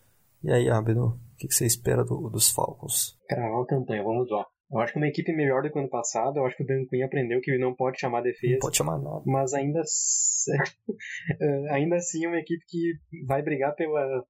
E 0.41 0.49
aí, 0.49 0.69
Abno, 0.69 1.07
o 1.07 1.35
que 1.37 1.53
você 1.53 1.65
espera 1.65 2.05
do, 2.05 2.29
dos 2.29 2.49
Falcons? 2.51 3.19
Cara, 3.27 3.47
a 3.47 3.65
campanha, 3.65 4.01
vamos 4.01 4.29
lá. 4.31 4.45
Eu 4.71 4.79
acho 4.79 4.93
que 4.93 4.99
é 4.99 5.01
uma 5.01 5.09
equipe 5.09 5.33
melhor 5.33 5.61
do 5.61 5.69
que 5.69 5.77
o 5.77 5.81
ano 5.81 5.89
passado. 5.89 6.37
Eu 6.37 6.45
acho 6.45 6.55
que 6.55 6.63
o 6.63 6.65
Dan 6.65 6.85
Quinn 6.85 7.03
aprendeu 7.03 7.41
que 7.41 7.51
ele 7.51 7.61
não 7.61 7.75
pode 7.75 7.99
chamar 7.99 8.21
defesa. 8.21 8.53
Não 8.53 8.59
pode 8.59 8.77
chamar 8.77 8.97
nada. 8.97 9.23
Mas 9.25 9.53
ainda, 9.53 9.81
eh, 11.41 11.73
ainda 11.73 11.97
assim 11.97 12.23
é 12.23 12.29
uma 12.29 12.39
equipe 12.39 12.63
que 12.65 12.93
vai 13.27 13.43
brigar 13.43 13.75
pela. 13.75 14.23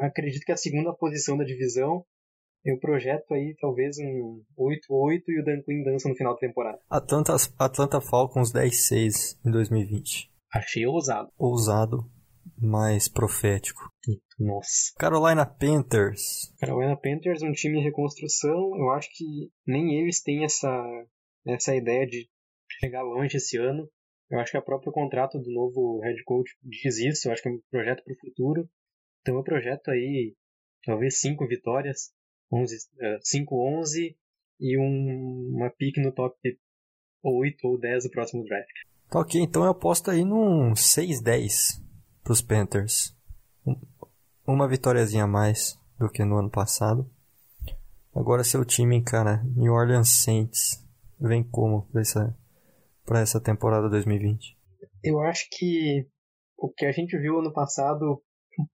Acredito 0.00 0.44
que 0.44 0.50
é 0.50 0.54
a 0.54 0.58
segunda 0.58 0.92
posição 0.92 1.38
da 1.38 1.44
divisão. 1.44 2.04
Eu 2.64 2.78
projeto 2.78 3.32
aí 3.32 3.54
talvez 3.60 3.96
um 3.98 4.42
8-8 4.58 5.22
e 5.28 5.40
o 5.40 5.44
Dan 5.44 5.62
Quinn 5.62 5.82
dança 5.84 6.08
no 6.08 6.14
final 6.14 6.34
da 6.34 6.40
temporada. 6.40 6.78
Atlanta, 6.90 7.36
Atlanta 7.58 8.00
Falcons 8.00 8.52
10-6 8.52 9.38
em 9.44 9.50
2020. 9.50 10.30
Achei 10.52 10.86
ousado. 10.86 11.30
Ousado, 11.38 12.10
mais 12.60 13.08
profético. 13.08 13.80
Nossa. 14.38 14.92
Carolina 14.98 15.46
Panthers. 15.46 16.52
Carolina 16.58 16.96
Panthers, 16.96 17.42
um 17.42 17.52
time 17.52 17.78
em 17.78 17.82
reconstrução. 17.84 18.76
Eu 18.76 18.90
acho 18.90 19.08
que 19.12 19.50
nem 19.66 20.00
eles 20.00 20.22
têm 20.22 20.44
essa, 20.44 20.68
essa 21.46 21.74
ideia 21.74 22.06
de 22.06 22.28
chegar 22.80 23.02
longe 23.02 23.36
esse 23.36 23.56
ano. 23.56 23.88
Eu 24.30 24.38
acho 24.40 24.52
que 24.52 24.58
o 24.58 24.62
próprio 24.62 24.92
contrato 24.92 25.38
do 25.38 25.50
novo 25.50 26.00
head 26.00 26.22
coach 26.24 26.50
diz 26.62 26.98
isso. 26.98 27.28
Eu 27.28 27.32
acho 27.32 27.42
que 27.42 27.48
é 27.48 27.52
um 27.52 27.60
projeto 27.70 28.02
para 28.04 28.12
o 28.12 28.18
futuro. 28.18 28.68
Então 29.20 29.36
eu 29.36 29.42
projeto 29.42 29.88
aí 29.90 30.34
talvez 30.84 31.20
cinco 31.20 31.46
vitórias 31.46 32.12
5-11 32.52 34.16
e 34.60 34.78
um, 34.78 35.56
uma 35.56 35.70
pick 35.70 35.98
no 35.98 36.12
top 36.12 36.36
8 37.22 37.68
ou 37.68 37.78
10 37.78 38.04
do 38.04 38.10
próximo 38.10 38.44
draft. 38.44 38.68
Tá 39.10 39.20
ok, 39.20 39.40
então 39.40 39.64
eu 39.64 39.70
aposto 39.70 40.10
aí 40.10 40.24
num 40.24 40.72
6-10 40.72 41.82
pros 42.22 42.42
Panthers. 42.42 43.16
Uma 44.46 44.68
vitóriazinha 44.68 45.24
a 45.24 45.28
mais 45.28 45.78
do 45.98 46.10
que 46.10 46.24
no 46.24 46.38
ano 46.38 46.50
passado. 46.50 47.10
Agora 48.14 48.44
seu 48.44 48.64
time, 48.64 49.02
cara, 49.02 49.42
New 49.56 49.72
Orleans 49.72 50.08
Saints, 50.08 50.84
vem 51.20 51.42
como 51.42 51.86
pra 51.90 52.00
essa, 52.00 52.38
pra 53.04 53.20
essa 53.20 53.40
temporada 53.40 53.88
2020? 53.88 54.56
Eu 55.02 55.20
acho 55.20 55.48
que 55.50 56.06
o 56.56 56.68
que 56.68 56.84
a 56.84 56.92
gente 56.92 57.16
viu 57.16 57.38
ano 57.38 57.52
passado 57.52 58.22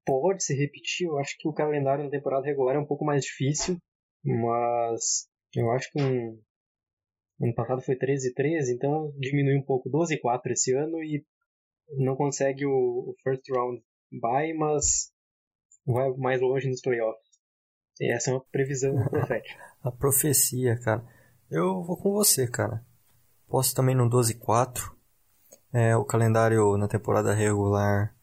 pode 0.05 0.45
se 0.45 0.55
repetir. 0.55 1.07
Eu 1.07 1.18
acho 1.18 1.37
que 1.39 1.49
o 1.49 1.53
calendário 1.53 2.05
na 2.05 2.11
temporada 2.11 2.47
regular 2.47 2.76
é 2.76 2.78
um 2.78 2.87
pouco 2.87 3.05
mais 3.05 3.24
difícil, 3.24 3.78
mas 4.24 5.28
eu 5.55 5.70
acho 5.70 5.91
que 5.91 6.03
um, 6.03 6.39
ano 7.41 7.55
passado 7.55 7.82
foi 7.82 7.97
13 7.97 8.35
13, 8.35 8.74
então 8.74 9.12
diminui 9.18 9.57
um 9.57 9.64
pouco 9.64 9.89
12 9.89 10.18
4 10.18 10.53
esse 10.53 10.74
ano 10.74 11.03
e 11.03 11.24
não 11.99 12.16
consegue 12.16 12.64
o, 12.64 12.70
o 12.70 13.14
first 13.22 13.43
round 13.51 13.82
bye, 14.20 14.55
mas 14.55 15.12
vai 15.87 16.11
mais 16.16 16.41
longe 16.41 16.68
nos 16.68 16.80
playoffs. 16.80 17.22
E 18.01 18.12
essa 18.12 18.30
é 18.30 18.35
uma 18.35 18.45
previsão 18.51 18.95
profética. 19.09 19.61
A 19.82 19.91
profecia, 19.91 20.78
cara. 20.80 21.05
Eu 21.51 21.82
vou 21.82 21.97
com 21.97 22.12
você, 22.12 22.49
cara. 22.49 22.85
Posso 23.47 23.74
também 23.74 23.95
no 23.95 24.09
12-4. 24.09 24.93
É, 25.72 25.97
o 25.97 26.05
calendário 26.05 26.76
na 26.76 26.89
temporada 26.89 27.35
regular 27.35 28.14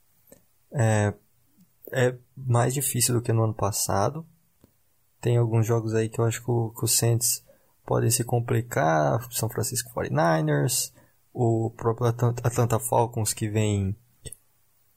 é, 0.74 1.14
é 1.92 2.16
mais 2.36 2.74
difícil 2.74 3.14
do 3.16 3.22
que 3.22 3.34
no 3.34 3.44
ano 3.44 3.54
passado. 3.54 4.26
Tem 5.20 5.38
alguns 5.38 5.68
jogos 5.68 5.94
aí 5.94 6.10
que 6.10 6.20
eu 6.20 6.26
acho 6.26 6.44
que 6.44 6.50
o, 6.50 6.72
que 6.72 6.86
o 6.86 6.88
Saints 6.88 7.44
podem 7.86 8.10
se 8.10 8.24
complicar. 8.24 9.26
São 9.32 9.50
Francisco 9.50 9.92
49ers, 9.94 10.92
o 11.34 11.70
próprio 11.72 12.08
Atlanta 12.08 12.80
Falcons 12.80 13.34
que 13.34 13.48
vem, 13.48 13.96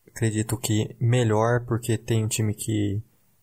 acredito 0.06 0.56
que 0.56 0.96
melhor, 1.00 1.64
porque 1.66 1.98
tem 1.98 2.24
um 2.24 2.28
time 2.28 2.54
que 2.54 3.02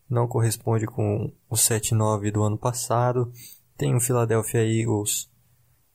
não 0.09 0.27
corresponde 0.27 0.85
com 0.85 1.31
o 1.49 1.55
7-9 1.55 2.31
do 2.31 2.43
ano 2.43 2.57
passado. 2.57 3.31
Tem 3.77 3.95
o 3.95 3.99
Philadelphia 3.99 4.65
Eagles, 4.65 5.29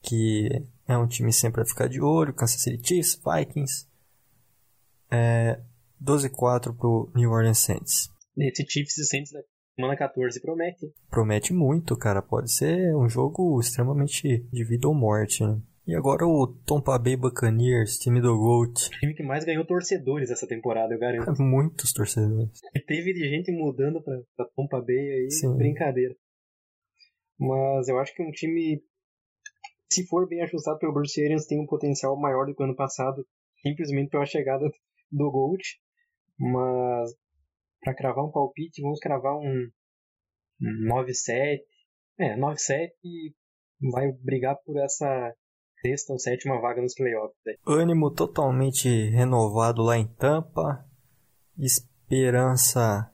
que 0.02 0.64
é 0.86 0.96
um 0.96 1.06
time 1.06 1.32
sempre 1.32 1.62
a 1.62 1.66
ficar 1.66 1.88
de 1.88 2.00
olho. 2.00 2.32
Kansas 2.32 2.60
City 2.60 2.86
Chiefs, 2.86 3.20
Vikings. 3.24 3.86
É 5.10 5.60
12-4 6.02 6.76
pro 6.76 7.10
New 7.14 7.30
Orleans 7.30 7.58
Saints. 7.58 8.10
Esse 8.36 8.64
Chiefs 8.68 8.98
e 8.98 9.04
Saints 9.04 9.32
da 9.32 9.40
semana 9.74 9.96
14 9.96 10.40
promete. 10.40 10.92
Promete 11.10 11.52
muito, 11.52 11.96
cara. 11.96 12.20
Pode 12.20 12.52
ser 12.52 12.94
um 12.94 13.08
jogo 13.08 13.58
extremamente 13.60 14.46
de 14.52 14.64
vida 14.64 14.88
ou 14.88 14.94
morte, 14.94 15.44
né? 15.44 15.60
E 15.86 15.94
agora 15.94 16.26
o 16.26 16.48
Tampa 16.66 16.98
Bay 16.98 17.16
Buccaneers, 17.16 17.96
time 17.98 18.20
do 18.20 18.36
GOAT. 18.36 18.88
O 18.88 18.98
time 18.98 19.14
que 19.14 19.22
mais 19.22 19.44
ganhou 19.44 19.64
torcedores 19.64 20.32
essa 20.32 20.46
temporada, 20.46 20.92
eu 20.92 20.98
garanto. 20.98 21.30
Muitos 21.40 21.92
torcedores. 21.92 22.58
E 22.74 22.80
teve 22.80 23.12
de 23.12 23.28
gente 23.28 23.52
mudando 23.52 24.02
pra, 24.02 24.20
pra 24.36 24.46
Tampa 24.56 24.80
Bay 24.80 25.12
aí, 25.12 25.30
Sim. 25.30 25.56
brincadeira. 25.56 26.12
Mas 27.38 27.86
eu 27.86 28.00
acho 28.00 28.12
que 28.14 28.22
um 28.22 28.32
time, 28.32 28.82
se 29.92 30.04
for 30.08 30.28
bem 30.28 30.42
ajustado 30.42 30.78
pelo 30.80 30.92
Bruce 30.92 31.22
Arians, 31.22 31.46
tem 31.46 31.60
um 31.60 31.66
potencial 31.66 32.18
maior 32.18 32.46
do 32.46 32.54
que 32.54 32.62
o 32.62 32.64
ano 32.64 32.74
passado, 32.74 33.24
simplesmente 33.62 34.10
pela 34.10 34.26
chegada 34.26 34.68
do 35.12 35.30
GOAT. 35.30 35.62
Mas 36.38 37.14
para 37.80 37.94
cravar 37.94 38.24
um 38.24 38.30
palpite, 38.30 38.82
vamos 38.82 38.98
cravar 38.98 39.36
um, 39.36 39.68
um 40.60 40.94
9-7. 40.94 41.60
É, 42.18 42.36
9-7 42.36 42.90
e 43.04 43.34
vai 43.92 44.10
brigar 44.22 44.56
por 44.64 44.76
essa 44.78 45.34
sexta 45.80 46.12
ou 46.12 46.18
sétima 46.18 46.60
vaga 46.60 46.82
nos 46.82 46.94
playoffs. 46.94 47.38
Né? 47.44 47.54
Ânimo 47.66 48.10
totalmente 48.10 48.88
renovado 49.10 49.82
lá 49.82 49.96
em 49.96 50.06
Tampa. 50.06 50.84
Esperança 51.58 53.10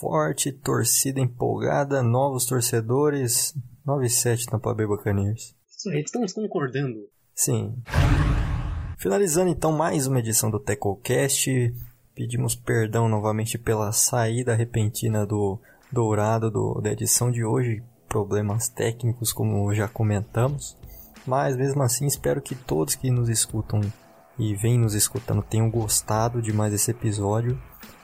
forte, 0.00 0.52
torcida 0.52 1.20
empolgada, 1.20 2.02
novos 2.02 2.46
torcedores. 2.46 3.54
9-7 3.86 4.44
Tampa 4.50 4.74
Bay 4.74 4.86
Buccaneers. 4.86 5.54
Isso 5.68 5.88
aí, 5.88 6.02
estamos 6.02 6.32
concordando. 6.32 7.08
Sim. 7.34 7.82
Finalizando 8.98 9.48
então 9.48 9.72
mais 9.72 10.06
uma 10.06 10.18
edição 10.18 10.50
do 10.50 10.60
TecoCast. 10.60 11.72
Pedimos 12.20 12.54
perdão 12.54 13.08
novamente 13.08 13.56
pela 13.56 13.92
saída 13.92 14.54
repentina 14.54 15.24
do 15.24 15.58
Dourado 15.90 16.50
do, 16.50 16.78
da 16.78 16.92
edição 16.92 17.30
de 17.30 17.42
hoje. 17.42 17.82
Problemas 18.06 18.68
técnicos, 18.68 19.32
como 19.32 19.72
já 19.72 19.88
comentamos. 19.88 20.76
Mas 21.26 21.56
mesmo 21.56 21.82
assim, 21.82 22.04
espero 22.04 22.42
que 22.42 22.54
todos 22.54 22.94
que 22.94 23.10
nos 23.10 23.30
escutam 23.30 23.80
e 24.38 24.54
vêm 24.54 24.78
nos 24.78 24.92
escutando 24.92 25.40
tenham 25.40 25.70
gostado 25.70 26.42
de 26.42 26.52
mais 26.52 26.74
esse 26.74 26.90
episódio. 26.90 27.58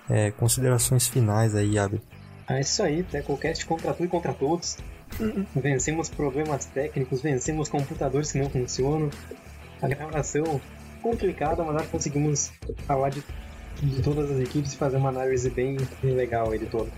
É, 0.08 0.30
considerações 0.30 1.06
finais 1.06 1.54
aí, 1.54 1.78
Abel. 1.78 2.00
É 2.48 2.60
isso 2.60 2.82
aí, 2.82 3.02
TecoCast 3.02 3.66
contra 3.66 3.92
tudo 3.92 4.06
e 4.06 4.08
contra 4.08 4.32
todos. 4.32 4.78
Vencemos 5.54 6.08
problemas 6.08 6.64
técnicos, 6.64 7.20
vencemos 7.20 7.68
computadores 7.68 8.32
que 8.32 8.38
não 8.38 8.48
funcionam. 8.48 9.10
A 9.82 9.86
gravação 9.86 10.58
complicada, 11.02 11.62
mas 11.62 11.74
nós 11.74 11.86
conseguimos 11.88 12.50
falar 12.86 13.10
de, 13.10 13.22
de 13.82 14.02
todas 14.02 14.30
as 14.30 14.40
equipes 14.40 14.72
e 14.72 14.76
fazer 14.76 14.96
uma 14.96 15.08
análise 15.08 15.50
bem, 15.50 15.76
bem 16.02 16.14
legal 16.14 16.50
aí 16.50 16.58
de 16.58 16.66
todas. 16.66 16.92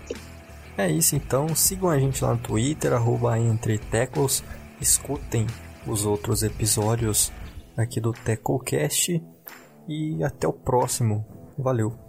É 0.77 0.89
isso 0.89 1.15
então, 1.15 1.53
sigam 1.53 1.89
a 1.89 1.99
gente 1.99 2.23
lá 2.23 2.33
no 2.33 2.39
Twitter, 2.39 2.93
arroba 2.93 3.35
escutem 4.79 5.45
os 5.85 6.05
outros 6.05 6.41
episódios 6.41 7.31
aqui 7.75 7.99
do 7.99 8.13
TecoCast 8.13 9.21
e 9.87 10.23
até 10.23 10.47
o 10.47 10.53
próximo. 10.53 11.25
Valeu! 11.57 12.08